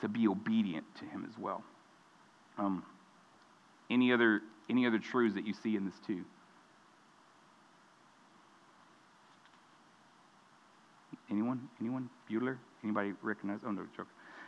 to 0.00 0.08
be 0.08 0.26
obedient 0.26 0.86
to 1.00 1.04
Him 1.04 1.26
as 1.28 1.38
well. 1.38 1.62
Um, 2.56 2.82
any, 3.90 4.10
other, 4.12 4.40
any 4.70 4.86
other 4.86 4.98
truths 4.98 5.34
that 5.34 5.46
you 5.46 5.52
see 5.52 5.76
in 5.76 5.84
this, 5.84 5.94
too? 6.06 6.24
Anyone? 11.32 11.66
Anyone? 11.80 12.10
Bueller? 12.30 12.58
Anybody 12.84 13.14
recognize? 13.22 13.60
Oh, 13.66 13.70
no, 13.70 13.86
joke. 13.96 14.06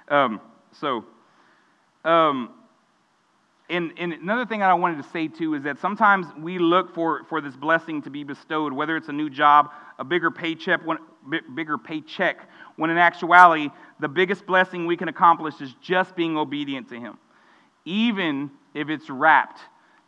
Um, 0.09 0.41
so, 0.73 1.05
um, 2.05 2.51
and, 3.71 3.93
and 3.97 4.13
another 4.13 4.45
thing 4.45 4.63
I 4.63 4.75
wanted 4.75 5.03
to 5.03 5.09
say 5.09 5.27
too 5.27 5.55
is 5.55 5.63
that 5.63 5.79
sometimes 5.79 6.27
we 6.39 6.59
look 6.59 6.95
for, 6.95 7.25
for 7.25 7.41
this 7.41 7.57
blessing 7.57 8.03
to 8.03 8.11
be 8.11 8.23
bestowed, 8.23 8.75
whether 8.75 8.99
it's 8.99 9.09
a 9.09 9.13
new 9.13 9.31
job, 9.31 9.71
a 9.99 10.05
bigger 10.05 10.31
paycheck, 10.31 10.85
one, 10.85 10.99
bigger 11.55 11.79
paycheck, 11.79 12.51
when 12.77 12.91
in 12.91 12.99
actuality, 12.99 13.71
the 14.01 14.09
biggest 14.09 14.45
blessing 14.45 14.85
we 14.85 14.99
can 14.99 15.09
accomplish 15.09 15.63
is 15.63 15.75
just 15.81 16.15
being 16.15 16.37
obedient 16.37 16.91
to 16.91 17.01
Him. 17.01 17.17
Even 17.87 18.51
if 18.75 18.91
it's 18.91 19.09
wrapped 19.09 19.61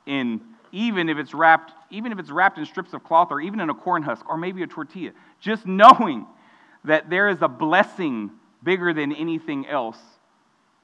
in, 0.04 0.42
even 0.72 1.08
if 1.08 1.16
it's 1.16 1.32
wrapped, 1.32 1.72
even 1.90 2.12
if 2.12 2.18
it's 2.18 2.30
wrapped 2.30 2.58
in 2.58 2.66
strips 2.66 2.92
of 2.92 3.02
cloth 3.02 3.28
or 3.30 3.40
even 3.40 3.60
in 3.60 3.70
a 3.70 3.74
corn 3.74 4.02
husk 4.02 4.28
or 4.28 4.36
maybe 4.36 4.62
a 4.62 4.66
tortilla, 4.66 5.12
just 5.40 5.64
knowing 5.64 6.26
that 6.86 7.10
there 7.10 7.28
is 7.28 7.42
a 7.42 7.48
blessing 7.48 8.30
bigger 8.62 8.92
than 8.92 9.12
anything 9.12 9.66
else 9.66 9.98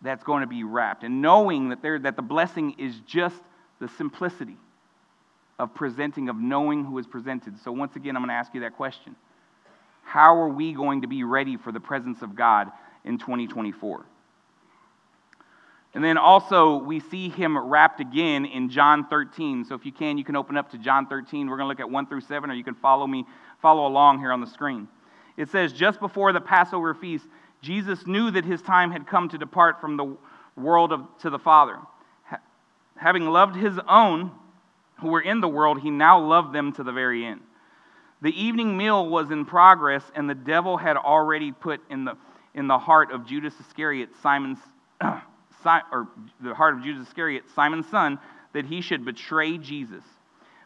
that's 0.02 0.24
going 0.24 0.42
to 0.42 0.46
be 0.46 0.64
wrapped. 0.64 1.04
And 1.04 1.22
knowing 1.22 1.70
that, 1.70 1.80
there, 1.80 1.98
that 2.00 2.16
the 2.16 2.22
blessing 2.22 2.74
is 2.78 3.00
just 3.06 3.40
the 3.80 3.88
simplicity 3.88 4.56
of 5.58 5.74
presenting, 5.74 6.28
of 6.28 6.36
knowing 6.36 6.84
who 6.84 6.98
is 6.98 7.06
presented. 7.06 7.58
So, 7.60 7.72
once 7.72 7.96
again, 7.96 8.16
I'm 8.16 8.22
going 8.22 8.30
to 8.30 8.34
ask 8.34 8.52
you 8.54 8.60
that 8.60 8.76
question 8.76 9.14
How 10.02 10.36
are 10.36 10.48
we 10.48 10.72
going 10.72 11.02
to 11.02 11.08
be 11.08 11.24
ready 11.24 11.56
for 11.56 11.72
the 11.72 11.80
presence 11.80 12.22
of 12.22 12.34
God 12.34 12.70
in 13.04 13.18
2024? 13.18 14.04
And 15.94 16.02
then 16.02 16.16
also, 16.16 16.78
we 16.78 17.00
see 17.00 17.28
him 17.28 17.56
wrapped 17.56 18.00
again 18.00 18.46
in 18.46 18.70
John 18.70 19.06
13. 19.08 19.66
So, 19.66 19.74
if 19.74 19.86
you 19.86 19.92
can, 19.92 20.18
you 20.18 20.24
can 20.24 20.36
open 20.36 20.56
up 20.56 20.70
to 20.72 20.78
John 20.78 21.06
13. 21.06 21.48
We're 21.48 21.56
going 21.56 21.66
to 21.66 21.68
look 21.68 21.80
at 21.80 21.90
1 21.90 22.06
through 22.06 22.22
7, 22.22 22.50
or 22.50 22.54
you 22.54 22.64
can 22.64 22.74
follow 22.74 23.06
me, 23.06 23.24
follow 23.60 23.86
along 23.86 24.18
here 24.18 24.32
on 24.32 24.40
the 24.40 24.46
screen. 24.46 24.88
It 25.36 25.50
says, 25.50 25.72
just 25.72 26.00
before 26.00 26.32
the 26.32 26.40
Passover 26.40 26.94
feast, 26.94 27.26
Jesus 27.62 28.06
knew 28.06 28.30
that 28.30 28.44
his 28.44 28.60
time 28.60 28.90
had 28.90 29.06
come 29.06 29.28
to 29.30 29.38
depart 29.38 29.80
from 29.80 29.96
the 29.96 30.16
world 30.56 30.92
of, 30.92 31.06
to 31.20 31.30
the 31.30 31.38
Father. 31.38 31.78
Ha- 32.24 32.40
having 32.96 33.26
loved 33.26 33.56
his 33.56 33.78
own 33.88 34.32
who 35.00 35.08
were 35.08 35.20
in 35.20 35.40
the 35.40 35.48
world, 35.48 35.80
he 35.80 35.90
now 35.90 36.20
loved 36.20 36.52
them 36.52 36.72
to 36.72 36.82
the 36.82 36.92
very 36.92 37.24
end. 37.24 37.40
The 38.20 38.30
evening 38.40 38.76
meal 38.76 39.08
was 39.08 39.30
in 39.30 39.44
progress, 39.44 40.04
and 40.14 40.30
the 40.30 40.34
devil 40.34 40.76
had 40.76 40.96
already 40.96 41.50
put 41.50 41.80
in 41.90 42.04
the, 42.04 42.16
in 42.54 42.68
the 42.68 42.78
heart 42.78 43.10
of 43.10 43.26
Judas 43.26 43.54
Iscariot, 43.58 44.10
Simon's, 44.22 44.58
or 45.00 46.08
the 46.40 46.54
heart 46.54 46.74
of 46.74 46.84
Judas 46.84 47.08
Iscariot, 47.08 47.44
Simon's 47.54 47.88
son, 47.88 48.18
that 48.52 48.66
he 48.66 48.80
should 48.80 49.04
betray 49.04 49.58
Jesus. 49.58 50.04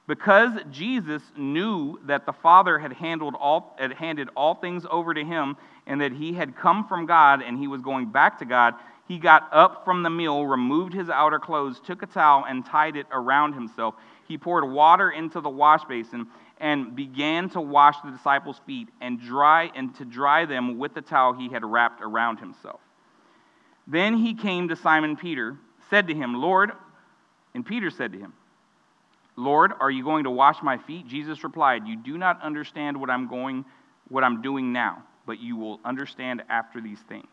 Because 0.06 0.52
Jesus 0.70 1.22
knew 1.36 1.98
that 2.04 2.26
the 2.26 2.32
Father 2.32 2.78
had, 2.78 2.92
handled 2.92 3.34
all, 3.34 3.74
had 3.78 3.92
handed 3.92 4.28
all 4.36 4.54
things 4.54 4.86
over 4.88 5.12
to 5.12 5.24
him 5.24 5.56
and 5.86 6.00
that 6.00 6.12
he 6.12 6.32
had 6.32 6.56
come 6.56 6.86
from 6.86 7.06
God 7.06 7.42
and 7.42 7.58
he 7.58 7.66
was 7.66 7.80
going 7.80 8.06
back 8.06 8.38
to 8.38 8.44
God, 8.44 8.74
he 9.08 9.18
got 9.18 9.48
up 9.52 9.84
from 9.84 10.02
the 10.02 10.10
meal, 10.10 10.46
removed 10.46 10.92
his 10.92 11.10
outer 11.10 11.38
clothes, 11.38 11.80
took 11.80 12.02
a 12.02 12.06
towel, 12.06 12.44
and 12.48 12.64
tied 12.64 12.96
it 12.96 13.06
around 13.12 13.54
himself. 13.54 13.94
He 14.26 14.38
poured 14.38 14.68
water 14.68 15.10
into 15.10 15.40
the 15.40 15.48
wash 15.48 15.84
basin 15.84 16.26
and 16.58 16.96
began 16.96 17.48
to 17.50 17.60
wash 17.60 17.96
the 18.04 18.10
disciples' 18.10 18.60
feet 18.66 18.88
and 19.00 19.20
dry 19.20 19.70
and 19.74 19.94
to 19.96 20.04
dry 20.04 20.44
them 20.44 20.78
with 20.78 20.94
the 20.94 21.02
towel 21.02 21.34
he 21.34 21.48
had 21.48 21.64
wrapped 21.64 22.00
around 22.00 22.38
himself. 22.38 22.80
Then 23.86 24.16
he 24.16 24.34
came 24.34 24.68
to 24.68 24.76
Simon 24.76 25.16
Peter, 25.16 25.56
said 25.90 26.08
to 26.08 26.14
him, 26.14 26.34
Lord, 26.34 26.72
and 27.54 27.64
Peter 27.64 27.90
said 27.90 28.12
to 28.12 28.18
him, 28.18 28.32
Lord, 29.36 29.72
are 29.80 29.90
you 29.90 30.02
going 30.02 30.24
to 30.24 30.30
wash 30.30 30.62
my 30.62 30.78
feet? 30.78 31.06
Jesus 31.06 31.44
replied, 31.44 31.86
You 31.86 31.96
do 31.96 32.16
not 32.16 32.40
understand 32.42 32.98
what 32.98 33.10
I'm 33.10 33.28
going 33.28 33.64
what 34.08 34.24
I'm 34.24 34.40
doing 34.40 34.72
now, 34.72 35.02
but 35.26 35.40
you 35.40 35.56
will 35.56 35.80
understand 35.84 36.42
after 36.48 36.80
these 36.80 37.00
things. 37.00 37.26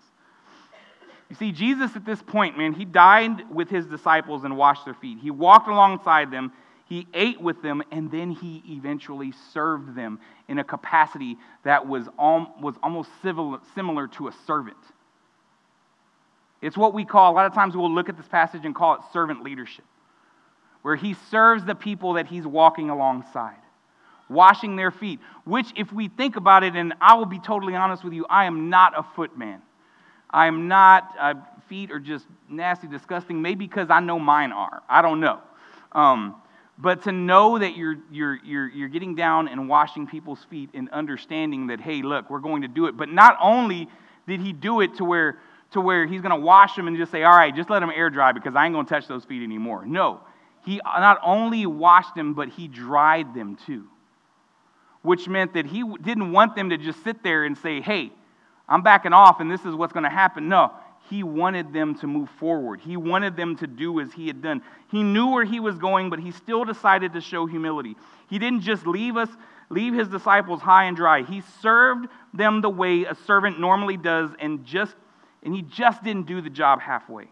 You 1.30 1.36
see, 1.36 1.52
Jesus 1.52 1.96
at 1.96 2.06
this 2.06 2.22
point, 2.22 2.58
man, 2.58 2.74
he 2.74 2.86
dined 2.86 3.44
with 3.50 3.70
his 3.70 3.86
disciples 3.86 4.44
and 4.44 4.58
washed 4.58 4.86
their 4.86 4.94
feet. 4.94 5.20
He 5.20 5.32
walked 5.32 5.68
alongside 5.68 6.32
them, 6.32 6.52
he 6.86 7.08
ate 7.14 7.40
with 7.42 7.62
them, 7.62 7.82
and 7.92 8.12
then 8.12 8.32
he 8.32 8.62
eventually 8.68 9.34
served 9.54 9.96
them 9.96 10.20
in 10.48 10.60
a 10.60 10.64
capacity 10.64 11.38
that 11.64 11.88
was, 11.88 12.08
al- 12.20 12.54
was 12.62 12.76
almost 12.84 13.10
civil, 13.22 13.60
similar 13.74 14.08
to 14.10 14.28
a 14.28 14.34
servant. 14.46 14.78
It's 16.62 16.78
what 16.78 16.94
we 16.94 17.06
call, 17.06 17.32
a 17.32 17.36
lot 17.36 17.46
of 17.46 17.54
times 17.54 17.76
we'll 17.76 17.94
look 17.94 18.10
at 18.10 18.18
this 18.18 18.28
passage 18.28 18.66
and 18.66 18.76
call 18.76 18.96
it 18.96 19.02
servant 19.12 19.44
leadership 19.44 19.86
where 20.84 20.96
he 20.96 21.16
serves 21.32 21.66
the 21.66 21.74
people 21.74 22.14
that 22.14 22.28
he's 22.28 22.46
walking 22.46 22.90
alongside, 22.92 23.58
washing 24.30 24.76
their 24.76 24.92
feet. 24.92 25.20
Which, 25.46 25.68
if 25.76 25.92
we 25.92 26.10
think 26.10 26.36
about 26.36 26.64
it, 26.64 26.76
and 26.76 26.94
I 27.02 27.16
will 27.16 27.26
be 27.26 27.40
totally 27.40 27.76
honest 27.76 28.04
with 28.04 28.14
you, 28.14 28.26
I 28.30 28.46
am 28.46 28.70
not 28.70 28.94
a 28.98 29.04
footman. 29.16 29.62
I 30.30 30.48
am 30.48 30.68
not, 30.68 31.10
uh, 31.20 31.34
feet 31.68 31.92
are 31.92 32.00
just 32.00 32.26
nasty, 32.50 32.88
disgusting, 32.88 33.42
maybe 33.42 33.66
because 33.66 33.90
I 33.90 34.00
know 34.00 34.20
mine 34.20 34.52
are. 34.52 34.84
I 34.88 35.02
don't 35.02 35.20
know. 35.20 35.40
Um, 35.94 36.36
but 36.78 37.04
to 37.04 37.12
know 37.12 37.60
that 37.60 37.78
you're, 37.78 37.98
you're, 38.12 38.40
you're, 38.44 38.68
you're 38.68 38.90
getting 38.90 39.16
down 39.16 39.48
and 39.48 39.70
washing 39.70 40.08
people's 40.08 40.44
feet 40.50 40.72
and 40.74 40.90
understanding 40.90 41.68
that, 41.68 41.80
hey, 41.80 42.02
look, 42.02 42.30
we're 42.30 42.40
going 42.40 42.64
to 42.64 42.68
do 42.68 42.88
it. 42.88 42.98
But 42.98 43.10
not 43.10 43.38
only 43.42 43.88
did 44.28 44.42
he 44.42 44.54
do 44.54 44.82
it 44.82 44.96
to 44.96 45.06
where, 45.06 45.38
to 45.72 45.82
where 45.82 46.08
he's 46.08 46.22
going 46.22 46.38
to 46.38 46.46
wash 46.46 46.76
them 46.76 46.88
and 46.88 46.98
just 46.98 47.12
say, 47.12 47.24
all 47.24 47.36
right, 47.36 47.56
just 47.56 47.70
let 47.70 47.82
them 47.82 47.92
air 47.96 48.10
dry 48.10 48.32
because 48.32 48.56
I 48.56 48.66
ain't 48.66 48.74
going 48.74 48.86
to 48.86 48.90
touch 48.90 49.08
those 49.08 49.24
feet 49.24 49.44
anymore. 49.44 49.86
No. 49.86 50.22
He 50.66 50.80
not 50.86 51.20
only 51.24 51.66
washed 51.66 52.16
them, 52.16 52.34
but 52.34 52.50
he 52.50 52.68
dried 52.68 53.34
them 53.34 53.58
too. 53.66 53.86
Which 55.02 55.28
meant 55.28 55.54
that 55.54 55.66
he 55.66 55.84
didn't 56.02 56.32
want 56.32 56.56
them 56.56 56.70
to 56.70 56.78
just 56.78 57.04
sit 57.04 57.24
there 57.24 57.44
and 57.44 57.58
say, 57.58 57.82
hey, 57.82 58.12
I'm 58.70 58.82
backing 58.82 59.14
off 59.14 59.42
and 59.42 59.52
this 59.52 59.66
is 59.66 59.76
what's 59.76 59.92
going 59.92 60.04
to 60.04 60.10
happen. 60.10 60.48
No, 60.48 60.72
he 61.10 61.24
wanted 61.24 61.74
them 61.74 61.96
to 61.96 62.08
move 62.08 62.30
forward. 62.40 62.80
He 62.80 62.96
wanted 62.96 63.36
them 63.36 63.58
to 63.58 63.68
do 63.68 64.00
as 64.00 64.14
he 64.14 64.28
had 64.28 64.42
done. 64.42 64.62
He 64.90 65.04
knew 65.04 65.28
where 65.28 65.44
he 65.44 65.60
was 65.60 65.78
going, 65.78 66.10
but 66.10 66.20
he 66.20 66.32
still 66.32 66.64
decided 66.64 67.14
to 67.14 67.22
show 67.22 67.46
humility. 67.46 67.98
He 68.30 68.40
didn't 68.40 68.62
just 68.62 68.88
leave 68.88 69.18
us, 69.18 69.30
leave 69.70 69.94
his 69.94 70.08
disciples 70.08 70.62
high 70.62 70.86
and 70.86 70.96
dry. 70.96 71.24
He 71.24 71.44
served 71.62 72.08
them 72.34 72.62
the 72.62 72.70
way 72.70 73.04
a 73.04 73.16
servant 73.16 73.60
normally 73.60 73.98
does, 73.98 74.32
and 74.40 74.66
just 74.66 74.96
and 75.44 75.54
he 75.54 75.62
just 75.62 76.02
didn't 76.04 76.26
do 76.26 76.40
the 76.40 76.50
job 76.50 76.80
halfway. 76.80 77.28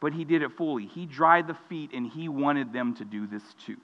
But 0.00 0.12
he 0.12 0.24
did 0.24 0.42
it 0.42 0.52
fully. 0.56 0.86
He 0.86 1.06
dried 1.06 1.48
the 1.48 1.56
feet, 1.68 1.90
and 1.92 2.06
he 2.06 2.28
wanted 2.28 2.72
them 2.72 2.94
to 2.94 3.04
do 3.04 3.26
this 3.26 3.42
too. 3.64 3.76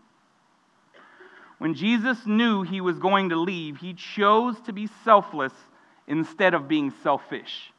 When 1.58 1.74
Jesus 1.74 2.26
knew 2.26 2.62
he 2.62 2.80
was 2.80 2.98
going 2.98 3.30
to 3.30 3.36
leave, 3.36 3.78
he 3.78 3.94
chose 3.94 4.60
to 4.62 4.72
be 4.72 4.88
selfless 5.04 5.52
instead 6.06 6.54
of 6.54 6.68
being 6.68 6.92
selfish. 7.02 7.72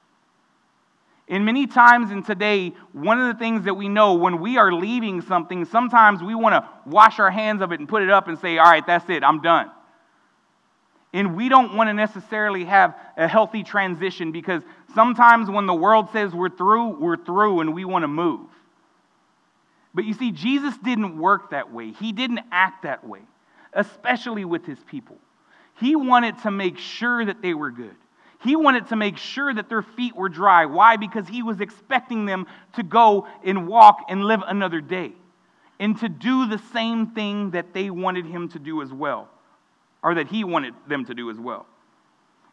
And 1.28 1.44
many 1.44 1.66
times 1.66 2.12
in 2.12 2.24
today, 2.24 2.74
one 2.94 3.20
of 3.20 3.34
the 3.34 3.40
things 3.40 3.66
that 3.66 3.74
we 3.74 3.90
know 3.90 4.14
when 4.14 4.40
we 4.40 4.58
are 4.58 4.72
leaving 4.72 5.22
something, 5.22 5.66
sometimes 5.66 6.22
we 6.22 6.36
want 6.36 6.54
to 6.54 6.70
wash 6.90 7.20
our 7.20 7.32
hands 7.32 7.62
of 7.62 7.72
it 7.72 7.80
and 7.80 7.90
put 7.90 8.04
it 8.04 8.10
up 8.10 8.28
and 8.28 8.38
say, 8.38 8.58
all 8.58 8.66
right, 8.66 8.86
that's 8.86 9.10
it, 9.10 9.24
I'm 9.24 9.42
done. 9.42 9.72
And 11.16 11.34
we 11.34 11.48
don't 11.48 11.78
want 11.78 11.88
to 11.88 11.94
necessarily 11.94 12.66
have 12.66 12.94
a 13.16 13.26
healthy 13.26 13.64
transition 13.64 14.34
because 14.34 14.64
sometimes 14.94 15.50
when 15.50 15.66
the 15.66 15.74
world 15.74 16.10
says 16.12 16.34
we're 16.34 16.50
through, 16.50 16.90
we're 16.90 17.16
through 17.16 17.62
and 17.62 17.74
we 17.74 17.86
want 17.86 18.04
to 18.04 18.10
move. 18.10 18.50
But 19.94 20.04
you 20.04 20.14
see, 20.14 20.34
Jesus 20.34 20.78
didn't 20.80 21.18
work 21.18 21.52
that 21.52 21.72
way, 21.72 21.92
He 21.92 22.12
didn't 22.12 22.42
act 22.52 22.84
that 22.84 23.08
way, 23.08 23.22
especially 23.72 24.44
with 24.44 24.66
His 24.66 24.78
people. 24.88 25.16
He 25.80 25.96
wanted 25.96 26.38
to 26.40 26.52
make 26.52 26.78
sure 26.78 27.24
that 27.24 27.42
they 27.42 27.54
were 27.54 27.72
good. 27.72 27.96
He 28.44 28.58
wanted 28.58 28.90
to 28.90 28.98
make 28.98 29.16
sure 29.16 29.54
that 29.54 29.70
their 29.70 29.84
feet 29.84 30.18
were 30.18 30.28
dry. 30.28 30.66
Why? 30.66 30.98
Because 30.98 31.30
he 31.30 31.44
was 31.44 31.62
expecting 31.62 32.26
them 32.26 32.46
to 32.74 32.84
go 32.84 33.26
and 33.42 33.70
walk 33.70 34.02
and 34.10 34.26
live 34.26 34.42
another 34.46 34.82
day 34.82 35.14
and 35.80 35.98
to 36.02 36.10
do 36.10 36.46
the 36.46 36.60
same 36.74 37.08
thing 37.08 37.52
that 37.52 37.74
they 37.74 37.90
wanted 37.90 38.26
him 38.26 38.50
to 38.50 38.60
do 38.60 38.82
as 38.82 38.92
well, 38.92 39.30
or 40.06 40.16
that 40.16 40.30
he 40.30 40.46
wanted 40.46 40.74
them 40.88 41.04
to 41.06 41.14
do 41.14 41.30
as 41.30 41.38
well. 41.38 41.66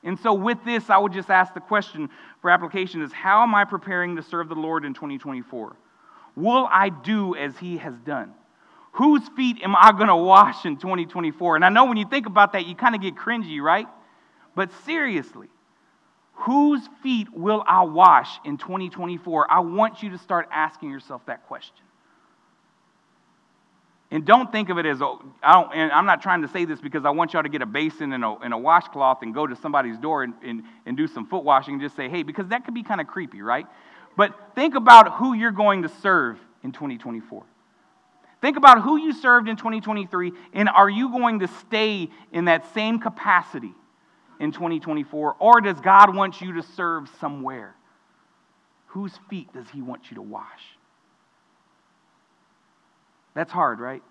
And 0.02 0.18
so, 0.18 0.34
with 0.34 0.58
this, 0.64 0.90
I 0.90 0.98
would 0.98 1.12
just 1.12 1.30
ask 1.30 1.54
the 1.54 1.60
question 1.60 2.08
for 2.40 2.50
application 2.50 3.02
is 3.02 3.12
how 3.12 3.44
am 3.44 3.54
I 3.54 3.64
preparing 3.64 4.16
to 4.16 4.22
serve 4.22 4.48
the 4.48 4.56
Lord 4.56 4.84
in 4.84 4.94
2024? 4.94 5.76
Will 6.34 6.68
I 6.68 6.88
do 6.88 7.36
as 7.36 7.56
he 7.58 7.76
has 7.76 7.94
done? 8.04 8.34
Whose 8.94 9.22
feet 9.36 9.58
am 9.62 9.76
I 9.76 9.92
going 9.92 10.08
to 10.08 10.16
wash 10.16 10.66
in 10.66 10.76
2024? 10.76 11.54
And 11.54 11.64
I 11.64 11.68
know 11.68 11.84
when 11.84 11.96
you 11.96 12.06
think 12.06 12.26
about 12.26 12.54
that, 12.54 12.66
you 12.66 12.74
kind 12.74 12.96
of 12.96 13.00
get 13.00 13.14
cringy, 13.14 13.60
right? 13.60 13.86
But 14.56 14.70
seriously, 14.84 15.48
Whose 16.34 16.88
feet 17.02 17.28
will 17.32 17.62
I 17.66 17.84
wash 17.84 18.40
in 18.44 18.56
2024? 18.56 19.50
I 19.50 19.60
want 19.60 20.02
you 20.02 20.10
to 20.10 20.18
start 20.18 20.48
asking 20.50 20.90
yourself 20.90 21.24
that 21.26 21.46
question. 21.46 21.84
And 24.12 24.26
don't 24.26 24.52
think 24.52 24.68
of 24.68 24.76
it 24.76 24.84
as, 24.84 25.00
I 25.00 25.52
don't, 25.54 25.72
and 25.74 25.90
I'm 25.90 26.04
not 26.04 26.20
trying 26.20 26.42
to 26.42 26.48
say 26.48 26.66
this 26.66 26.82
because 26.82 27.06
I 27.06 27.10
want 27.10 27.32
y'all 27.32 27.42
to 27.42 27.48
get 27.48 27.62
a 27.62 27.66
basin 27.66 28.12
and 28.12 28.22
a, 28.22 28.36
and 28.44 28.52
a 28.52 28.58
washcloth 28.58 29.22
and 29.22 29.32
go 29.32 29.46
to 29.46 29.56
somebody's 29.56 29.96
door 29.96 30.22
and, 30.22 30.34
and, 30.44 30.64
and 30.84 30.98
do 30.98 31.06
some 31.06 31.26
foot 31.26 31.44
washing 31.44 31.74
and 31.74 31.82
just 31.82 31.96
say, 31.96 32.10
hey, 32.10 32.22
because 32.22 32.46
that 32.48 32.66
could 32.66 32.74
be 32.74 32.82
kind 32.82 33.00
of 33.00 33.06
creepy, 33.06 33.40
right? 33.40 33.66
But 34.14 34.54
think 34.54 34.74
about 34.74 35.14
who 35.14 35.32
you're 35.32 35.50
going 35.50 35.80
to 35.84 35.88
serve 35.88 36.38
in 36.62 36.72
2024. 36.72 37.42
Think 38.42 38.58
about 38.58 38.82
who 38.82 38.98
you 38.98 39.14
served 39.14 39.48
in 39.48 39.56
2023, 39.56 40.32
and 40.52 40.68
are 40.68 40.90
you 40.90 41.08
going 41.08 41.38
to 41.38 41.48
stay 41.48 42.10
in 42.32 42.44
that 42.44 42.70
same 42.74 42.98
capacity 42.98 43.72
in 44.40 44.52
2024? 44.52 45.36
Or 45.38 45.60
does 45.62 45.80
God 45.80 46.14
want 46.14 46.42
you 46.42 46.52
to 46.54 46.62
serve 46.62 47.08
somewhere? 47.18 47.74
Whose 48.88 49.18
feet 49.30 49.50
does 49.54 49.70
He 49.72 49.80
want 49.80 50.10
you 50.10 50.16
to 50.16 50.22
wash? 50.22 50.76
That's 53.34 53.52
hard, 53.52 53.80
right? 53.80 54.02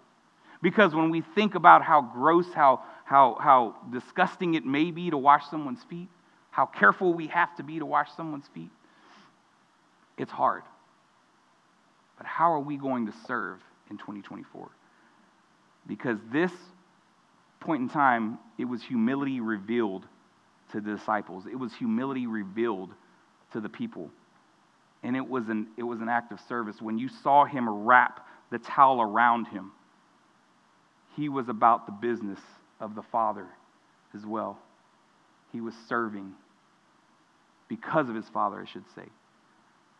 Because 0.61 0.93
when 0.93 1.09
we 1.09 1.21
think 1.21 1.55
about 1.55 1.83
how 1.83 2.01
gross, 2.01 2.51
how, 2.53 2.81
how, 3.05 3.37
how 3.39 3.75
disgusting 3.91 4.53
it 4.53 4.65
may 4.65 4.91
be 4.91 5.09
to 5.09 5.17
wash 5.17 5.49
someone's 5.49 5.83
feet, 5.83 6.07
how 6.51 6.65
careful 6.65 7.13
we 7.13 7.27
have 7.27 7.55
to 7.57 7.63
be 7.63 7.79
to 7.79 7.85
wash 7.85 8.09
someone's 8.15 8.47
feet, 8.53 8.69
it's 10.17 10.31
hard. 10.31 10.63
But 12.17 12.27
how 12.27 12.51
are 12.53 12.59
we 12.59 12.77
going 12.77 13.07
to 13.07 13.13
serve 13.25 13.59
in 13.89 13.97
2024? 13.97 14.69
Because 15.87 16.19
this 16.31 16.51
point 17.59 17.81
in 17.81 17.89
time, 17.89 18.37
it 18.59 18.65
was 18.65 18.83
humility 18.83 19.39
revealed 19.39 20.05
to 20.71 20.81
the 20.81 20.95
disciples. 20.95 21.45
It 21.51 21.55
was 21.55 21.73
humility 21.73 22.27
revealed 22.27 22.91
to 23.53 23.59
the 23.59 23.69
people. 23.69 24.11
And 25.03 25.15
it 25.15 25.27
was 25.27 25.49
an, 25.49 25.67
it 25.77 25.83
was 25.83 26.01
an 26.01 26.09
act 26.09 26.31
of 26.31 26.39
service. 26.41 26.81
When 26.81 26.97
you 26.97 27.09
saw 27.09 27.45
him 27.45 27.67
wrap 27.67 28.27
the 28.51 28.59
towel 28.59 29.01
around 29.01 29.47
him, 29.47 29.71
he 31.15 31.29
was 31.29 31.49
about 31.49 31.85
the 31.85 31.91
business 31.91 32.39
of 32.79 32.95
the 32.95 33.01
Father 33.01 33.47
as 34.15 34.25
well. 34.25 34.59
He 35.51 35.61
was 35.61 35.73
serving 35.87 36.33
because 37.67 38.09
of 38.09 38.15
his 38.15 38.27
Father, 38.29 38.61
I 38.61 38.71
should 38.71 38.85
say. 38.95 39.05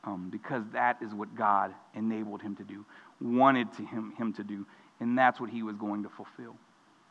Um, 0.04 0.30
because 0.32 0.64
that 0.74 0.98
is 1.02 1.14
what 1.14 1.36
God 1.36 1.74
enabled 1.96 2.42
him 2.42 2.56
to 2.56 2.64
do, 2.64 2.84
wanted 3.22 3.72
to 3.78 3.86
him, 3.86 4.14
him 4.18 4.34
to 4.34 4.44
do, 4.44 4.66
and 5.00 5.16
that's 5.16 5.40
what 5.40 5.50
he 5.50 5.62
was 5.62 5.76
going 5.76 6.04
to 6.04 6.10
fulfill. 6.10 6.56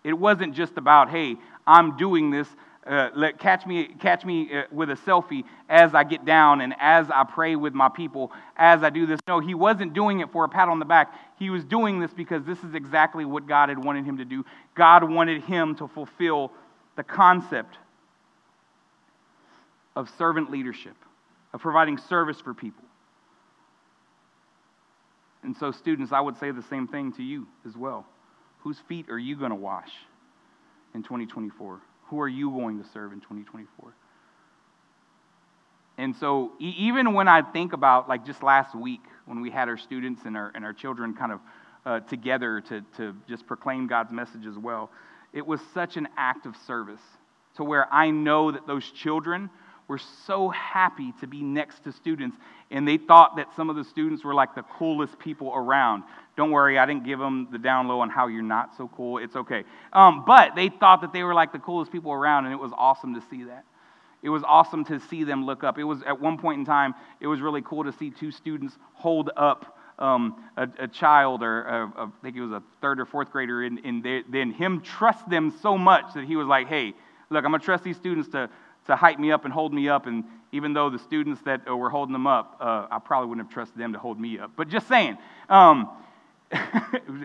It 0.04 0.14
wasn't 0.14 0.54
just 0.54 0.76
about, 0.76 1.10
hey, 1.10 1.36
I'm 1.66 1.96
doing 1.96 2.30
this 2.30 2.48
uh, 2.86 3.10
let, 3.14 3.38
catch 3.38 3.66
me, 3.66 3.88
catch 4.00 4.24
me 4.24 4.52
uh, 4.52 4.62
with 4.72 4.90
a 4.90 4.94
selfie 4.94 5.44
as 5.68 5.94
I 5.94 6.02
get 6.02 6.24
down 6.24 6.62
and 6.62 6.74
as 6.80 7.10
I 7.10 7.24
pray 7.24 7.54
with 7.54 7.74
my 7.74 7.90
people, 7.90 8.32
as 8.56 8.82
I 8.82 8.88
do 8.88 9.04
this. 9.04 9.20
No, 9.28 9.38
he 9.38 9.54
wasn't 9.54 9.92
doing 9.92 10.20
it 10.20 10.32
for 10.32 10.44
a 10.44 10.48
pat 10.48 10.68
on 10.68 10.78
the 10.78 10.86
back. 10.86 11.14
He 11.38 11.50
was 11.50 11.62
doing 11.62 12.00
this 12.00 12.12
because 12.12 12.44
this 12.44 12.58
is 12.64 12.74
exactly 12.74 13.24
what 13.24 13.46
God 13.46 13.68
had 13.68 13.82
wanted 13.82 14.06
him 14.06 14.16
to 14.16 14.24
do. 14.24 14.46
God 14.74 15.04
wanted 15.04 15.44
him 15.44 15.74
to 15.76 15.88
fulfill 15.88 16.52
the 16.96 17.04
concept 17.04 17.76
of 19.94 20.10
servant 20.16 20.50
leadership, 20.50 20.96
of 21.52 21.60
providing 21.60 21.98
service 21.98 22.40
for 22.40 22.54
people. 22.54 22.84
And 25.42 25.56
so, 25.56 25.70
students, 25.70 26.12
I 26.12 26.20
would 26.20 26.38
say 26.38 26.50
the 26.50 26.62
same 26.62 26.86
thing 26.86 27.12
to 27.14 27.22
you 27.22 27.46
as 27.66 27.76
well. 27.76 28.06
Whose 28.62 28.78
feet 28.88 29.08
are 29.10 29.18
you 29.18 29.36
going 29.36 29.50
to 29.50 29.56
wash 29.56 29.90
in 30.94 31.02
2024? 31.02 31.80
Who 32.06 32.20
are 32.20 32.28
you 32.28 32.50
going 32.50 32.82
to 32.82 32.88
serve 32.90 33.12
in 33.12 33.20
2024? 33.20 33.94
And 35.98 36.16
so, 36.16 36.52
even 36.58 37.12
when 37.12 37.28
I 37.28 37.42
think 37.42 37.74
about, 37.74 38.08
like 38.08 38.24
just 38.24 38.42
last 38.42 38.74
week, 38.74 39.02
when 39.26 39.42
we 39.42 39.50
had 39.50 39.68
our 39.68 39.76
students 39.76 40.22
and 40.24 40.36
our, 40.36 40.50
and 40.54 40.64
our 40.64 40.72
children 40.72 41.14
kind 41.14 41.32
of 41.32 41.40
uh, 41.84 42.00
together 42.00 42.62
to, 42.62 42.82
to 42.96 43.14
just 43.28 43.46
proclaim 43.46 43.86
God's 43.86 44.10
message 44.10 44.46
as 44.46 44.56
well, 44.56 44.90
it 45.32 45.46
was 45.46 45.60
such 45.74 45.96
an 45.96 46.08
act 46.16 46.46
of 46.46 46.56
service 46.66 47.00
to 47.56 47.64
where 47.64 47.92
I 47.92 48.10
know 48.10 48.50
that 48.50 48.66
those 48.66 48.90
children 48.90 49.50
were 49.90 49.98
so 50.24 50.48
happy 50.50 51.12
to 51.18 51.26
be 51.26 51.42
next 51.42 51.82
to 51.82 51.90
students, 51.90 52.36
and 52.70 52.86
they 52.86 52.96
thought 52.96 53.34
that 53.34 53.48
some 53.56 53.68
of 53.68 53.74
the 53.74 53.82
students 53.82 54.22
were 54.22 54.32
like 54.32 54.54
the 54.54 54.62
coolest 54.62 55.18
people 55.18 55.52
around. 55.52 56.04
Don't 56.36 56.52
worry, 56.52 56.78
I 56.78 56.86
didn't 56.86 57.02
give 57.02 57.18
them 57.18 57.48
the 57.50 57.58
down 57.58 57.88
low 57.88 57.98
on 57.98 58.08
how 58.08 58.28
you're 58.28 58.40
not 58.40 58.70
so 58.76 58.88
cool. 58.96 59.18
It's 59.18 59.34
okay. 59.34 59.64
Um, 59.92 60.22
but 60.24 60.54
they 60.54 60.68
thought 60.68 61.00
that 61.00 61.12
they 61.12 61.24
were 61.24 61.34
like 61.34 61.50
the 61.50 61.58
coolest 61.58 61.90
people 61.90 62.12
around, 62.12 62.44
and 62.44 62.54
it 62.54 62.60
was 62.60 62.70
awesome 62.78 63.14
to 63.14 63.22
see 63.30 63.42
that. 63.42 63.64
It 64.22 64.28
was 64.28 64.44
awesome 64.46 64.84
to 64.84 65.00
see 65.00 65.24
them 65.24 65.44
look 65.44 65.64
up. 65.64 65.76
It 65.76 65.82
was 65.82 66.04
at 66.04 66.20
one 66.20 66.38
point 66.38 66.60
in 66.60 66.64
time, 66.64 66.94
it 67.18 67.26
was 67.26 67.40
really 67.40 67.62
cool 67.62 67.82
to 67.82 67.92
see 67.92 68.10
two 68.10 68.30
students 68.30 68.78
hold 68.94 69.30
up 69.36 69.76
um, 69.98 70.36
a, 70.56 70.68
a, 70.78 70.86
child, 70.86 71.42
or 71.42 71.62
a, 71.64 71.84
a, 71.84 72.06
I 72.06 72.10
think 72.22 72.36
it 72.36 72.42
was 72.42 72.52
a 72.52 72.62
third 72.80 73.00
or 73.00 73.06
fourth 73.06 73.32
grader, 73.32 73.64
and, 73.64 73.80
and 73.84 74.24
then 74.30 74.52
him 74.52 74.82
trust 74.82 75.28
them 75.28 75.52
so 75.60 75.76
much 75.76 76.14
that 76.14 76.26
he 76.26 76.36
was 76.36 76.46
like, 76.46 76.68
hey, 76.68 76.94
look, 77.28 77.44
I'm 77.44 77.50
going 77.50 77.60
to 77.60 77.64
trust 77.64 77.82
these 77.82 77.96
students 77.96 78.28
to 78.30 78.48
to 78.86 78.96
hype 78.96 79.18
me 79.18 79.32
up 79.32 79.44
and 79.44 79.52
hold 79.52 79.72
me 79.72 79.88
up. 79.88 80.06
And 80.06 80.24
even 80.52 80.72
though 80.72 80.90
the 80.90 80.98
students 80.98 81.40
that 81.42 81.62
uh, 81.68 81.76
were 81.76 81.90
holding 81.90 82.12
them 82.12 82.26
up, 82.26 82.56
uh, 82.60 82.86
I 82.90 82.98
probably 82.98 83.28
wouldn't 83.28 83.46
have 83.46 83.52
trusted 83.52 83.78
them 83.78 83.92
to 83.92 83.98
hold 83.98 84.20
me 84.20 84.38
up. 84.38 84.52
But 84.56 84.68
just 84.68 84.88
saying, 84.88 85.18
um, 85.48 85.88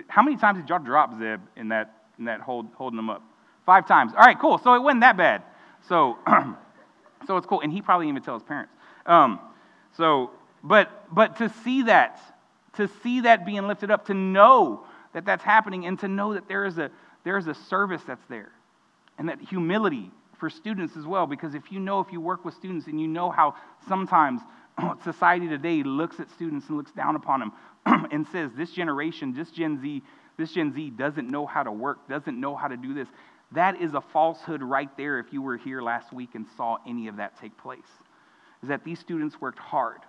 how 0.07 0.21
many 0.21 0.37
times 0.37 0.59
did 0.59 0.69
y'all 0.69 0.79
drop 0.79 1.17
Zeb 1.17 1.39
in 1.55 1.69
that, 1.69 1.93
in 2.19 2.25
that 2.25 2.41
hold, 2.41 2.67
holding 2.75 2.97
them 2.97 3.09
up? 3.09 3.23
Five 3.65 3.87
times. 3.87 4.13
All 4.13 4.19
right, 4.19 4.39
cool. 4.39 4.59
So 4.59 4.73
it 4.75 4.79
wasn't 4.79 5.01
that 5.01 5.17
bad. 5.17 5.41
So, 5.87 6.17
so 7.27 7.37
it's 7.37 7.47
cool. 7.47 7.61
And 7.61 7.71
he 7.71 7.81
probably 7.81 8.05
didn't 8.05 8.17
even 8.17 8.25
tell 8.25 8.35
his 8.35 8.43
parents. 8.43 8.71
Um, 9.05 9.39
so, 9.97 10.31
but, 10.63 11.13
but 11.13 11.37
to 11.37 11.49
see 11.63 11.83
that, 11.83 12.19
to 12.73 12.89
see 13.01 13.21
that 13.21 13.45
being 13.45 13.67
lifted 13.67 13.89
up, 13.89 14.05
to 14.07 14.13
know 14.13 14.85
that 15.13 15.25
that's 15.25 15.43
happening, 15.43 15.85
and 15.85 15.97
to 15.99 16.07
know 16.07 16.33
that 16.33 16.47
there 16.47 16.65
is 16.65 16.77
a, 16.77 16.91
there 17.23 17.37
is 17.37 17.47
a 17.47 17.55
service 17.55 18.01
that's 18.05 18.25
there, 18.29 18.51
and 19.17 19.29
that 19.29 19.39
humility 19.39 20.11
for 20.39 20.49
students 20.49 20.95
as 20.97 21.05
well. 21.05 21.27
Because 21.27 21.55
if 21.55 21.71
you 21.71 21.79
know, 21.79 21.99
if 21.99 22.11
you 22.11 22.21
work 22.21 22.45
with 22.45 22.53
students 22.53 22.87
and 22.87 22.99
you 22.99 23.07
know 23.07 23.29
how 23.29 23.55
sometimes 23.87 24.41
society 25.03 25.47
today 25.47 25.83
looks 25.83 26.19
at 26.19 26.29
students 26.31 26.67
and 26.67 26.77
looks 26.77 26.91
down 26.91 27.15
upon 27.15 27.39
them 27.39 27.51
and 28.11 28.27
says, 28.31 28.51
this 28.55 28.71
generation, 28.71 29.33
this 29.33 29.49
Gen 29.51 29.81
Z, 29.81 30.01
this 30.37 30.51
Gen 30.51 30.73
Z 30.73 30.91
doesn't 30.91 31.29
know 31.29 31.45
how 31.45 31.63
to 31.63 31.71
work, 31.71 32.07
doesn't 32.09 32.39
know 32.39 32.55
how 32.55 32.67
to 32.67 32.77
do 32.77 32.93
this. 32.93 33.07
That 33.51 33.81
is 33.81 33.93
a 33.93 34.01
falsehood 34.01 34.61
right 34.61 34.89
there 34.97 35.19
if 35.19 35.31
you 35.31 35.41
were 35.41 35.57
here 35.57 35.81
last 35.81 36.11
week 36.11 36.35
and 36.35 36.45
saw 36.57 36.77
any 36.87 37.07
of 37.07 37.17
that 37.17 37.39
take 37.39 37.57
place. 37.57 37.79
Is 38.61 38.69
that 38.69 38.83
these 38.83 38.99
students 38.99 39.39
worked 39.39 39.59
hard. 39.59 39.99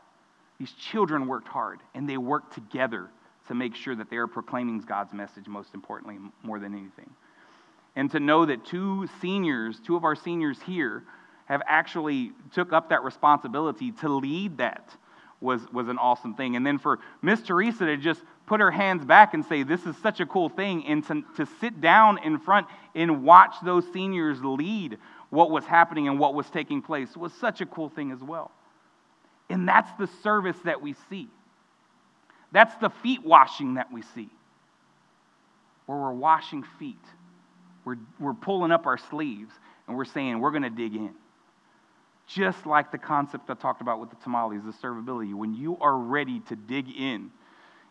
These 0.58 0.72
children 0.72 1.26
worked 1.26 1.48
hard, 1.48 1.80
and 1.94 2.08
they 2.08 2.16
worked 2.16 2.54
together 2.54 3.08
to 3.48 3.54
make 3.54 3.74
sure 3.74 3.94
that 3.94 4.10
they 4.10 4.16
are 4.16 4.26
proclaiming 4.26 4.80
God's 4.80 5.12
message, 5.12 5.46
most 5.46 5.74
importantly, 5.74 6.18
more 6.42 6.58
than 6.58 6.74
anything. 6.74 7.10
And 7.96 8.11
to 8.11 8.20
know 8.20 8.46
that 8.46 8.64
two 8.64 9.09
seniors, 9.20 9.80
two 9.80 9.96
of 9.96 10.04
our 10.04 10.14
seniors 10.14 10.61
here, 10.62 11.02
have 11.46 11.62
actually 11.66 12.32
took 12.52 12.72
up 12.72 12.90
that 12.90 13.02
responsibility 13.02 13.90
to 13.92 14.09
lead 14.09 14.59
that 14.59 14.94
was, 15.40 15.61
was 15.72 15.88
an 15.88 15.98
awesome 15.98 16.35
thing. 16.35 16.56
And 16.56 16.66
then 16.66 16.78
for 16.78 16.98
Miss 17.22 17.40
Teresa 17.42 17.87
to 17.87 17.96
just 17.96 18.20
put 18.46 18.61
her 18.61 18.70
hands 18.70 19.04
back 19.04 19.35
and 19.35 19.44
say, 19.44 19.62
This 19.62 19.85
is 19.87 19.96
such 19.98 20.20
a 20.20 20.26
cool 20.26 20.48
thing, 20.48 20.87
and 20.87 21.06
to, 21.06 21.22
to 21.37 21.46
sit 21.61 21.80
down 21.80 22.22
in 22.22 22.38
front 22.38 22.66
and 22.94 23.24
watch 23.24 23.54
those 23.62 23.85
seniors 23.92 24.42
lead 24.42 24.98
what 25.30 25.50
was 25.50 25.64
happening 25.64 26.09
and 26.09 26.18
what 26.18 26.35
was 26.35 26.48
taking 26.50 26.82
place 26.82 27.16
was 27.16 27.32
such 27.35 27.61
a 27.61 27.66
cool 27.66 27.88
thing 27.88 28.12
as 28.12 28.20
well. 28.20 28.50
And 29.50 29.68
that's 29.68 29.90
the 29.98 30.09
service 30.22 30.56
that 30.64 30.80
we 30.80 30.94
see. 31.09 31.28
That's 32.52 32.74
the 32.76 32.90
feet 32.90 33.24
washing 33.24 33.74
that 33.74 33.92
we 33.92 34.02
see, 34.02 34.30
where 35.87 35.98
we're 35.98 36.12
washing 36.12 36.64
feet. 36.78 37.02
We're, 37.87 37.96
we're 38.18 38.35
pulling 38.35 38.72
up 38.72 38.85
our 38.87 38.99
sleeves 38.99 39.55
and 39.87 39.96
we're 39.96 40.05
saying, 40.05 40.40
We're 40.40 40.51
going 40.51 40.64
to 40.64 40.70
dig 40.70 40.94
in. 40.94 41.14
Just 42.27 42.66
like 42.66 42.90
the 42.90 42.99
concept 42.99 43.49
I 43.49 43.55
talked 43.55 43.81
about 43.81 44.01
with 44.01 44.11
the 44.11 44.16
tamales, 44.16 44.61
the 44.64 44.72
servability. 44.72 45.33
When 45.33 45.55
you 45.55 45.79
are 45.81 45.96
ready 45.96 46.40
to 46.49 46.57
dig 46.57 46.88
in 46.90 47.31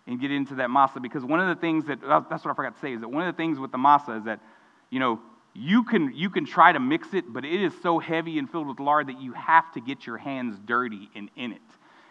and 0.05 0.19
get 0.19 0.29
into 0.29 0.55
that 0.55 0.69
masa, 0.69 1.01
because 1.01 1.23
one 1.23 1.39
of 1.39 1.47
the 1.47 1.59
things 1.59 1.85
that, 1.85 2.01
that's 2.29 2.43
what 2.43 2.51
I 2.51 2.53
forgot 2.53 2.75
to 2.75 2.81
say, 2.81 2.93
is 2.93 2.99
that 2.99 3.07
one 3.07 3.25
of 3.25 3.33
the 3.33 3.37
things 3.37 3.57
with 3.57 3.71
the 3.71 3.77
masa 3.77 4.19
is 4.19 4.25
that, 4.25 4.41
you 4.89 4.99
know, 4.99 5.21
you 5.53 5.85
can, 5.85 6.13
you 6.13 6.29
can 6.29 6.45
try 6.45 6.73
to 6.73 6.81
mix 6.81 7.13
it, 7.13 7.31
but 7.31 7.45
it 7.45 7.61
is 7.61 7.71
so 7.81 7.97
heavy 7.97 8.37
and 8.37 8.51
filled 8.51 8.67
with 8.67 8.81
lard 8.81 9.07
that 9.07 9.21
you 9.21 9.31
have 9.31 9.71
to 9.71 9.79
get 9.79 10.05
your 10.05 10.17
hands 10.17 10.59
dirty 10.65 11.09
and 11.15 11.29
in 11.37 11.53
it. 11.53 11.61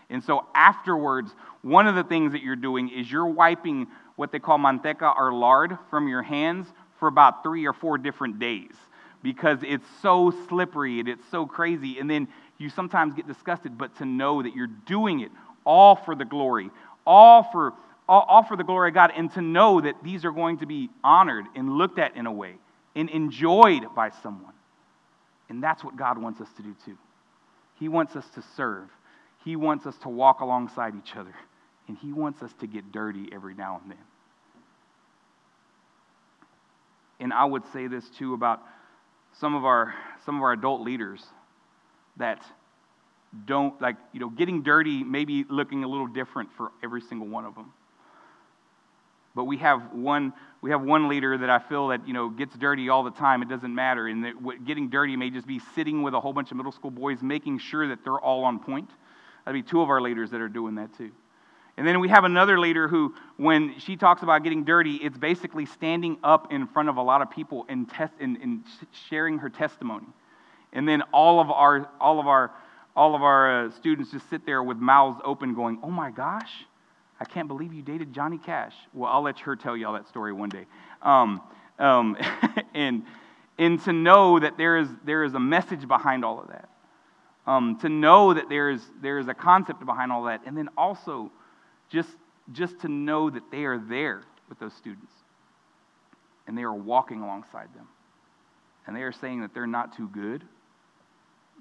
And 0.09 0.25
so 0.25 0.47
afterwards, 0.55 1.35
one 1.61 1.87
of 1.87 1.94
the 1.94 2.05
things 2.05 2.33
that 2.33 2.42
you're 2.42 2.57
doing 2.57 2.88
is 2.88 3.12
you're 3.12 3.27
wiping 3.27 3.87
what 4.16 4.33
they 4.33 4.38
call 4.38 4.59
manteca 4.59 5.14
or 5.14 5.35
lard 5.35 5.77
from 5.90 6.09
your 6.09 6.23
hands 6.23 6.68
for 7.04 7.08
about 7.08 7.42
three 7.42 7.66
or 7.66 7.74
four 7.74 7.98
different 7.98 8.38
days 8.38 8.72
because 9.22 9.58
it's 9.62 9.84
so 10.00 10.32
slippery 10.48 11.00
and 11.00 11.06
it's 11.06 11.28
so 11.30 11.44
crazy. 11.44 11.98
And 11.98 12.08
then 12.08 12.28
you 12.56 12.70
sometimes 12.70 13.12
get 13.12 13.26
disgusted, 13.26 13.76
but 13.76 13.94
to 13.98 14.06
know 14.06 14.42
that 14.42 14.56
you're 14.56 14.68
doing 14.86 15.20
it 15.20 15.30
all 15.66 15.96
for 15.96 16.14
the 16.14 16.24
glory, 16.24 16.70
all 17.06 17.42
for, 17.42 17.74
all, 18.08 18.24
all 18.26 18.42
for 18.42 18.56
the 18.56 18.64
glory 18.64 18.88
of 18.88 18.94
God, 18.94 19.12
and 19.14 19.30
to 19.34 19.42
know 19.42 19.82
that 19.82 20.02
these 20.02 20.24
are 20.24 20.30
going 20.30 20.60
to 20.60 20.66
be 20.66 20.88
honored 21.02 21.44
and 21.54 21.76
looked 21.76 21.98
at 21.98 22.16
in 22.16 22.24
a 22.24 22.32
way 22.32 22.54
and 22.96 23.10
enjoyed 23.10 23.94
by 23.94 24.08
someone. 24.22 24.54
And 25.50 25.62
that's 25.62 25.84
what 25.84 25.96
God 25.96 26.16
wants 26.16 26.40
us 26.40 26.48
to 26.56 26.62
do 26.62 26.74
too. 26.86 26.96
He 27.78 27.90
wants 27.90 28.16
us 28.16 28.24
to 28.30 28.42
serve, 28.56 28.88
He 29.44 29.56
wants 29.56 29.84
us 29.84 29.98
to 30.04 30.08
walk 30.08 30.40
alongside 30.40 30.94
each 30.96 31.16
other, 31.16 31.34
and 31.86 31.98
He 31.98 32.14
wants 32.14 32.42
us 32.42 32.54
to 32.60 32.66
get 32.66 32.92
dirty 32.92 33.28
every 33.30 33.54
now 33.54 33.78
and 33.82 33.90
then. 33.90 33.98
And 37.20 37.33
I 37.33 37.44
would 37.44 37.62
say 37.72 37.87
this 37.87 38.09
too 38.11 38.35
about 38.35 38.62
some 39.38 39.55
of 39.55 39.64
our 39.64 39.94
some 40.24 40.37
of 40.37 40.42
our 40.42 40.53
adult 40.53 40.81
leaders 40.81 41.24
that 42.16 42.42
don't 43.46 43.81
like 43.81 43.96
you 44.12 44.20
know 44.20 44.29
getting 44.29 44.62
dirty 44.62 45.03
maybe 45.03 45.44
looking 45.48 45.85
a 45.85 45.88
little 45.88 46.07
different 46.07 46.50
for 46.57 46.70
every 46.83 47.00
single 47.00 47.27
one 47.27 47.44
of 47.44 47.55
them 47.57 47.72
but 49.35 49.44
we 49.44 49.57
have 49.57 49.92
one 49.92 50.33
we 50.62 50.70
have 50.70 50.83
one 50.83 51.09
leader 51.09 51.37
that 51.37 51.50
i 51.50 51.59
feel 51.59 51.88
that 51.88 52.07
you 52.07 52.14
know 52.14 52.29
gets 52.29 52.57
dirty 52.57 52.88
all 52.88 53.03
the 53.03 53.11
time. 53.11 53.42
It 53.42 53.48
doesn't 53.48 53.74
matter. 53.74 54.07
And 54.07 54.24
that 54.24 54.64
getting 54.64 54.88
dirty 54.88 55.16
may 55.16 55.31
just 55.31 55.46
be 55.46 55.61
sitting 55.74 56.03
with 56.03 56.14
a 56.14 56.20
whole 56.20 56.33
bunch 56.33 56.50
of 56.50 56.57
middle 56.57 56.72
school 56.72 56.90
boys 56.90 57.22
making 57.22 57.59
sure 57.59 57.88
that 57.88 58.05
they're 58.05 58.20
all 58.20 58.44
on 58.44 58.59
point. 58.59 58.88
That'd 59.44 59.62
be 59.62 59.68
two 59.68 59.81
of 59.81 59.90
our 59.90 60.00
leaders 60.00 60.31
that 60.31 60.40
are 60.40 60.48
doing 60.48 60.77
that 60.77 60.96
too 60.96 61.11
and 61.76 61.87
then 61.87 61.98
we 61.98 62.08
have 62.08 62.24
another 62.24 62.58
leader 62.58 62.87
who, 62.87 63.14
when 63.37 63.78
she 63.80 63.96
talks 63.96 64.22
about 64.22 64.44
getting 64.44 64.64
dirty, 64.64 64.94
it's 64.96 65.18
basically 65.18 65.66
standing 65.66 66.18
up 66.22 66.52
in 66.52 66.68
front 66.68 66.88
of 66.88 66.96
a 66.96 67.02
lot 67.02 67.20
of 67.20 67.30
people 67.30 67.66
and, 67.68 67.88
test, 67.88 68.12
and, 68.20 68.37
and 68.40 68.62
sharing 69.08 69.38
her 69.38 69.50
testimony. 69.50 70.06
And 70.72 70.88
then 70.88 71.02
all 71.12 71.40
of 71.40 71.50
our, 71.50 71.88
all 72.00 72.20
of 72.20 72.28
our, 72.28 72.52
all 72.94 73.16
of 73.16 73.22
our 73.22 73.66
uh, 73.66 73.70
students 73.72 74.12
just 74.12 74.28
sit 74.30 74.46
there 74.46 74.62
with 74.62 74.76
mouths 74.76 75.20
open 75.24 75.54
going, 75.54 75.80
oh 75.82 75.90
my 75.90 76.12
gosh, 76.12 76.50
I 77.18 77.24
can't 77.24 77.48
believe 77.48 77.72
you 77.72 77.82
dated 77.82 78.12
Johnny 78.12 78.38
Cash. 78.38 78.74
Well, 78.92 79.10
I'll 79.10 79.22
let 79.22 79.40
her 79.40 79.56
tell 79.56 79.76
y'all 79.76 79.94
that 79.94 80.06
story 80.08 80.32
one 80.32 80.50
day. 80.50 80.66
Um, 81.02 81.40
um, 81.80 82.16
and, 82.74 83.02
and 83.58 83.82
to 83.82 83.92
know 83.92 84.38
that 84.38 84.56
there 84.56 84.78
is, 84.78 84.88
there 85.04 85.24
is 85.24 85.34
a 85.34 85.40
message 85.40 85.88
behind 85.88 86.24
all 86.24 86.40
of 86.40 86.48
that. 86.48 86.68
Um, 87.46 87.78
to 87.80 87.88
know 87.88 88.32
that 88.32 88.48
there 88.48 88.70
is, 88.70 88.80
there 89.02 89.18
is 89.18 89.26
a 89.26 89.34
concept 89.34 89.84
behind 89.84 90.12
all 90.12 90.24
that. 90.24 90.42
And 90.46 90.56
then 90.56 90.68
also, 90.78 91.32
just, 91.94 92.11
just 92.52 92.80
to 92.80 92.88
know 92.88 93.30
that 93.30 93.50
they 93.50 93.64
are 93.64 93.78
there 93.78 94.22
with 94.48 94.59
those 94.59 94.74
students 94.74 95.12
and 96.46 96.59
they 96.59 96.62
are 96.62 96.74
walking 96.74 97.22
alongside 97.22 97.72
them. 97.74 97.88
And 98.87 98.94
they 98.94 99.02
are 99.02 99.12
saying 99.12 99.40
that 99.40 99.54
they're 99.54 99.66
not 99.66 99.96
too 99.96 100.09
good 100.09 100.44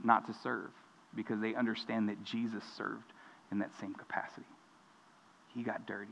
not 0.04 0.26
to 0.28 0.34
serve 0.34 0.72
because 1.16 1.40
they 1.40 1.56
understand 1.56 2.10
that 2.10 2.22
Jesus 2.24 2.64
served 2.76 3.14
in 3.52 3.60
that 3.60 3.70
same 3.80 3.94
capacity. 3.94 4.48
He 5.54 5.62
got 5.62 5.86
dirty, 5.86 6.12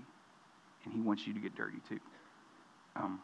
and 0.85 0.93
he 0.93 1.01
wants 1.01 1.25
you 1.25 1.33
to 1.33 1.39
get 1.39 1.55
dirty 1.55 1.79
too. 1.89 1.99
Um, 2.95 3.19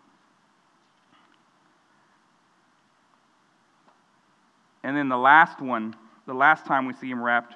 and 4.83 4.97
then 4.97 5.07
the 5.07 5.17
last 5.17 5.61
one, 5.61 5.95
the 6.25 6.33
last 6.33 6.65
time 6.65 6.87
we 6.87 6.93
see 6.93 7.09
him 7.09 7.21
wrapped, 7.21 7.55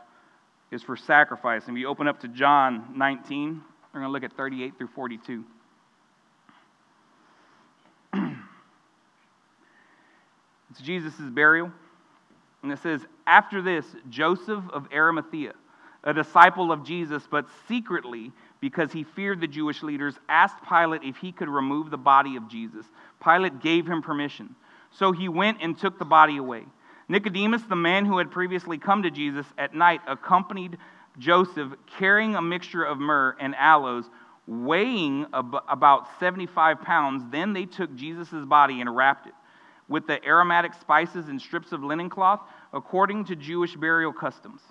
is 0.72 0.82
for 0.82 0.96
sacrifice. 0.96 1.66
And 1.66 1.74
we 1.74 1.86
open 1.86 2.08
up 2.08 2.22
to 2.22 2.28
John 2.28 2.94
19. 2.96 3.62
We're 3.94 4.00
going 4.00 4.10
to 4.10 4.12
look 4.12 4.24
at 4.24 4.36
38 4.36 4.78
through 4.78 4.88
42. 4.88 5.44
it's 10.72 10.82
Jesus' 10.82 11.14
burial. 11.20 11.72
And 12.64 12.72
it 12.72 12.80
says, 12.80 13.02
After 13.28 13.62
this, 13.62 13.86
Joseph 14.10 14.64
of 14.72 14.88
Arimathea, 14.94 15.54
a 16.04 16.14
disciple 16.14 16.72
of 16.72 16.86
Jesus, 16.86 17.24
but 17.30 17.46
secretly, 17.68 18.32
because 18.60 18.92
he 18.92 19.04
feared 19.04 19.42
the 19.42 19.48
Jewish 19.48 19.84
leaders, 19.84 20.16
asked 20.30 20.64
Pilate 20.68 21.04
if 21.04 21.18
he 21.18 21.32
could 21.32 21.50
remove 21.50 21.92
the 21.92 21.98
body 21.98 22.36
of 22.38 22.48
Jesus. 22.48 22.86
Pilate 23.24 23.60
gave 23.62 23.88
him 23.88 24.02
permission. 24.02 24.56
So 24.92 25.12
he 25.12 25.30
went 25.30 25.60
and 25.62 25.78
took 25.78 26.00
the 26.00 26.06
body 26.06 26.38
away. 26.38 26.66
Nicodemus, 27.12 27.62
the 27.64 27.76
man 27.76 28.06
who 28.06 28.20
had 28.20 28.32
previously 28.32 28.78
come 28.78 29.04
to 29.04 29.12
Jesus 29.12 29.46
at 29.58 29.76
night, 29.76 30.00
accompanied 30.08 30.78
Joseph 31.20 31.74
carrying 31.98 32.36
a 32.36 32.42
mixture 32.42 32.86
of 32.86 33.00
myrrh 33.00 33.36
and 33.38 33.54
aloes, 33.56 34.06
weighing 34.48 35.26
ab- 35.34 35.62
about 35.68 36.08
75 36.22 36.82
pounds. 36.82 37.24
Then 37.30 37.52
they 37.52 37.66
took 37.66 37.94
Jesus' 37.96 38.46
body 38.46 38.80
and 38.80 38.96
wrapped 38.96 39.28
it 39.28 39.34
with 39.90 40.08
the 40.08 40.24
aromatic 40.26 40.74
spices 40.76 41.28
and 41.28 41.42
strips 41.42 41.74
of 41.74 41.84
linen 41.84 42.10
cloth, 42.10 42.40
according 42.72 43.26
to 43.26 43.36
Jewish 43.36 43.76
burial 43.76 44.14
customs. 44.14 44.62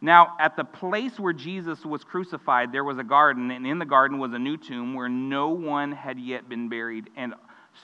Now, 0.00 0.34
at 0.40 0.56
the 0.56 0.64
place 0.64 1.18
where 1.20 1.32
Jesus 1.32 1.84
was 1.84 2.02
crucified, 2.02 2.72
there 2.72 2.82
was 2.82 2.98
a 2.98 3.04
garden, 3.04 3.52
and 3.52 3.64
in 3.64 3.78
the 3.78 3.84
garden 3.84 4.18
was 4.18 4.32
a 4.32 4.38
new 4.38 4.56
tomb 4.56 4.94
where 4.94 5.08
no 5.08 5.50
one 5.50 5.92
had 5.92 6.18
yet 6.18 6.48
been 6.48 6.68
buried. 6.68 7.10
And 7.16 7.34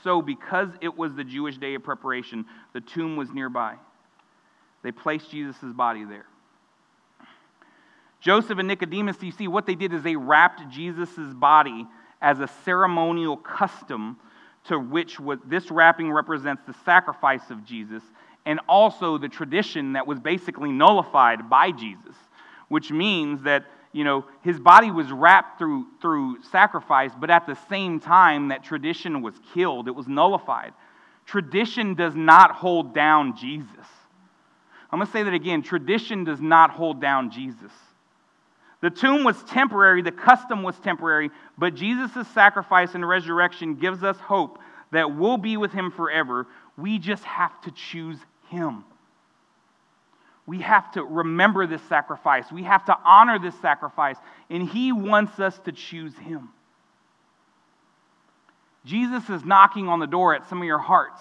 so, 0.03 0.21
because 0.21 0.69
it 0.81 0.97
was 0.97 1.15
the 1.15 1.25
Jewish 1.25 1.59
day 1.59 1.75
of 1.75 1.85
preparation, 1.85 2.47
the 2.73 2.81
tomb 2.81 3.17
was 3.17 3.31
nearby. 3.31 3.77
They 4.85 4.93
placed 4.93 5.31
Jesus' 5.31 5.57
body 5.63 6.05
there. 6.05 6.27
Joseph 8.21 8.59
and 8.59 8.69
Nicodemus, 8.69 9.17
you 9.21 9.33
see, 9.33 9.49
what 9.49 9.67
they 9.67 9.75
did 9.75 9.93
is 9.93 10.03
they 10.03 10.15
wrapped 10.15 10.71
Jesus' 10.71 11.35
body 11.35 11.87
as 12.23 12.39
a 12.39 12.49
ceremonial 12.65 13.37
custom 13.37 14.17
to 14.69 14.79
which 14.79 15.19
this 15.45 15.71
wrapping 15.71 16.13
represents 16.13 16.63
the 16.67 16.75
sacrifice 16.85 17.51
of 17.51 17.65
Jesus 17.65 18.03
and 18.47 18.61
also 18.69 19.19
the 19.19 19.29
tradition 19.29 19.95
that 19.95 20.07
was 20.07 20.21
basically 20.21 20.71
nullified 20.71 21.51
by 21.51 21.73
Jesus, 21.73 22.15
which 22.69 22.93
means 22.93 23.43
that 23.43 23.67
you 23.93 24.05
know, 24.05 24.25
his 24.43 24.59
body 24.59 24.91
was 24.91 25.11
wrapped 25.13 25.59
through, 25.59 25.87
through 26.01 26.43
sacrifice, 26.43 27.13
but 27.19 27.31
at 27.31 27.47
the 27.47 27.57
same 27.69 28.01
time, 28.01 28.49
that 28.49 28.65
tradition 28.65 29.23
was 29.23 29.35
killed. 29.53 29.89
It 29.89 29.95
was 29.95 30.09
nullified 30.09 30.73
Tradition 31.27 31.95
does 31.95 32.15
not 32.15 32.53
hold 32.53 32.95
down 32.95 33.37
Jesus. 33.37 33.87
I'm 34.95 35.01
going 35.01 35.09
to 35.09 35.13
say 35.13 35.25
that 35.25 35.35
again. 35.35 35.65
Tradition 35.65 36.23
does 36.23 36.41
not 36.41 36.71
hold 36.71 37.01
down 37.01 37.33
Jesus. 37.33 37.73
The 38.81 38.91
tomb 38.91 39.25
was 39.25 39.43
temporary, 39.43 40.03
the 40.03 40.13
custom 40.13 40.63
was 40.63 40.79
temporary, 40.79 41.31
but 41.59 41.75
Jesus' 41.75 42.29
sacrifice 42.29 42.95
and 42.95 43.05
resurrection 43.05 43.75
gives 43.75 44.05
us 44.05 44.17
hope 44.19 44.61
that 44.93 45.17
we'll 45.17 45.37
be 45.37 45.57
with 45.57 45.73
him 45.73 45.91
forever. 45.91 46.47
We 46.79 47.01
just 47.01 47.25
have 47.25 47.61
to 47.63 47.73
choose 47.73 48.19
him. 48.51 48.85
We 50.47 50.61
have 50.61 50.93
to 50.93 51.03
remember 51.03 51.67
this 51.67 51.83
sacrifice. 51.89 52.53
We 52.53 52.63
have 52.63 52.85
to 52.85 52.97
honor 53.05 53.41
this 53.41 53.59
sacrifice. 53.61 54.17
And 54.49 54.63
he 54.69 54.93
wants 54.93 55.41
us 55.41 55.59
to 55.65 55.73
choose 55.73 56.17
him. 56.19 56.51
Jesus 58.85 59.29
is 59.29 59.45
knocking 59.45 59.89
on 59.89 59.99
the 59.99 60.07
door 60.07 60.37
at 60.37 60.49
some 60.49 60.59
of 60.59 60.67
your 60.67 60.79
hearts. 60.79 61.21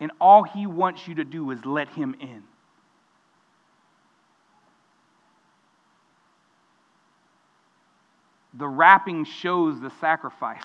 And 0.00 0.10
all 0.20 0.42
he 0.42 0.66
wants 0.66 1.06
you 1.06 1.14
to 1.14 1.24
do 1.24 1.52
is 1.52 1.64
let 1.64 1.90
him 1.90 2.16
in. 2.20 2.42
The 8.58 8.66
wrapping 8.66 9.24
shows 9.24 9.80
the 9.80 9.90
sacrifice, 10.00 10.64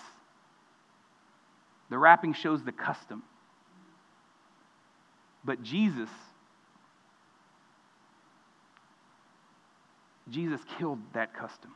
the 1.89 1.97
wrapping 1.97 2.33
shows 2.33 2.63
the 2.63 2.71
custom. 2.71 3.23
But 5.43 5.61
Jesus, 5.61 6.09
Jesus 10.29 10.61
killed 10.77 10.99
that 11.13 11.33
custom. 11.33 11.71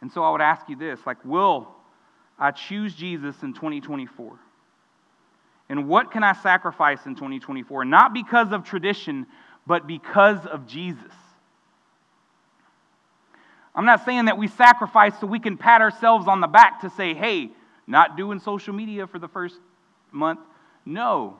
And 0.00 0.12
so 0.12 0.22
I 0.22 0.30
would 0.30 0.40
ask 0.40 0.68
you 0.68 0.76
this 0.76 1.00
like, 1.06 1.24
will 1.24 1.68
I 2.38 2.50
choose 2.50 2.94
Jesus 2.94 3.42
in 3.42 3.54
2024? 3.54 4.38
And 5.68 5.86
what 5.88 6.10
can 6.10 6.24
I 6.24 6.32
sacrifice 6.32 7.06
in 7.06 7.14
2024? 7.14 7.84
Not 7.84 8.12
because 8.12 8.52
of 8.52 8.64
tradition, 8.64 9.26
but 9.66 9.86
because 9.86 10.44
of 10.46 10.66
Jesus. 10.66 11.12
I'm 13.74 13.84
not 13.84 14.04
saying 14.04 14.24
that 14.24 14.36
we 14.36 14.48
sacrifice 14.48 15.12
so 15.20 15.26
we 15.26 15.38
can 15.38 15.56
pat 15.56 15.80
ourselves 15.80 16.26
on 16.26 16.40
the 16.40 16.46
back 16.46 16.80
to 16.80 16.90
say, 16.90 17.14
hey, 17.14 17.50
not 17.86 18.16
doing 18.16 18.40
social 18.40 18.74
media 18.74 19.06
for 19.06 19.18
the 19.18 19.28
first 19.28 19.56
month. 20.12 20.40
No. 20.84 21.36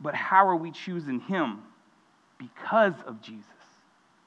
But 0.00 0.14
how 0.14 0.46
are 0.46 0.56
we 0.56 0.70
choosing 0.70 1.20
Him? 1.20 1.60
Because 2.38 2.94
of 3.06 3.20
Jesus. 3.20 3.44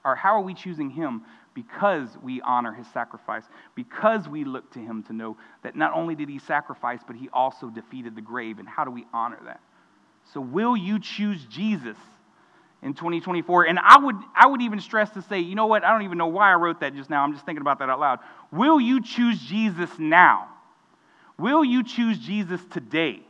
Or 0.03 0.15
how 0.15 0.35
are 0.35 0.41
we 0.41 0.53
choosing 0.53 0.89
Him? 0.89 1.21
Because 1.53 2.09
we 2.21 2.41
honor 2.41 2.73
His 2.73 2.87
sacrifice. 2.87 3.43
Because 3.75 4.27
we 4.27 4.43
look 4.43 4.71
to 4.73 4.79
Him 4.79 5.03
to 5.03 5.13
know 5.13 5.37
that 5.63 5.75
not 5.75 5.93
only 5.93 6.15
did 6.15 6.27
He 6.27 6.39
sacrifice, 6.39 7.01
but 7.05 7.15
He 7.15 7.29
also 7.29 7.67
defeated 7.69 8.15
the 8.15 8.21
grave. 8.21 8.59
And 8.59 8.67
how 8.67 8.83
do 8.83 8.91
we 8.91 9.05
honor 9.13 9.39
that? 9.45 9.61
So, 10.33 10.41
will 10.41 10.77
you 10.77 10.99
choose 10.99 11.45
Jesus 11.45 11.97
in 12.83 12.93
2024? 12.93 13.65
And 13.65 13.79
I 13.79 13.97
would, 13.97 14.15
I 14.35 14.47
would 14.47 14.61
even 14.61 14.79
stress 14.79 15.09
to 15.11 15.21
say, 15.21 15.39
you 15.39 15.55
know 15.55 15.67
what? 15.67 15.83
I 15.83 15.91
don't 15.91 16.03
even 16.03 16.17
know 16.17 16.27
why 16.27 16.51
I 16.51 16.55
wrote 16.55 16.79
that 16.81 16.95
just 16.95 17.09
now. 17.09 17.23
I'm 17.23 17.33
just 17.33 17.45
thinking 17.45 17.61
about 17.61 17.79
that 17.79 17.89
out 17.89 17.99
loud. 17.99 18.19
Will 18.51 18.79
you 18.79 19.01
choose 19.01 19.39
Jesus 19.39 19.89
now? 19.97 20.47
Will 21.37 21.63
you 21.63 21.83
choose 21.83 22.17
Jesus 22.17 22.61
today? 22.71 23.21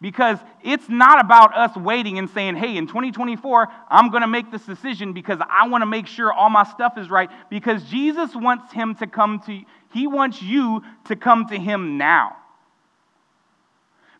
Because 0.00 0.38
it's 0.62 0.88
not 0.90 1.24
about 1.24 1.56
us 1.56 1.74
waiting 1.74 2.18
and 2.18 2.28
saying, 2.28 2.56
hey, 2.56 2.76
in 2.76 2.86
2024, 2.86 3.68
I'm 3.88 4.10
going 4.10 4.20
to 4.20 4.28
make 4.28 4.50
this 4.50 4.62
decision 4.62 5.14
because 5.14 5.38
I 5.48 5.68
want 5.68 5.82
to 5.82 5.86
make 5.86 6.06
sure 6.06 6.30
all 6.32 6.50
my 6.50 6.64
stuff 6.64 6.98
is 6.98 7.08
right. 7.08 7.30
Because 7.48 7.82
Jesus 7.84 8.36
wants 8.36 8.72
him 8.74 8.94
to 8.96 9.06
come 9.06 9.40
to, 9.46 9.62
he 9.94 10.06
wants 10.06 10.42
you 10.42 10.82
to 11.06 11.16
come 11.16 11.46
to 11.46 11.58
him 11.58 11.96
now. 11.96 12.36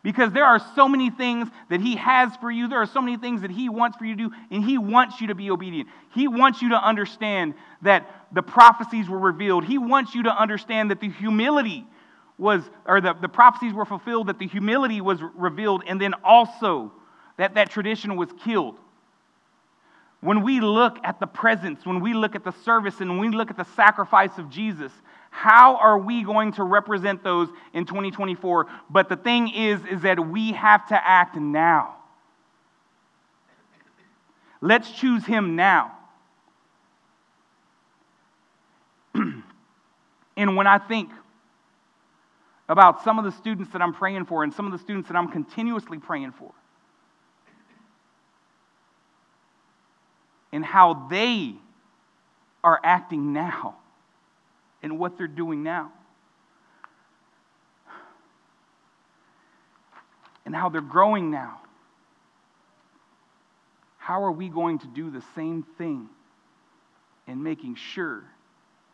Because 0.07 0.31
there 0.31 0.45
are 0.45 0.61
so 0.73 0.87
many 0.87 1.09
things 1.09 1.49
that 1.67 1.81
he 1.81 1.97
has 1.97 2.33
for 2.37 2.49
you, 2.49 2.69
there 2.69 2.81
are 2.81 2.85
so 2.85 3.01
many 3.01 3.17
things 3.17 3.41
that 3.41 3.51
he 3.51 3.67
wants 3.67 3.97
for 3.97 4.05
you 4.05 4.15
to 4.15 4.29
do, 4.29 4.35
and 4.49 4.63
he 4.63 4.77
wants 4.77 5.19
you 5.19 5.27
to 5.27 5.35
be 5.35 5.51
obedient. 5.51 5.89
He 6.13 6.29
wants 6.29 6.61
you 6.61 6.69
to 6.69 6.81
understand 6.81 7.55
that 7.81 8.09
the 8.31 8.41
prophecies 8.41 9.09
were 9.09 9.19
revealed. 9.19 9.65
He 9.65 9.77
wants 9.77 10.15
you 10.15 10.23
to 10.23 10.29
understand 10.29 10.91
that 10.91 11.01
the 11.01 11.09
humility 11.09 11.85
was, 12.37 12.61
or 12.85 13.01
the, 13.01 13.15
the 13.15 13.27
prophecies 13.27 13.73
were 13.73 13.83
fulfilled, 13.83 14.27
that 14.27 14.39
the 14.39 14.47
humility 14.47 15.01
was 15.01 15.19
revealed, 15.35 15.83
and 15.85 15.99
then 15.99 16.13
also 16.23 16.93
that 17.35 17.55
that 17.55 17.69
tradition 17.69 18.15
was 18.15 18.29
killed. 18.45 18.79
When 20.21 20.41
we 20.41 20.61
look 20.61 20.99
at 21.03 21.19
the 21.19 21.27
presence, 21.27 21.85
when 21.85 21.99
we 21.99 22.13
look 22.13 22.33
at 22.33 22.45
the 22.45 22.53
service, 22.63 23.01
and 23.01 23.09
when 23.09 23.29
we 23.29 23.35
look 23.35 23.51
at 23.51 23.57
the 23.57 23.67
sacrifice 23.75 24.37
of 24.37 24.49
Jesus, 24.49 24.93
how 25.29 25.75
are 25.77 25.97
we 25.97 26.23
going 26.23 26.53
to 26.53 26.63
represent 26.63 27.23
those 27.23 27.49
in 27.73 27.85
2024? 27.85 28.67
But 28.89 29.09
the 29.09 29.15
thing 29.15 29.49
is, 29.49 29.79
is 29.85 30.01
that 30.01 30.19
we 30.19 30.53
have 30.53 30.87
to 30.87 30.95
act 30.95 31.35
now. 31.35 31.95
Let's 34.61 34.89
choose 34.91 35.25
him 35.25 35.55
now. 35.55 35.91
and 39.15 40.55
when 40.55 40.65
I 40.67 40.79
think 40.79 41.11
about 42.69 43.03
some 43.03 43.19
of 43.19 43.25
the 43.25 43.31
students 43.31 43.71
that 43.73 43.81
I'm 43.81 43.93
praying 43.93 44.25
for 44.25 44.43
and 44.43 44.53
some 44.53 44.65
of 44.65 44.71
the 44.71 44.79
students 44.79 45.07
that 45.09 45.15
I'm 45.15 45.29
continuously 45.29 45.99
praying 45.99 46.33
for. 46.33 46.51
And 50.51 50.65
how 50.65 51.07
they 51.09 51.55
are 52.63 52.79
acting 52.83 53.33
now 53.33 53.77
and 54.87 54.97
what 54.97 55.17
they're 55.17 55.27
doing 55.27 55.63
now. 55.63 55.91
And 60.45 60.55
how 60.55 60.69
they're 60.69 60.79
growing 60.79 61.29
now. 61.29 61.59
How 63.97 64.23
are 64.23 64.31
we 64.31 64.47
going 64.47 64.79
to 64.79 64.87
do 64.87 65.09
the 65.09 65.21
same 65.35 65.65
thing 65.77 66.07
in 67.27 67.43
making 67.43 67.75
sure 67.75 68.23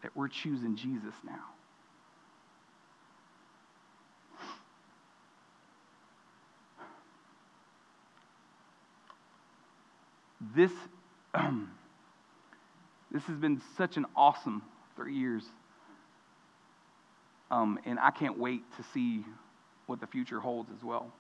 that 0.01 0.17
we're 0.17 0.29
choosing 0.29 0.75
Jesus 0.75 1.13
now? 1.23 1.53
this, 10.55 10.71
this 13.11 13.23
has 13.23 13.37
been 13.37 13.61
such 13.77 13.97
an 13.97 14.05
awesome 14.15 14.61
three 14.95 15.15
years. 15.15 15.43
Um, 17.53 17.77
and 17.85 17.99
I 17.99 18.09
can't 18.09 18.39
wait 18.39 18.63
to 18.77 18.83
see 18.95 19.23
what 19.85 19.99
the 19.99 20.07
future 20.07 20.39
holds 20.39 20.71
as 20.75 20.83
well. 20.83 21.13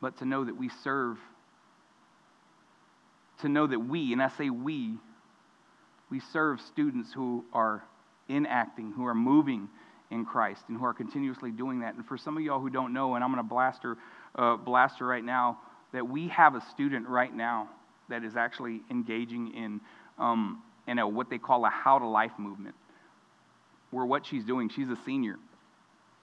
But 0.00 0.16
to 0.18 0.24
know 0.24 0.44
that 0.44 0.56
we 0.56 0.68
serve, 0.84 1.18
to 3.40 3.48
know 3.48 3.66
that 3.66 3.80
we, 3.80 4.12
and 4.12 4.22
I 4.22 4.28
say 4.28 4.48
we, 4.48 4.94
we 6.08 6.20
serve 6.32 6.60
students 6.60 7.12
who 7.12 7.44
are 7.52 7.82
enacting, 8.30 8.92
who 8.92 9.06
are 9.06 9.14
moving 9.14 9.68
in 10.12 10.24
Christ, 10.24 10.62
and 10.68 10.78
who 10.78 10.84
are 10.84 10.94
continuously 10.94 11.50
doing 11.50 11.80
that. 11.80 11.96
And 11.96 12.06
for 12.06 12.16
some 12.16 12.36
of 12.36 12.44
y'all 12.44 12.60
who 12.60 12.70
don't 12.70 12.92
know, 12.92 13.16
and 13.16 13.24
I'm 13.24 13.32
going 13.32 13.42
to 13.42 13.48
blast 13.48 13.82
her, 13.82 13.96
uh, 14.36 14.56
blast 14.56 15.00
her 15.00 15.06
right 15.06 15.24
now, 15.24 15.58
that 15.92 16.08
we 16.08 16.28
have 16.28 16.54
a 16.54 16.60
student 16.70 17.08
right 17.08 17.34
now 17.34 17.68
that 18.08 18.22
is 18.22 18.36
actually 18.36 18.82
engaging 18.88 19.52
in, 19.52 19.80
um, 20.16 20.62
in 20.86 21.00
a, 21.00 21.08
what 21.08 21.28
they 21.28 21.38
call 21.38 21.64
a 21.64 21.70
how 21.70 21.98
to 21.98 22.06
life 22.06 22.38
movement, 22.38 22.76
where 23.92 24.04
what 24.04 24.26
she's 24.26 24.44
doing, 24.44 24.68
she's 24.68 24.88
a 24.88 24.98
senior. 25.06 25.36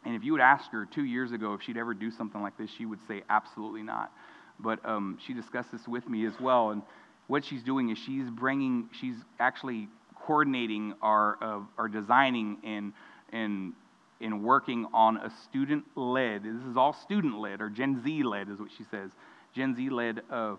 And 0.06 0.16
if 0.16 0.24
you 0.24 0.34
would 0.34 0.42
ask 0.42 0.70
her 0.72 0.86
two 0.86 1.06
years 1.06 1.32
ago 1.32 1.54
if 1.54 1.62
she'd 1.62 1.78
ever 1.78 1.94
do 1.94 2.12
something 2.12 2.42
like 2.42 2.58
this, 2.58 2.70
she 2.70 2.86
would 2.86 3.00
say 3.08 3.24
absolutely 3.30 3.84
not. 3.84 4.12
But 4.60 4.86
um, 4.86 5.18
she 5.26 5.34
discussed 5.34 5.72
this 5.72 5.88
with 5.88 6.08
me 6.10 6.26
as 6.26 6.34
well. 6.40 6.72
And 6.72 6.82
what 7.28 7.46
she's 7.46 7.64
doing 7.64 7.90
is 7.90 7.98
she's 7.98 8.30
bringing, 8.30 8.90
she's 9.00 9.16
actually 9.40 9.88
coordinating 10.16 10.94
our, 11.02 11.38
uh, 11.42 11.60
our 11.78 11.88
designing 11.88 12.58
and, 12.64 12.94
and 13.32 13.74
in 14.20 14.44
working 14.44 14.86
on 14.94 15.18
a 15.18 15.32
student 15.46 15.86
led, 15.96 16.44
this 16.44 16.64
is 16.70 16.76
all 16.76 16.94
student 16.94 17.40
led 17.40 17.62
or 17.62 17.70
Gen 17.70 18.02
Z 18.04 18.24
led, 18.24 18.50
is 18.50 18.60
what 18.60 18.70
she 18.78 18.84
says, 18.92 19.12
Gen 19.56 19.76
Z 19.76 19.90
led 19.90 20.22
a, 20.30 20.56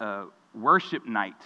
a 0.00 0.24
worship 0.54 1.06
night 1.06 1.40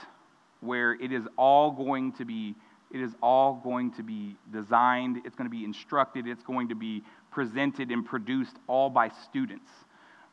where 0.61 0.93
it 0.93 1.13
is 1.13 1.23
all 1.37 1.71
going 1.71 2.13
to 2.13 2.25
be 2.25 2.55
it 2.95 3.01
is 3.01 3.13
all 3.23 3.61
going 3.63 3.93
to 3.93 4.03
be 4.03 4.37
designed 4.53 5.21
it's 5.25 5.37
going 5.37 5.51
to 5.51 5.55
be 5.55 5.65
instructed 5.65 6.27
it's 6.27 6.45
going 6.45 6.69
to 6.69 6.75
be 6.75 7.03
presented 7.31 7.91
and 7.91 8.07
produced 8.07 8.57
all 8.69 8.89
by 8.89 9.11
students. 9.29 9.69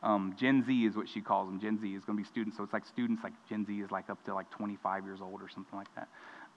Um, 0.03 0.35
gen 0.39 0.63
z 0.65 0.85
is 0.85 0.95
what 0.95 1.09
she 1.09 1.21
calls 1.21 1.47
them 1.47 1.59
gen 1.59 1.79
z 1.79 1.93
is 1.93 2.05
going 2.05 2.17
to 2.17 2.23
be 2.23 2.27
students 2.27 2.57
so 2.57 2.63
it's 2.63 2.73
like 2.73 2.85
students 2.85 3.23
like 3.23 3.33
gen 3.49 3.65
z 3.65 3.81
is 3.81 3.91
like 3.91 4.09
up 4.09 4.23
to 4.25 4.33
like 4.33 4.49
25 4.51 5.05
years 5.05 5.19
old 5.21 5.41
or 5.41 5.49
something 5.49 5.77
like 5.77 5.93
that. 5.95 6.07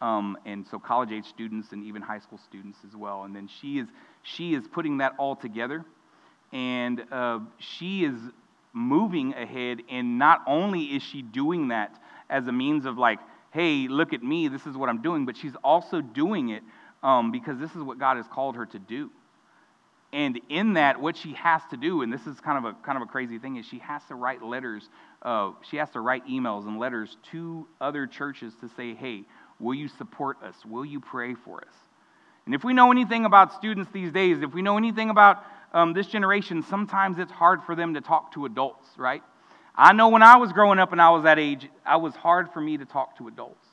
Um, 0.00 0.36
and 0.44 0.66
so 0.66 0.78
college 0.78 1.12
age 1.12 1.26
students 1.26 1.72
and 1.72 1.84
even 1.84 2.02
high 2.02 2.18
school 2.18 2.38
students 2.38 2.78
as 2.86 2.96
well. 2.96 3.24
And 3.24 3.34
then 3.34 3.48
she 3.48 3.78
is 3.78 3.88
she 4.22 4.54
is 4.54 4.66
putting 4.68 4.98
that 4.98 5.14
all 5.18 5.36
together. 5.36 5.84
And 6.52 7.04
uh, 7.10 7.40
she 7.58 8.04
is 8.04 8.14
moving 8.72 9.34
ahead. 9.34 9.82
And 9.90 10.18
not 10.18 10.42
only 10.46 10.82
is 10.82 11.02
she 11.02 11.22
doing 11.22 11.68
that 11.68 12.00
as 12.28 12.46
a 12.46 12.52
means 12.52 12.86
of 12.86 12.98
like, 12.98 13.18
hey, 13.54 13.86
look 13.88 14.12
at 14.12 14.22
me, 14.22 14.48
this 14.48 14.66
is 14.66 14.76
what 14.76 14.88
I'm 14.88 15.00
doing, 15.00 15.24
but 15.26 15.36
she's 15.36 15.54
also 15.62 16.00
doing 16.00 16.48
it 16.48 16.64
um, 17.04 17.30
because 17.30 17.56
this 17.56 17.70
is 17.70 17.82
what 17.82 18.00
God 18.00 18.16
has 18.16 18.26
called 18.26 18.56
her 18.56 18.66
to 18.66 18.78
do. 18.80 19.10
And 20.12 20.40
in 20.48 20.74
that, 20.74 21.00
what 21.00 21.16
she 21.16 21.34
has 21.34 21.62
to 21.70 21.76
do, 21.76 22.02
and 22.02 22.12
this 22.12 22.26
is 22.26 22.40
kind 22.40 22.58
of 22.58 22.64
a 22.64 22.76
kind 22.84 22.96
of 22.96 23.02
a 23.02 23.06
crazy 23.06 23.38
thing, 23.38 23.56
is 23.56 23.64
she 23.66 23.78
has 23.78 24.02
to 24.08 24.14
write 24.14 24.42
letters. 24.42 24.88
Uh, 25.22 25.52
she 25.68 25.76
has 25.76 25.90
to 25.90 26.00
write 26.00 26.26
emails 26.26 26.66
and 26.66 26.78
letters 26.78 27.16
to 27.32 27.66
other 27.80 28.06
churches 28.06 28.52
to 28.60 28.68
say, 28.76 28.94
"Hey, 28.94 29.24
will 29.58 29.74
you 29.74 29.88
support 29.88 30.36
us? 30.42 30.54
Will 30.64 30.84
you 30.84 31.00
pray 31.00 31.34
for 31.34 31.58
us?" 31.58 31.74
And 32.46 32.54
if 32.54 32.62
we 32.62 32.74
know 32.74 32.92
anything 32.92 33.24
about 33.24 33.54
students 33.54 33.90
these 33.92 34.12
days, 34.12 34.40
if 34.40 34.54
we 34.54 34.62
know 34.62 34.76
anything 34.76 35.10
about 35.10 35.44
um, 35.72 35.94
this 35.94 36.06
generation, 36.06 36.62
sometimes 36.62 37.18
it's 37.18 37.32
hard 37.32 37.64
for 37.64 37.74
them 37.74 37.94
to 37.94 38.00
talk 38.00 38.32
to 38.34 38.46
adults, 38.46 38.86
right? 38.96 39.22
I 39.76 39.92
know 39.92 40.08
when 40.08 40.22
I 40.22 40.36
was 40.36 40.52
growing 40.52 40.78
up 40.78 40.92
and 40.92 41.02
I 41.02 41.10
was 41.10 41.24
that 41.24 41.38
age, 41.38 41.64
it 41.64 42.00
was 42.00 42.14
hard 42.14 42.52
for 42.52 42.60
me 42.60 42.76
to 42.76 42.84
talk 42.84 43.18
to 43.18 43.28
adults. 43.28 43.66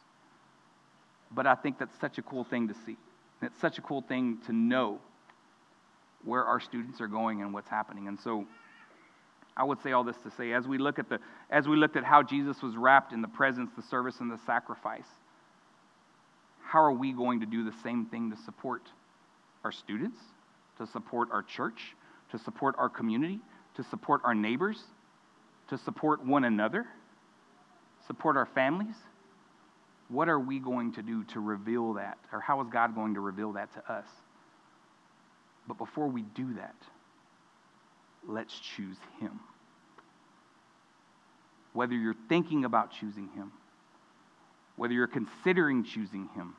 But 1.32 1.46
I 1.46 1.56
think 1.56 1.78
that's 1.78 1.98
such 2.00 2.18
a 2.18 2.22
cool 2.22 2.44
thing 2.44 2.68
to 2.68 2.74
see. 2.86 2.98
It's 3.42 3.60
such 3.60 3.78
a 3.78 3.82
cool 3.82 4.02
thing 4.02 4.40
to 4.48 4.54
know 4.54 5.00
where 6.24 6.44
our 6.44 6.60
students 6.60 7.02
are 7.02 7.08
going 7.08 7.42
and 7.42 7.54
what's 7.54 7.70
happening. 7.70 8.08
And 8.08 8.20
so 8.20 8.46
I 9.56 9.64
would 9.64 9.82
say 9.82 9.92
all 9.92 10.04
this 10.04 10.18
to 10.24 10.32
say 10.32 10.54
as 10.54 10.68
we 10.68 10.78
look 10.78 11.00
at 11.00 11.10
the 11.10 11.20
as 11.50 11.68
we 11.68 11.76
looked 11.76 11.96
at 11.96 12.04
how 12.04 12.24
Jesus 12.24 12.62
was 12.62 12.76
wrapped 12.76 13.14
in 13.14 13.22
the 13.22 13.28
presence, 13.28 13.72
the 13.76 13.82
service, 13.82 14.20
and 14.20 14.32
the 14.32 14.40
sacrifice, 14.46 15.08
how 16.64 16.82
are 16.82 16.92
we 16.92 17.12
going 17.12 17.40
to 17.42 17.46
do 17.46 17.64
the 17.64 17.74
same 17.84 18.06
thing 18.06 18.32
to 18.32 18.38
support 18.38 18.84
our 19.64 19.72
students, 19.72 20.20
to 20.78 20.88
support 20.88 21.30
our 21.32 21.44
church, 21.44 21.96
to 22.32 22.40
support 22.40 22.76
our 22.78 22.90
community, 22.90 23.40
to 23.76 23.84
support 23.84 24.22
our 24.24 24.34
neighbors, 24.34 24.84
to 25.72 25.78
support 25.78 26.24
one 26.26 26.44
another, 26.44 26.86
support 28.06 28.36
our 28.36 28.46
families? 28.46 28.96
What 30.10 30.28
are 30.28 30.40
we 30.40 30.60
going 30.60 30.92
to 30.94 31.02
do 31.02 31.24
to 31.26 31.40
reveal 31.40 31.94
that? 31.94 32.18
Or 32.34 32.42
how 32.42 32.60
is 32.62 32.68
God 32.70 32.94
going 32.94 33.14
to 33.14 33.22
reveal 33.22 33.54
that 33.54 33.74
to 33.76 33.92
us? 33.92 34.06
But 35.70 35.78
before 35.78 36.08
we 36.08 36.24
do 36.24 36.56
that, 36.56 36.76
let's 38.28 38.54
choose 38.60 38.98
Him. 39.22 39.40
Whether 41.72 41.94
you're 41.94 42.18
thinking 42.28 42.66
about 42.66 42.92
choosing 42.92 43.30
Him, 43.30 43.54
whether 44.76 44.94
you're 44.94 45.08
considering 45.08 45.86
choosing 45.86 46.28
Him, 46.36 46.54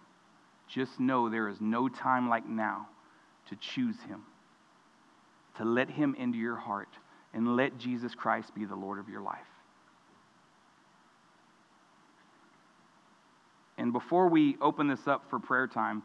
just 0.68 0.98
know 0.98 1.28
there 1.28 1.50
is 1.50 1.60
no 1.60 1.86
time 1.86 2.30
like 2.30 2.48
now 2.48 2.88
to 3.50 3.56
choose 3.56 4.00
Him, 4.08 4.22
to 5.58 5.66
let 5.66 5.90
Him 5.90 6.14
into 6.18 6.38
your 6.38 6.56
heart, 6.56 6.88
and 7.34 7.56
let 7.56 7.78
Jesus 7.78 8.14
Christ 8.14 8.54
be 8.54 8.64
the 8.64 8.74
Lord 8.74 8.98
of 8.98 9.08
your 9.08 9.20
life. 9.20 9.38
And 13.78 13.92
before 13.92 14.28
we 14.28 14.56
open 14.60 14.86
this 14.86 15.08
up 15.08 15.24
for 15.30 15.38
prayer 15.38 15.66
time, 15.66 16.02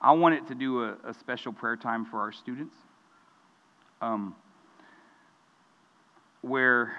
I 0.00 0.12
wanted 0.12 0.46
to 0.48 0.54
do 0.54 0.84
a, 0.84 0.96
a 1.04 1.14
special 1.14 1.52
prayer 1.52 1.76
time 1.76 2.04
for 2.04 2.18
our 2.18 2.32
students. 2.32 2.74
Um, 4.02 4.34
where 6.42 6.92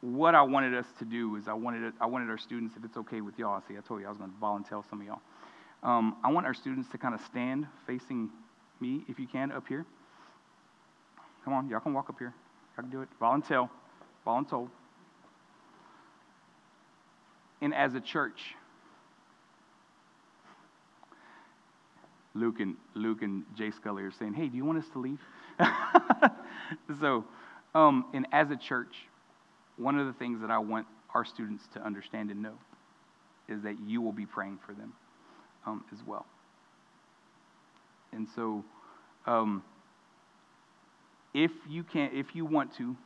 what 0.00 0.36
I 0.36 0.42
wanted 0.42 0.74
us 0.74 0.86
to 1.00 1.04
do 1.04 1.34
is 1.36 1.48
I 1.48 1.54
wanted, 1.54 1.92
I 2.00 2.06
wanted 2.06 2.30
our 2.30 2.38
students, 2.38 2.76
if 2.76 2.84
it's 2.84 2.96
okay 2.96 3.20
with 3.20 3.36
y'all, 3.38 3.60
see, 3.66 3.76
I 3.76 3.80
told 3.80 4.00
you 4.00 4.06
I 4.06 4.10
was 4.10 4.18
going 4.18 4.30
to 4.30 4.36
volunteer 4.36 4.80
some 4.88 5.00
of 5.00 5.06
y'all. 5.06 5.20
Um, 5.82 6.16
I 6.22 6.30
want 6.30 6.46
our 6.46 6.54
students 6.54 6.88
to 6.90 6.98
kind 6.98 7.14
of 7.14 7.20
stand 7.22 7.66
facing 7.86 8.30
me, 8.80 9.02
if 9.08 9.18
you 9.18 9.26
can, 9.26 9.50
up 9.50 9.66
here. 9.66 9.84
Come 11.44 11.54
on, 11.54 11.68
y'all 11.68 11.80
can 11.80 11.94
walk 11.94 12.08
up 12.10 12.18
here. 12.18 12.34
Y'all 12.78 12.84
can 12.84 12.90
do 12.92 13.02
it. 13.02 13.08
Volunteer. 13.18 13.68
Volunteer. 14.24 14.68
And 17.60 17.74
as 17.74 17.94
a 17.94 18.00
church, 18.00 18.54
Luke 22.34 22.60
and 22.60 22.76
Luke 22.94 23.22
and 23.22 23.42
Jay 23.56 23.72
Scully 23.72 24.04
are 24.04 24.12
saying, 24.12 24.34
"Hey, 24.34 24.46
do 24.46 24.56
you 24.56 24.64
want 24.64 24.78
us 24.78 24.88
to 24.90 25.00
leave?" 25.00 25.18
so, 27.00 27.24
um, 27.74 28.04
and 28.14 28.28
as 28.30 28.52
a 28.52 28.56
church, 28.56 28.94
one 29.76 29.98
of 29.98 30.06
the 30.06 30.12
things 30.12 30.40
that 30.40 30.50
I 30.52 30.58
want 30.58 30.86
our 31.14 31.24
students 31.24 31.66
to 31.74 31.84
understand 31.84 32.30
and 32.30 32.42
know 32.42 32.54
is 33.48 33.60
that 33.62 33.80
you 33.80 34.00
will 34.00 34.12
be 34.12 34.26
praying 34.26 34.60
for 34.64 34.72
them 34.72 34.92
um, 35.66 35.84
as 35.92 35.98
well. 36.06 36.26
And 38.12 38.28
so, 38.36 38.62
um, 39.26 39.64
if 41.44 41.52
you 41.68 41.84
can, 41.84 42.10
if 42.12 42.34
you 42.34 42.44
want 42.44 42.74
to, 42.78 42.96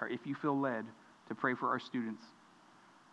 or 0.00 0.08
if 0.08 0.20
you 0.24 0.34
feel 0.34 0.58
led 0.58 0.84
to 1.28 1.34
pray 1.34 1.54
for 1.54 1.68
our 1.68 1.78
students 1.78 2.22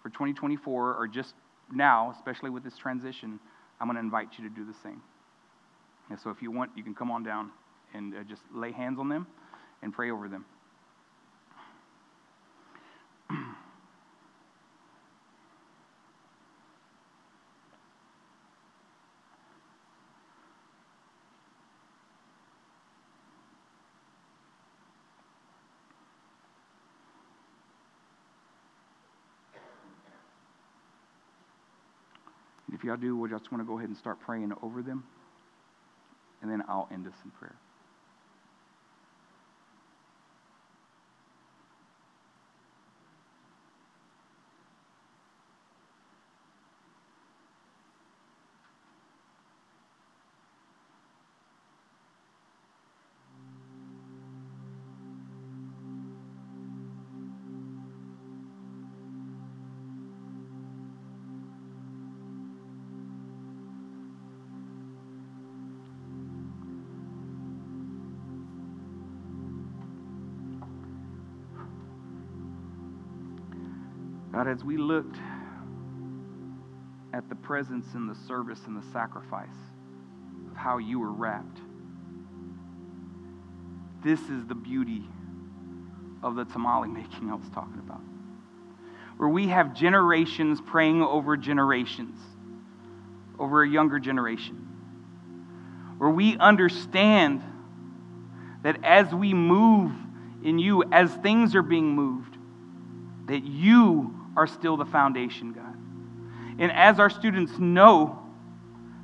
for 0.02 0.10
2024 0.10 0.96
or 0.96 1.08
just 1.08 1.36
now, 1.72 2.14
especially 2.18 2.50
with 2.50 2.64
this 2.64 2.76
transition, 2.76 3.40
I'm 3.80 3.88
going 3.88 3.96
to 3.96 4.02
invite 4.02 4.30
you 4.38 4.50
to 4.50 4.56
do 4.56 4.66
the 4.66 4.74
same. 4.82 5.02
And 6.10 6.20
so 6.20 6.32
if 6.32 6.42
you 6.42 6.50
want, 6.50 6.72
you 6.76 6.84
can 6.84 6.96
come 6.96 7.12
on 7.12 7.24
down 7.24 7.52
and 7.94 8.16
uh, 8.16 8.24
just 8.24 8.42
lay 8.54 8.72
hands 8.72 8.98
on 9.00 9.08
them 9.08 9.28
and 9.84 9.94
pray 9.94 10.10
over 10.10 10.28
them. 10.28 10.46
If 32.74 32.84
y'all 32.84 32.98
do, 32.98 33.18
we 33.18 33.30
just 33.30 33.52
want 33.52 33.64
to 33.64 33.68
go 33.68 33.78
ahead 33.78 33.90
and 33.90 33.98
start 33.98 34.20
praying 34.20 34.52
over 34.62 34.82
them 34.82 35.04
and 36.42 36.52
then 36.52 36.64
I'll 36.68 36.88
end 36.92 37.08
us 37.08 37.14
in 37.24 37.32
prayer. 37.32 37.56
As 74.56 74.64
we 74.64 74.78
looked 74.78 75.18
at 77.14 77.28
the 77.28 77.36
presence 77.36 77.88
and 77.94 78.10
the 78.10 78.16
service 78.16 78.60
and 78.68 78.82
the 78.82 78.92
sacrifice 78.94 79.50
of 80.50 80.56
how 80.56 80.78
you 80.78 80.98
were 80.98 81.12
wrapped, 81.12 81.60
this 84.02 84.22
is 84.30 84.46
the 84.46 84.56
beauty 84.56 85.04
of 86.24 86.36
the 86.36 86.46
tamale 86.46 86.88
making 86.88 87.30
I 87.30 87.36
was 87.36 87.50
talking 87.50 87.80
about. 87.80 88.00
Where 89.18 89.28
we 89.28 89.48
have 89.48 89.74
generations 89.74 90.62
praying 90.66 91.02
over 91.02 91.36
generations, 91.36 92.18
over 93.38 93.62
a 93.62 93.68
younger 93.68 94.00
generation. 94.00 94.56
Where 95.98 96.10
we 96.10 96.38
understand 96.38 97.44
that 98.64 98.78
as 98.86 99.14
we 99.14 99.34
move 99.34 99.92
in 100.42 100.60
you, 100.60 100.84
as 100.94 101.14
things 101.16 101.56
are 101.56 101.62
being 101.62 101.90
moved, 101.90 102.38
that 103.28 103.44
you 103.44 104.15
are 104.36 104.48
still 104.48 104.78
the 104.78 104.86
foundation, 104.86 105.54
God. 105.54 105.76
And 106.60 106.72
as 106.72 107.00
our 107.00 107.10
students 107.10 107.58
know 107.58 108.20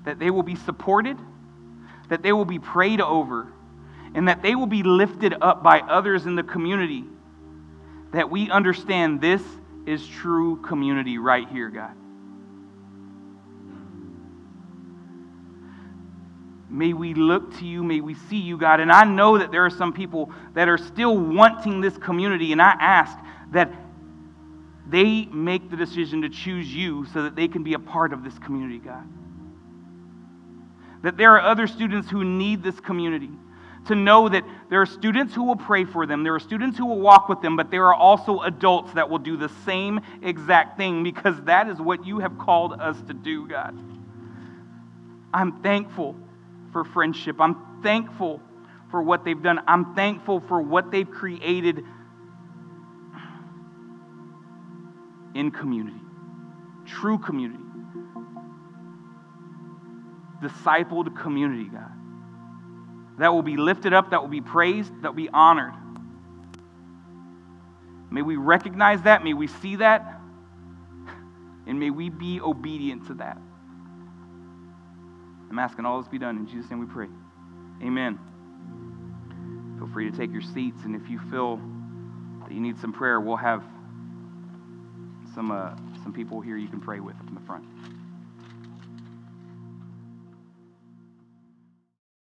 that 0.05 0.19
they 0.19 0.29
will 0.29 0.43
be 0.43 0.55
supported, 0.55 1.17
that 2.09 2.21
they 2.21 2.32
will 2.32 2.45
be 2.45 2.59
prayed 2.59 3.01
over, 3.01 3.51
and 4.13 4.27
that 4.27 4.41
they 4.41 4.55
will 4.55 4.67
be 4.67 4.84
lifted 4.84 5.36
up 5.41 5.63
by 5.63 5.79
others 5.79 6.25
in 6.25 6.36
the 6.36 6.43
community, 6.43 7.05
that 8.13 8.29
we 8.29 8.49
understand 8.49 9.21
this 9.21 9.41
is 9.86 10.05
true 10.05 10.61
community 10.61 11.17
right 11.17 11.47
here, 11.49 11.69
God. 11.69 11.95
May 16.69 16.93
we 16.93 17.13
look 17.13 17.57
to 17.59 17.65
you. 17.65 17.84
May 17.84 17.99
we 17.99 18.13
see 18.13 18.38
you, 18.38 18.57
God. 18.57 18.79
And 18.79 18.91
I 18.91 19.03
know 19.03 19.38
that 19.38 19.51
there 19.51 19.65
are 19.65 19.69
some 19.69 19.91
people 19.91 20.32
that 20.53 20.69
are 20.69 20.77
still 20.77 21.17
wanting 21.17 21.82
this 21.82 21.97
community. 21.97 22.53
And 22.53 22.61
I 22.61 22.71
ask 22.79 23.17
that 23.51 23.69
they 24.91 25.25
make 25.25 25.69
the 25.71 25.77
decision 25.77 26.21
to 26.21 26.29
choose 26.29 26.73
you 26.73 27.05
so 27.13 27.23
that 27.23 27.35
they 27.35 27.47
can 27.47 27.63
be 27.63 27.73
a 27.73 27.79
part 27.79 28.11
of 28.11 28.23
this 28.23 28.37
community, 28.39 28.77
God. 28.77 29.07
That 31.03 31.17
there 31.17 31.31
are 31.35 31.41
other 31.41 31.65
students 31.65 32.09
who 32.09 32.25
need 32.25 32.61
this 32.61 32.79
community. 32.79 33.29
To 33.87 33.95
know 33.95 34.29
that 34.29 34.43
there 34.69 34.81
are 34.81 34.85
students 34.85 35.33
who 35.33 35.43
will 35.43 35.55
pray 35.55 35.85
for 35.85 36.05
them, 36.05 36.23
there 36.23 36.35
are 36.35 36.39
students 36.39 36.77
who 36.77 36.85
will 36.85 36.99
walk 36.99 37.29
with 37.29 37.41
them, 37.41 37.55
but 37.55 37.71
there 37.71 37.87
are 37.87 37.95
also 37.95 38.41
adults 38.41 38.93
that 38.93 39.09
will 39.09 39.17
do 39.17 39.37
the 39.37 39.49
same 39.65 40.01
exact 40.21 40.77
thing 40.77 41.03
because 41.03 41.41
that 41.45 41.67
is 41.67 41.79
what 41.79 42.05
you 42.05 42.19
have 42.19 42.37
called 42.37 42.79
us 42.79 43.01
to 43.07 43.13
do, 43.13 43.47
God. 43.47 43.75
I'm 45.33 45.63
thankful 45.63 46.15
for 46.71 46.83
friendship. 46.83 47.37
I'm 47.39 47.81
thankful 47.81 48.39
for 48.91 49.01
what 49.01 49.23
they've 49.23 49.41
done. 49.41 49.61
I'm 49.67 49.95
thankful 49.95 50.41
for 50.41 50.61
what 50.61 50.91
they've 50.91 51.09
created 51.09 51.83
in 55.34 55.51
community, 55.51 56.01
true 56.86 57.17
community, 57.17 57.63
discipled 60.41 61.15
community, 61.15 61.65
God. 61.65 61.91
That 63.19 63.34
will 63.34 63.43
be 63.43 63.57
lifted 63.57 63.93
up, 63.93 64.11
that 64.11 64.21
will 64.21 64.29
be 64.29 64.41
praised, 64.41 64.91
that 65.01 65.09
will 65.09 65.15
be 65.15 65.29
honored. 65.29 65.73
May 68.09 68.21
we 68.21 68.36
recognize 68.36 69.03
that, 69.03 69.23
may 69.23 69.34
we 69.34 69.47
see 69.47 69.77
that, 69.77 70.19
and 71.67 71.79
may 71.79 71.89
we 71.89 72.09
be 72.09 72.41
obedient 72.41 73.07
to 73.07 73.13
that. 73.15 73.38
I'm 75.49 75.59
asking 75.59 75.86
all 75.86 75.99
this 75.99 76.07
be 76.07 76.17
done. 76.17 76.38
In 76.38 76.47
Jesus' 76.47 76.69
name 76.69 76.79
we 76.79 76.86
pray. 76.86 77.07
Amen. 77.84 78.17
Feel 79.77 79.88
free 79.88 80.09
to 80.09 80.17
take 80.17 80.32
your 80.32 80.41
seats, 80.41 80.84
and 80.86 80.95
if 80.95 81.09
you 81.09 81.19
feel 81.29 81.59
that 82.41 82.51
you 82.51 82.61
need 82.61 82.79
some 82.79 82.93
prayer, 82.93 83.19
we'll 83.19 83.36
have 83.36 83.63
some, 85.34 85.51
uh, 85.51 85.71
some 86.03 86.13
people 86.13 86.41
here 86.41 86.57
you 86.57 86.69
can 86.69 86.82
pray 86.82 86.99
with 86.99 87.17
in 87.29 87.36
the 87.36 87.41
front. 87.41 87.65